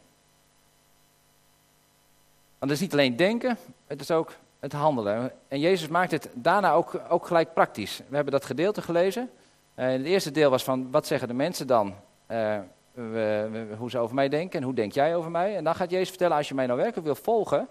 Want 2.58 2.70
het 2.70 2.80
is 2.80 2.80
niet 2.80 2.92
alleen 2.92 3.16
denken, 3.16 3.58
het 3.86 4.00
is 4.00 4.10
ook 4.10 4.32
het 4.60 4.72
handelen. 4.72 5.32
En 5.48 5.60
Jezus 5.60 5.88
maakt 5.88 6.10
het 6.10 6.28
daarna 6.32 6.72
ook, 6.72 7.00
ook 7.08 7.26
gelijk 7.26 7.54
praktisch. 7.54 8.02
We 8.08 8.14
hebben 8.14 8.32
dat 8.32 8.44
gedeelte 8.44 8.82
gelezen. 8.82 9.30
Uh, 9.74 9.86
het 9.86 10.04
eerste 10.04 10.30
deel 10.30 10.50
was 10.50 10.64
van, 10.64 10.90
wat 10.90 11.06
zeggen 11.06 11.28
de 11.28 11.34
mensen 11.34 11.66
dan? 11.66 11.94
We, 12.26 12.62
we, 12.92 13.66
hoe 13.78 13.90
ze 13.90 13.98
over 13.98 14.14
mij 14.14 14.28
denken 14.28 14.58
en 14.58 14.64
hoe 14.64 14.74
denk 14.74 14.92
jij 14.92 15.16
over 15.16 15.30
mij? 15.30 15.56
En 15.56 15.64
dan 15.64 15.74
gaat 15.74 15.90
Jezus 15.90 16.08
vertellen, 16.08 16.36
als 16.36 16.48
je 16.48 16.54
mij 16.54 16.66
nou 16.66 16.78
werkelijk 16.78 17.06
wil 17.06 17.14
volgen, 17.14 17.68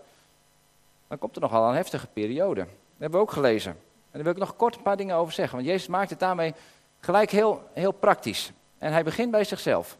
dan 1.08 1.18
komt 1.18 1.36
er 1.36 1.42
nogal 1.42 1.70
een 1.70 1.76
heftige 1.76 2.08
periode. 2.08 2.60
Dat 2.62 2.70
hebben 2.98 3.20
we 3.20 3.26
ook 3.26 3.32
gelezen. 3.32 3.78
En 4.12 4.24
daar 4.24 4.24
wil 4.24 4.32
ik 4.32 4.47
nog 4.47 4.56
kort 4.56 4.76
een 4.76 4.82
paar 4.82 4.97
dingen 4.97 5.15
over 5.15 5.34
zeggen. 5.34 5.56
Want 5.56 5.69
Jezus 5.69 5.88
maakt 5.88 6.10
het 6.10 6.19
daarmee 6.19 6.54
gelijk 7.00 7.32
heel, 7.32 7.63
heel 7.74 7.91
praktisch. 7.91 8.52
En 8.78 8.91
hij 8.91 9.04
begint 9.04 9.32
bij 9.32 9.43
zichzelf. 9.43 9.97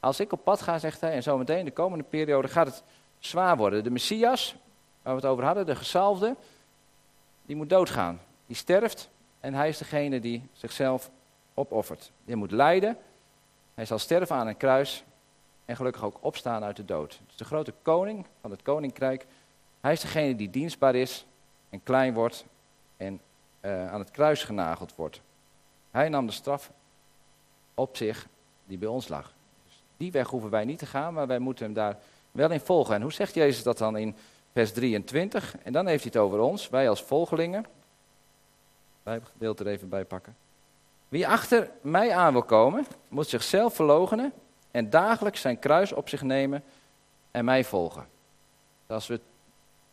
Als 0.00 0.20
ik 0.20 0.32
op 0.32 0.44
pad 0.44 0.62
ga, 0.62 0.78
zegt 0.78 1.00
hij, 1.00 1.12
en 1.12 1.22
zometeen 1.22 1.64
de 1.64 1.70
komende 1.70 2.04
periode 2.04 2.48
gaat 2.48 2.66
het 2.66 2.82
zwaar 3.18 3.56
worden. 3.56 3.84
De 3.84 3.90
Messias, 3.90 4.56
waar 5.02 5.14
we 5.14 5.20
het 5.20 5.30
over 5.30 5.44
hadden, 5.44 5.66
de 5.66 5.76
gezalfde, 5.76 6.36
die 7.42 7.56
moet 7.56 7.70
doodgaan. 7.70 8.20
Die 8.46 8.56
sterft 8.56 9.10
en 9.40 9.54
hij 9.54 9.68
is 9.68 9.78
degene 9.78 10.20
die 10.20 10.48
zichzelf 10.52 11.10
opoffert. 11.54 12.10
Die 12.24 12.36
moet 12.36 12.50
lijden, 12.50 12.96
hij 13.74 13.84
zal 13.84 13.98
sterven 13.98 14.36
aan 14.36 14.46
een 14.46 14.56
kruis 14.56 15.04
en 15.64 15.76
gelukkig 15.76 16.04
ook 16.04 16.18
opstaan 16.20 16.64
uit 16.64 16.76
de 16.76 16.84
dood. 16.84 17.20
Dus 17.26 17.36
de 17.36 17.44
grote 17.44 17.72
koning 17.82 18.26
van 18.40 18.50
het 18.50 18.62
koninkrijk, 18.62 19.26
hij 19.80 19.92
is 19.92 20.00
degene 20.00 20.36
die 20.36 20.50
dienstbaar 20.50 20.94
is 20.94 21.26
en 21.68 21.82
klein 21.82 22.14
wordt 22.14 22.44
en 23.00 23.20
uh, 23.60 23.92
aan 23.92 24.00
het 24.00 24.10
kruis 24.10 24.44
genageld 24.44 24.94
wordt. 24.94 25.20
Hij 25.90 26.08
nam 26.08 26.26
de 26.26 26.32
straf 26.32 26.72
op 27.74 27.96
zich 27.96 28.26
die 28.66 28.78
bij 28.78 28.88
ons 28.88 29.08
lag. 29.08 29.32
Dus 29.64 29.82
die 29.96 30.12
weg 30.12 30.28
hoeven 30.28 30.50
wij 30.50 30.64
niet 30.64 30.78
te 30.78 30.86
gaan, 30.86 31.14
maar 31.14 31.26
wij 31.26 31.38
moeten 31.38 31.64
hem 31.64 31.74
daar 31.74 31.98
wel 32.30 32.50
in 32.50 32.60
volgen. 32.60 32.94
En 32.94 33.02
hoe 33.02 33.12
zegt 33.12 33.34
Jezus 33.34 33.62
dat 33.62 33.78
dan 33.78 33.96
in 33.96 34.16
vers 34.52 34.72
23? 34.72 35.56
En 35.62 35.72
dan 35.72 35.86
heeft 35.86 36.02
hij 36.02 36.12
het 36.14 36.22
over 36.22 36.38
ons, 36.38 36.68
wij 36.68 36.88
als 36.88 37.02
volgelingen. 37.02 37.64
Bijbelgedeelte 39.02 39.64
er 39.64 39.70
even 39.70 39.88
bij 39.88 40.04
pakken. 40.04 40.36
Wie 41.08 41.28
achter 41.28 41.70
mij 41.80 42.14
aan 42.14 42.32
wil 42.32 42.42
komen, 42.42 42.86
moet 43.08 43.28
zichzelf 43.28 43.74
verloochenen 43.74 44.32
en 44.70 44.90
dagelijks 44.90 45.40
zijn 45.40 45.58
kruis 45.58 45.92
op 45.92 46.08
zich 46.08 46.22
nemen 46.22 46.64
en 47.30 47.44
mij 47.44 47.64
volgen. 47.64 48.06
Als 48.86 49.06
we 49.06 49.14
het 49.14 49.22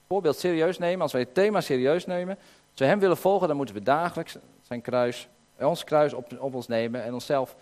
voorbeeld 0.07 0.37
serieus 0.37 0.77
nemen, 0.77 1.01
als 1.01 1.11
wij 1.11 1.21
het 1.21 1.33
thema 1.33 1.61
serieus 1.61 2.05
nemen, 2.05 2.37
we 2.79 2.85
hem 2.85 2.99
willen 2.99 3.17
volgen, 3.17 3.47
dan 3.47 3.57
moeten 3.57 3.75
we 3.75 3.83
dagelijks 3.83 4.37
zijn 4.61 4.81
kruis, 4.81 5.27
ons 5.59 5.83
kruis 5.83 6.13
op, 6.13 6.39
ons 6.39 6.67
nemen 6.67 7.03
en 7.03 7.13
onszelf 7.13 7.55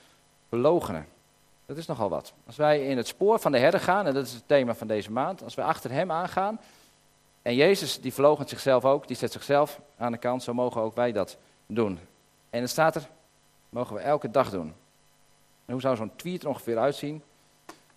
verloochenen. 0.50 1.08
Dat 1.66 1.78
is 1.78 1.86
nogal 1.86 2.10
wat. 2.10 2.34
Als 2.46 2.56
wij 2.56 2.88
in 2.88 2.98
het 2.98 3.08
spoor 3.08 3.40
van 3.40 3.52
de 3.52 3.58
herder 3.58 3.80
gaan, 3.80 4.08
en 4.08 4.14
dat 4.14 4.26
is 4.26 4.34
het 4.34 4.48
thema 4.48 4.76
van 4.76 4.88
deze 4.88 5.12
maand, 5.12 5.44
als 5.44 5.56
wij 5.56 5.66
achter 5.66 5.92
hem 5.92 6.12
aangaan, 6.12 6.60
En 7.42 7.56
Jezus 7.56 8.02
die 8.02 8.14
verloochent 8.14 8.50
zichzelf 8.50 8.86
ook, 8.86 9.08
die 9.08 9.18
zet 9.18 9.32
zichzelf 9.32 9.82
aan 9.98 10.12
de 10.12 10.18
kant, 10.18 10.44
zo 10.44 10.54
mogen 10.54 10.82
ook 10.82 10.96
wij 10.96 11.12
dat 11.12 11.38
doen. 11.68 12.00
En 12.50 12.62
het 12.62 12.70
staat 12.70 12.96
er, 12.96 13.10
mogen 13.70 13.96
we 13.96 14.02
elke 14.02 14.32
dag 14.32 14.50
doen. 14.50 14.74
En 15.66 15.74
hoe 15.74 15.82
zou 15.82 15.96
zo'n 15.96 16.16
tweet 16.16 16.44
er 16.44 16.50
ongeveer 16.50 16.78
uitzien? 16.78 17.24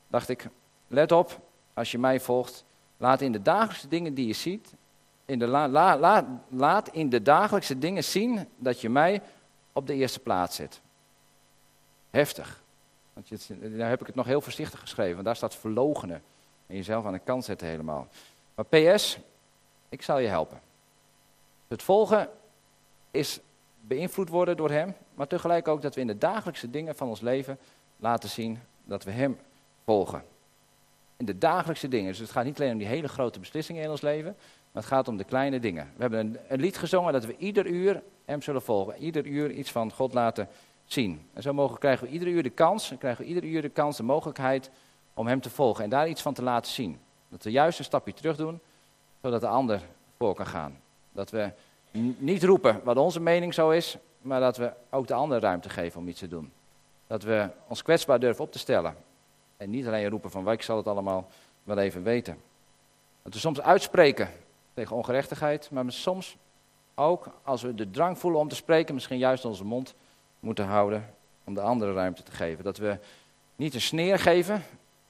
Dacht 0.08 0.28
ik, 0.28 0.48
let 0.88 1.12
op, 1.12 1.40
als 1.74 1.90
je 1.90 1.98
mij 1.98 2.20
volgt, 2.20 2.64
laat 2.96 3.20
in 3.20 3.32
de 3.32 3.42
dagelijkse 3.42 3.88
dingen 3.88 4.14
die 4.14 4.26
je 4.26 4.32
ziet, 4.32 4.74
in 5.28 5.38
de 5.38 5.46
la, 5.46 5.98
laat 6.48 6.88
in 6.88 7.08
de 7.08 7.22
dagelijkse 7.22 7.78
dingen 7.78 8.04
zien 8.04 8.48
dat 8.56 8.80
je 8.80 8.88
mij 8.88 9.22
op 9.72 9.86
de 9.86 9.94
eerste 9.94 10.20
plaats 10.20 10.56
zet. 10.56 10.80
Heftig. 12.10 12.62
Want 13.12 13.28
je, 13.28 13.76
daar 13.76 13.88
heb 13.88 14.00
ik 14.00 14.06
het 14.06 14.16
nog 14.16 14.26
heel 14.26 14.40
voorzichtig 14.40 14.80
geschreven, 14.80 15.12
want 15.12 15.24
daar 15.24 15.36
staat 15.36 15.54
verlogenen. 15.54 16.22
En 16.66 16.76
jezelf 16.76 17.04
aan 17.04 17.12
de 17.12 17.18
kant 17.18 17.44
zetten 17.44 17.66
helemaal. 17.66 18.08
Maar 18.54 18.64
PS, 18.64 19.18
ik 19.88 20.02
zal 20.02 20.18
je 20.18 20.28
helpen. 20.28 20.60
Het 21.68 21.82
volgen 21.82 22.30
is 23.10 23.40
beïnvloed 23.80 24.28
worden 24.28 24.56
door 24.56 24.70
Hem, 24.70 24.94
maar 25.14 25.26
tegelijk 25.26 25.68
ook 25.68 25.82
dat 25.82 25.94
we 25.94 26.00
in 26.00 26.06
de 26.06 26.18
dagelijkse 26.18 26.70
dingen 26.70 26.96
van 26.96 27.08
ons 27.08 27.20
leven 27.20 27.58
laten 27.96 28.28
zien 28.28 28.60
dat 28.84 29.04
we 29.04 29.10
Hem 29.10 29.38
volgen. 29.84 30.24
In 31.18 31.26
de 31.26 31.38
dagelijkse 31.38 31.88
dingen. 31.88 32.08
Dus 32.08 32.18
het 32.18 32.30
gaat 32.30 32.44
niet 32.44 32.60
alleen 32.60 32.72
om 32.72 32.78
die 32.78 32.86
hele 32.86 33.08
grote 33.08 33.38
beslissingen 33.38 33.82
in 33.82 33.90
ons 33.90 34.00
leven, 34.00 34.36
maar 34.72 34.82
het 34.82 34.92
gaat 34.92 35.08
om 35.08 35.16
de 35.16 35.24
kleine 35.24 35.60
dingen. 35.60 35.92
We 35.96 36.00
hebben 36.00 36.38
een, 36.48 36.60
lied 36.60 36.78
gezongen 36.78 37.12
dat 37.12 37.24
we 37.24 37.36
ieder 37.36 37.66
uur 37.66 38.02
Hem 38.24 38.42
zullen 38.42 38.62
volgen. 38.62 38.96
Ieder 38.98 39.26
uur 39.26 39.50
iets 39.50 39.70
van 39.70 39.92
God 39.92 40.14
laten 40.14 40.48
zien. 40.84 41.28
En 41.32 41.42
zo 41.42 41.52
mogen, 41.52 41.78
krijgen 41.78 42.06
we 42.06 42.12
ieder 42.12 42.28
uur 42.28 42.42
de 42.42 42.50
kans, 42.50 42.90
en 42.90 42.98
krijgen 42.98 43.22
we 43.22 43.28
ieder 43.28 43.44
uur 43.44 43.62
de 43.62 43.68
kans, 43.68 43.96
de 43.96 44.02
mogelijkheid 44.02 44.70
om 45.14 45.26
Hem 45.26 45.40
te 45.40 45.50
volgen 45.50 45.84
en 45.84 45.90
daar 45.90 46.08
iets 46.08 46.22
van 46.22 46.34
te 46.34 46.42
laten 46.42 46.72
zien. 46.72 46.98
Dat 47.28 47.42
we 47.42 47.50
juist 47.50 47.78
een 47.78 47.84
stapje 47.84 48.14
terug 48.14 48.36
doen, 48.36 48.60
zodat 49.22 49.40
de 49.40 49.48
ander 49.48 49.80
voor 50.18 50.34
kan 50.34 50.46
gaan. 50.46 50.80
Dat 51.12 51.30
we 51.30 51.50
niet 52.18 52.44
roepen 52.44 52.80
wat 52.84 52.96
onze 52.96 53.20
mening 53.20 53.54
zo 53.54 53.70
is, 53.70 53.96
maar 54.22 54.40
dat 54.40 54.56
we 54.56 54.72
ook 54.90 55.06
de 55.06 55.14
ander 55.14 55.40
ruimte 55.40 55.68
geven 55.68 56.00
om 56.00 56.08
iets 56.08 56.18
te 56.18 56.28
doen. 56.28 56.52
Dat 57.06 57.22
we 57.22 57.48
ons 57.68 57.82
kwetsbaar 57.82 58.20
durven 58.20 58.44
op 58.44 58.52
te 58.52 58.58
stellen. 58.58 58.94
En 59.58 59.70
niet 59.70 59.86
alleen 59.86 60.08
roepen 60.08 60.30
van, 60.30 60.50
ik 60.50 60.62
zal 60.62 60.76
het 60.76 60.86
allemaal 60.86 61.28
wel 61.62 61.78
even 61.78 62.02
weten. 62.02 62.38
Dat 63.22 63.32
we 63.32 63.38
soms 63.38 63.60
uitspreken 63.60 64.30
tegen 64.74 64.96
ongerechtigheid, 64.96 65.70
maar 65.70 65.92
soms 65.92 66.36
ook 66.94 67.30
als 67.42 67.62
we 67.62 67.74
de 67.74 67.90
drang 67.90 68.18
voelen 68.18 68.40
om 68.40 68.48
te 68.48 68.54
spreken, 68.54 68.94
misschien 68.94 69.18
juist 69.18 69.44
onze 69.44 69.64
mond 69.64 69.94
moeten 70.40 70.64
houden 70.64 71.14
om 71.44 71.54
de 71.54 71.60
andere 71.60 71.92
ruimte 71.92 72.22
te 72.22 72.32
geven. 72.32 72.64
Dat 72.64 72.78
we 72.78 72.98
niet 73.56 73.74
een 73.74 73.80
sneer 73.80 74.18
geven, 74.18 74.62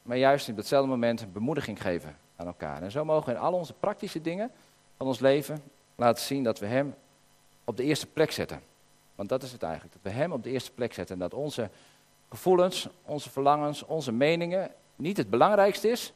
maar 0.03 0.17
juist 0.17 0.49
in 0.49 0.55
datzelfde 0.55 0.91
moment 0.91 1.33
bemoediging 1.33 1.83
geven 1.83 2.17
aan 2.37 2.47
elkaar. 2.47 2.83
En 2.83 2.91
zo 2.91 3.05
mogen 3.05 3.27
we 3.27 3.39
in 3.39 3.45
al 3.45 3.53
onze 3.53 3.73
praktische 3.73 4.21
dingen 4.21 4.51
van 4.97 5.07
ons 5.07 5.19
leven 5.19 5.63
laten 5.95 6.25
zien 6.25 6.43
dat 6.43 6.59
we 6.59 6.67
Hem 6.67 6.95
op 7.65 7.77
de 7.77 7.83
eerste 7.83 8.07
plek 8.07 8.31
zetten. 8.31 8.61
Want 9.15 9.29
dat 9.29 9.43
is 9.43 9.53
het 9.53 9.63
eigenlijk, 9.63 9.95
dat 9.95 10.13
we 10.13 10.19
Hem 10.19 10.33
op 10.33 10.43
de 10.43 10.51
eerste 10.51 10.73
plek 10.73 10.95
zetten. 10.95 11.15
En 11.15 11.21
dat 11.21 11.35
onze 11.35 11.71
gevoelens, 12.29 12.89
onze 13.05 13.31
verlangens, 13.31 13.85
onze 13.85 14.13
meningen 14.13 14.71
niet 14.97 15.17
het 15.17 15.31
belangrijkste 15.31 15.89
is, 15.89 16.13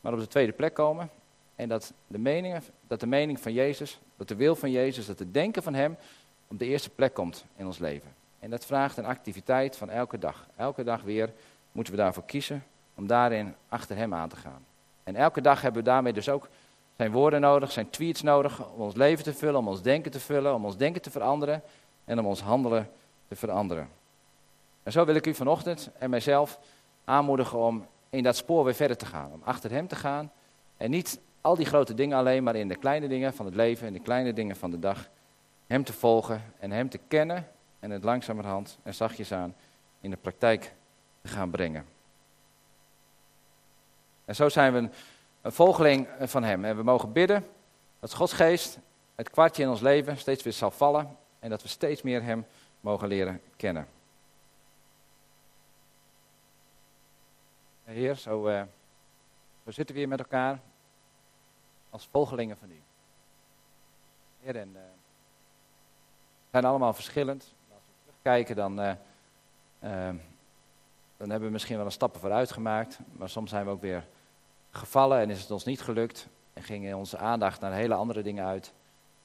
maar 0.00 0.12
op 0.12 0.18
de 0.18 0.26
tweede 0.26 0.52
plek 0.52 0.74
komen. 0.74 1.10
En 1.56 1.68
dat 1.68 1.92
de, 2.06 2.18
meningen, 2.18 2.62
dat 2.86 3.00
de 3.00 3.06
mening 3.06 3.40
van 3.40 3.52
Jezus, 3.52 4.00
dat 4.16 4.28
de 4.28 4.34
wil 4.34 4.54
van 4.54 4.70
Jezus, 4.70 5.06
dat 5.06 5.18
het 5.18 5.34
denken 5.34 5.62
van 5.62 5.74
Hem 5.74 5.96
op 6.48 6.58
de 6.58 6.64
eerste 6.64 6.90
plek 6.90 7.14
komt 7.14 7.44
in 7.56 7.66
ons 7.66 7.78
leven. 7.78 8.14
En 8.40 8.50
dat 8.50 8.66
vraagt 8.66 8.96
een 8.96 9.04
activiteit 9.04 9.76
van 9.76 9.90
elke 9.90 10.18
dag. 10.18 10.46
Elke 10.56 10.84
dag 10.84 11.02
weer 11.02 11.32
moeten 11.72 11.92
we 11.92 11.98
daarvoor 11.98 12.24
kiezen 12.24 12.64
om 12.94 13.06
daarin 13.06 13.54
achter 13.68 13.96
Hem 13.96 14.14
aan 14.14 14.28
te 14.28 14.36
gaan. 14.36 14.64
En 15.02 15.16
elke 15.16 15.40
dag 15.40 15.60
hebben 15.60 15.82
we 15.82 15.88
daarmee 15.88 16.12
dus 16.12 16.28
ook 16.28 16.48
zijn 16.96 17.12
woorden 17.12 17.40
nodig, 17.40 17.72
zijn 17.72 17.90
tweets 17.90 18.22
nodig 18.22 18.72
om 18.72 18.80
ons 18.80 18.94
leven 18.94 19.24
te 19.24 19.34
vullen, 19.34 19.60
om 19.60 19.68
ons 19.68 19.82
denken 19.82 20.10
te 20.10 20.20
vullen, 20.20 20.54
om 20.54 20.64
ons 20.64 20.76
denken 20.76 21.02
te 21.02 21.10
veranderen 21.10 21.62
en 22.04 22.18
om 22.18 22.26
ons 22.26 22.40
handelen 22.40 22.90
te 23.28 23.36
veranderen. 23.36 23.88
En 24.84 24.92
zo 24.92 25.04
wil 25.04 25.14
ik 25.14 25.26
u 25.26 25.34
vanochtend 25.34 25.90
en 25.98 26.10
mijzelf 26.10 26.58
aanmoedigen 27.04 27.58
om 27.58 27.86
in 28.10 28.22
dat 28.22 28.36
spoor 28.36 28.64
weer 28.64 28.74
verder 28.74 28.96
te 28.96 29.06
gaan. 29.06 29.32
Om 29.32 29.42
achter 29.44 29.70
hem 29.70 29.86
te 29.86 29.96
gaan 29.96 30.32
en 30.76 30.90
niet 30.90 31.20
al 31.40 31.56
die 31.56 31.66
grote 31.66 31.94
dingen 31.94 32.18
alleen, 32.18 32.42
maar 32.42 32.56
in 32.56 32.68
de 32.68 32.76
kleine 32.76 33.08
dingen 33.08 33.34
van 33.34 33.46
het 33.46 33.54
leven, 33.54 33.86
in 33.86 33.92
de 33.92 34.00
kleine 34.00 34.32
dingen 34.32 34.56
van 34.56 34.70
de 34.70 34.78
dag, 34.78 35.08
hem 35.66 35.84
te 35.84 35.92
volgen 35.92 36.42
en 36.58 36.70
hem 36.70 36.88
te 36.88 37.00
kennen 37.08 37.48
en 37.80 37.90
het 37.90 38.04
langzamerhand 38.04 38.78
en 38.82 38.94
zachtjes 38.94 39.32
aan 39.32 39.54
in 40.00 40.10
de 40.10 40.16
praktijk 40.16 40.74
te 41.22 41.28
gaan 41.28 41.50
brengen. 41.50 41.84
En 44.24 44.34
zo 44.34 44.48
zijn 44.48 44.72
we 44.72 44.78
een, 44.78 44.92
een 45.42 45.52
volgeling 45.52 46.08
van 46.20 46.44
hem. 46.44 46.64
En 46.64 46.76
we 46.76 46.82
mogen 46.82 47.12
bidden 47.12 47.46
dat 48.00 48.14
Gods 48.14 48.32
geest 48.32 48.78
het 49.14 49.30
kwartje 49.30 49.62
in 49.62 49.68
ons 49.68 49.80
leven 49.80 50.16
steeds 50.16 50.42
weer 50.42 50.52
zal 50.52 50.70
vallen 50.70 51.16
en 51.38 51.50
dat 51.50 51.62
we 51.62 51.68
steeds 51.68 52.02
meer 52.02 52.22
hem 52.22 52.46
mogen 52.80 53.08
leren 53.08 53.40
kennen. 53.56 53.86
Heer, 57.94 58.14
zo, 58.14 58.48
uh, 58.48 58.62
zitten 59.66 59.94
we 59.94 60.00
hier 60.00 60.08
met 60.08 60.18
elkaar 60.18 60.60
als 61.90 62.08
volgelingen 62.10 62.56
van 62.56 62.70
u. 62.70 62.82
Heer, 64.40 64.56
en 64.56 64.68
uh, 64.68 64.74
we 64.74 66.50
zijn 66.50 66.64
allemaal 66.64 66.92
verschillend. 66.92 67.54
Als 67.72 67.82
we 67.86 67.92
terugkijken, 68.04 68.56
dan, 68.56 68.80
uh, 68.80 68.94
dan 71.16 71.30
hebben 71.30 71.40
we 71.40 71.50
misschien 71.50 71.76
wel 71.76 71.84
een 71.84 71.92
stappen 71.92 72.20
vooruit 72.20 72.52
gemaakt. 72.52 72.98
Maar 73.12 73.28
soms 73.28 73.50
zijn 73.50 73.64
we 73.64 73.70
ook 73.70 73.80
weer 73.80 74.06
gevallen 74.70 75.20
en 75.20 75.30
is 75.30 75.40
het 75.40 75.50
ons 75.50 75.64
niet 75.64 75.80
gelukt. 75.80 76.28
En 76.52 76.62
ging 76.62 76.94
onze 76.94 77.18
aandacht 77.18 77.60
naar 77.60 77.72
hele 77.72 77.94
andere 77.94 78.22
dingen 78.22 78.44
uit. 78.44 78.72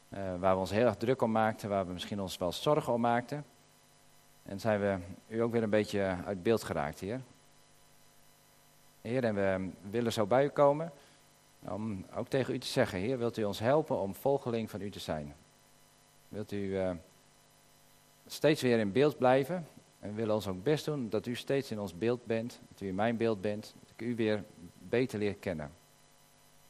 waar 0.10 0.53
we 0.53 0.60
ons 0.60 0.71
heel 0.71 0.86
erg 0.86 0.95
druk 0.95 1.21
om 1.21 1.32
maakten, 1.32 1.69
waar 1.69 1.88
we 1.88 1.93
misschien 1.93 2.21
ons 2.21 2.38
wel 2.38 2.51
zorgen 2.51 2.93
om 2.93 3.01
maakten. 3.01 3.45
En 4.43 4.60
zijn 4.60 4.79
we 4.79 4.97
u 5.27 5.41
ook 5.41 5.51
weer 5.51 5.63
een 5.63 5.69
beetje 5.69 6.17
uit 6.25 6.43
beeld 6.43 6.63
geraakt, 6.63 6.99
Heer. 6.99 7.21
Heer, 9.02 9.24
en 9.24 9.36
we 9.36 9.70
willen 9.90 10.14
zo 10.14 10.26
bij 10.26 10.46
u 10.46 10.50
komen 10.50 10.92
om 11.60 12.06
ook 12.16 12.28
tegen 12.28 12.54
u 12.54 12.58
te 12.58 12.68
zeggen, 12.68 13.00
Heer, 13.00 13.18
wilt 13.18 13.38
u 13.38 13.44
ons 13.44 13.60
helpen 13.60 14.00
om 14.00 14.16
volgeling 14.16 14.70
van 14.70 14.82
u 14.82 14.90
te 14.90 15.00
zijn? 15.00 15.36
Wilt 16.28 16.52
u 16.52 16.58
uh, 16.58 16.92
steeds 18.28 18.62
weer 18.62 18.80
in 18.80 18.92
beeld 18.92 19.18
blijven? 19.18 19.68
En 20.00 20.10
we 20.10 20.16
willen 20.16 20.36
ons 20.36 20.48
ook 20.48 20.64
best 20.64 20.86
doen 20.86 21.10
dat 21.10 21.26
u 21.26 21.36
steeds 21.36 21.72
in 21.72 21.80
ons 21.80 21.98
beeld 21.98 22.26
bent, 22.26 22.60
dat 22.70 22.82
u 22.82 22.88
in 22.88 22.96
mijn 22.96 23.18
beeld 23.18 23.42
bent, 23.42 23.74
dat 23.80 23.90
ik 23.90 24.02
u 24.02 24.16
weer 24.16 24.44
beter 24.78 25.20
leer 25.20 25.36
kennen. 25.36 25.72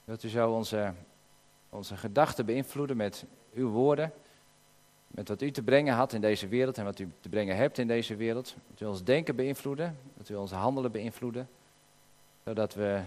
Wilt 0.05 0.23
u 0.23 0.29
zo 0.29 0.51
onze, 0.51 0.93
onze 1.69 1.97
gedachten 1.97 2.45
beïnvloeden 2.45 2.97
met 2.97 3.25
uw 3.53 3.69
woorden, 3.69 4.13
met 5.07 5.27
wat 5.27 5.41
u 5.41 5.51
te 5.51 5.63
brengen 5.63 5.93
had 5.93 6.13
in 6.13 6.21
deze 6.21 6.47
wereld 6.47 6.77
en 6.77 6.83
wat 6.83 6.99
u 6.99 7.11
te 7.19 7.29
brengen 7.29 7.55
hebt 7.55 7.77
in 7.77 7.87
deze 7.87 8.15
wereld. 8.15 8.55
Dat 8.69 8.81
u 8.81 8.85
ons 8.85 9.03
denken 9.03 9.35
beïnvloeden, 9.35 9.97
dat 10.17 10.29
u 10.29 10.35
ons 10.35 10.51
handelen 10.51 10.91
beïnvloeden 10.91 11.49
zodat 12.49 12.73
we 12.73 13.01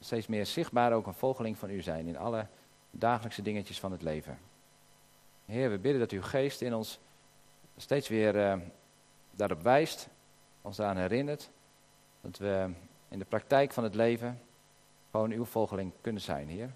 steeds 0.00 0.26
meer 0.26 0.46
zichtbaar 0.46 0.92
ook 0.92 1.06
een 1.06 1.14
volgeling 1.14 1.58
van 1.58 1.70
u 1.70 1.82
zijn 1.82 2.06
in 2.06 2.16
alle 2.16 2.46
dagelijkse 2.90 3.42
dingetjes 3.42 3.80
van 3.80 3.92
het 3.92 4.02
leven. 4.02 4.38
Heer, 5.44 5.70
we 5.70 5.78
bidden 5.78 6.00
dat 6.00 6.10
uw 6.10 6.22
geest 6.22 6.60
in 6.60 6.74
ons 6.74 7.00
steeds 7.76 8.08
weer 8.08 8.36
uh, 8.36 8.54
daarop 9.30 9.62
wijst, 9.62 10.08
ons 10.62 10.76
daaraan 10.76 10.96
herinnert, 10.96 11.50
dat 12.20 12.38
we 12.38 12.70
in 13.08 13.18
de 13.18 13.24
praktijk 13.24 13.72
van 13.72 13.84
het 13.84 13.94
leven 13.94 14.40
gewoon 15.10 15.30
uw 15.30 15.44
volgeling 15.44 15.92
kunnen 16.00 16.22
zijn, 16.22 16.48
Heer. 16.48 16.70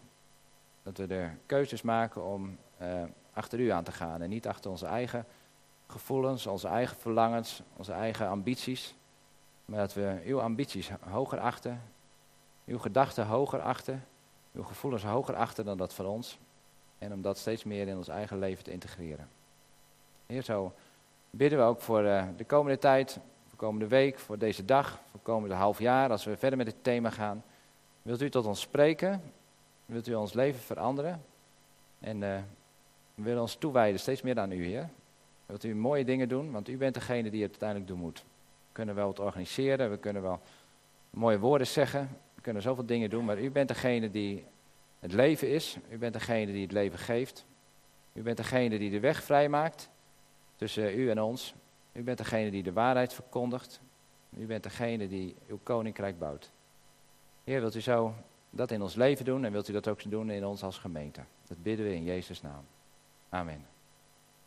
Dat 0.82 0.96
we 0.96 1.06
de 1.06 1.28
keuzes 1.46 1.82
maken 1.82 2.24
om 2.24 2.58
uh, 2.82 3.02
achter 3.32 3.60
u 3.60 3.68
aan 3.68 3.84
te 3.84 3.92
gaan 3.92 4.22
en 4.22 4.28
niet 4.28 4.46
achter 4.46 4.70
onze 4.70 4.86
eigen 4.86 5.26
gevoelens, 5.86 6.46
onze 6.46 6.68
eigen 6.68 6.96
verlangens, 6.96 7.62
onze 7.76 7.92
eigen 7.92 8.28
ambities, 8.28 8.94
maar 9.64 9.78
dat 9.78 9.94
we 9.94 10.22
uw 10.24 10.40
ambities 10.40 10.90
hoger 11.00 11.38
achten 11.38 11.96
uw 12.68 12.78
gedachten 12.78 13.26
hoger 13.26 13.60
achten, 13.60 14.04
uw 14.52 14.62
gevoelens 14.62 15.02
hoger 15.02 15.34
achten 15.36 15.64
dan 15.64 15.76
dat 15.76 15.94
van 15.94 16.06
ons. 16.06 16.38
En 16.98 17.12
om 17.12 17.22
dat 17.22 17.38
steeds 17.38 17.64
meer 17.64 17.88
in 17.88 17.96
ons 17.96 18.08
eigen 18.08 18.38
leven 18.38 18.64
te 18.64 18.70
integreren. 18.70 19.28
Heer, 20.26 20.42
zo 20.42 20.72
bidden 21.30 21.58
we 21.58 21.64
ook 21.64 21.80
voor 21.80 22.02
uh, 22.02 22.24
de 22.36 22.44
komende 22.44 22.78
tijd, 22.78 23.12
voor 23.12 23.50
de 23.50 23.56
komende 23.56 23.86
week, 23.86 24.18
voor 24.18 24.38
deze 24.38 24.64
dag, 24.64 25.00
voor 25.10 25.20
komende 25.20 25.54
half 25.54 25.78
jaar, 25.78 26.10
als 26.10 26.24
we 26.24 26.36
verder 26.36 26.58
met 26.58 26.66
het 26.66 26.84
thema 26.84 27.10
gaan. 27.10 27.44
Wilt 28.02 28.22
u 28.22 28.30
tot 28.30 28.46
ons 28.46 28.60
spreken? 28.60 29.22
Wilt 29.86 30.08
u 30.08 30.14
ons 30.14 30.32
leven 30.32 30.60
veranderen? 30.60 31.24
En 32.00 32.16
uh, 32.16 32.36
we 33.14 33.22
willen 33.22 33.40
ons 33.40 33.54
toewijden 33.54 34.00
steeds 34.00 34.22
meer 34.22 34.38
aan 34.38 34.52
u, 34.52 34.64
Heer. 34.64 34.88
Wilt 35.46 35.64
u 35.64 35.74
mooie 35.74 36.04
dingen 36.04 36.28
doen, 36.28 36.52
want 36.52 36.68
u 36.68 36.76
bent 36.76 36.94
degene 36.94 37.30
die 37.30 37.42
het 37.42 37.50
uiteindelijk 37.50 37.88
doen 37.88 37.98
moet. 37.98 38.18
We 38.18 38.72
kunnen 38.72 38.94
wel 38.94 39.08
het 39.08 39.20
organiseren, 39.20 39.90
we 39.90 39.98
kunnen 39.98 40.22
wel 40.22 40.40
mooie 41.10 41.38
woorden 41.38 41.66
zeggen, 41.66 42.08
kunnen 42.48 42.66
zoveel 42.66 42.86
dingen 42.86 43.10
doen, 43.10 43.24
maar 43.24 43.40
u 43.40 43.50
bent 43.50 43.68
degene 43.68 44.10
die 44.10 44.44
het 44.98 45.12
leven 45.12 45.48
is. 45.50 45.76
U 45.90 45.98
bent 45.98 46.12
degene 46.12 46.52
die 46.52 46.62
het 46.62 46.72
leven 46.72 46.98
geeft. 46.98 47.46
U 48.12 48.22
bent 48.22 48.36
degene 48.36 48.78
die 48.78 48.90
de 48.90 49.00
weg 49.00 49.22
vrijmaakt 49.22 49.90
tussen 50.56 50.98
u 50.98 51.10
en 51.10 51.22
ons. 51.22 51.54
U 51.92 52.02
bent 52.02 52.18
degene 52.18 52.50
die 52.50 52.62
de 52.62 52.72
waarheid 52.72 53.12
verkondigt. 53.12 53.80
U 54.38 54.46
bent 54.46 54.62
degene 54.62 55.08
die 55.08 55.36
uw 55.48 55.58
koninkrijk 55.62 56.18
bouwt. 56.18 56.52
Heer, 57.44 57.60
wilt 57.60 57.74
u 57.74 57.80
zo 57.80 58.14
dat 58.50 58.70
in 58.70 58.82
ons 58.82 58.94
leven 58.94 59.24
doen 59.24 59.44
en 59.44 59.52
wilt 59.52 59.68
u 59.68 59.72
dat 59.72 59.88
ook 59.88 60.10
doen 60.10 60.30
in 60.30 60.46
ons 60.46 60.62
als 60.62 60.78
gemeente. 60.78 61.20
Dat 61.46 61.62
bidden 61.62 61.86
we 61.86 61.94
in 61.94 62.04
Jezus' 62.04 62.42
naam. 62.42 62.64
Amen. 63.28 63.77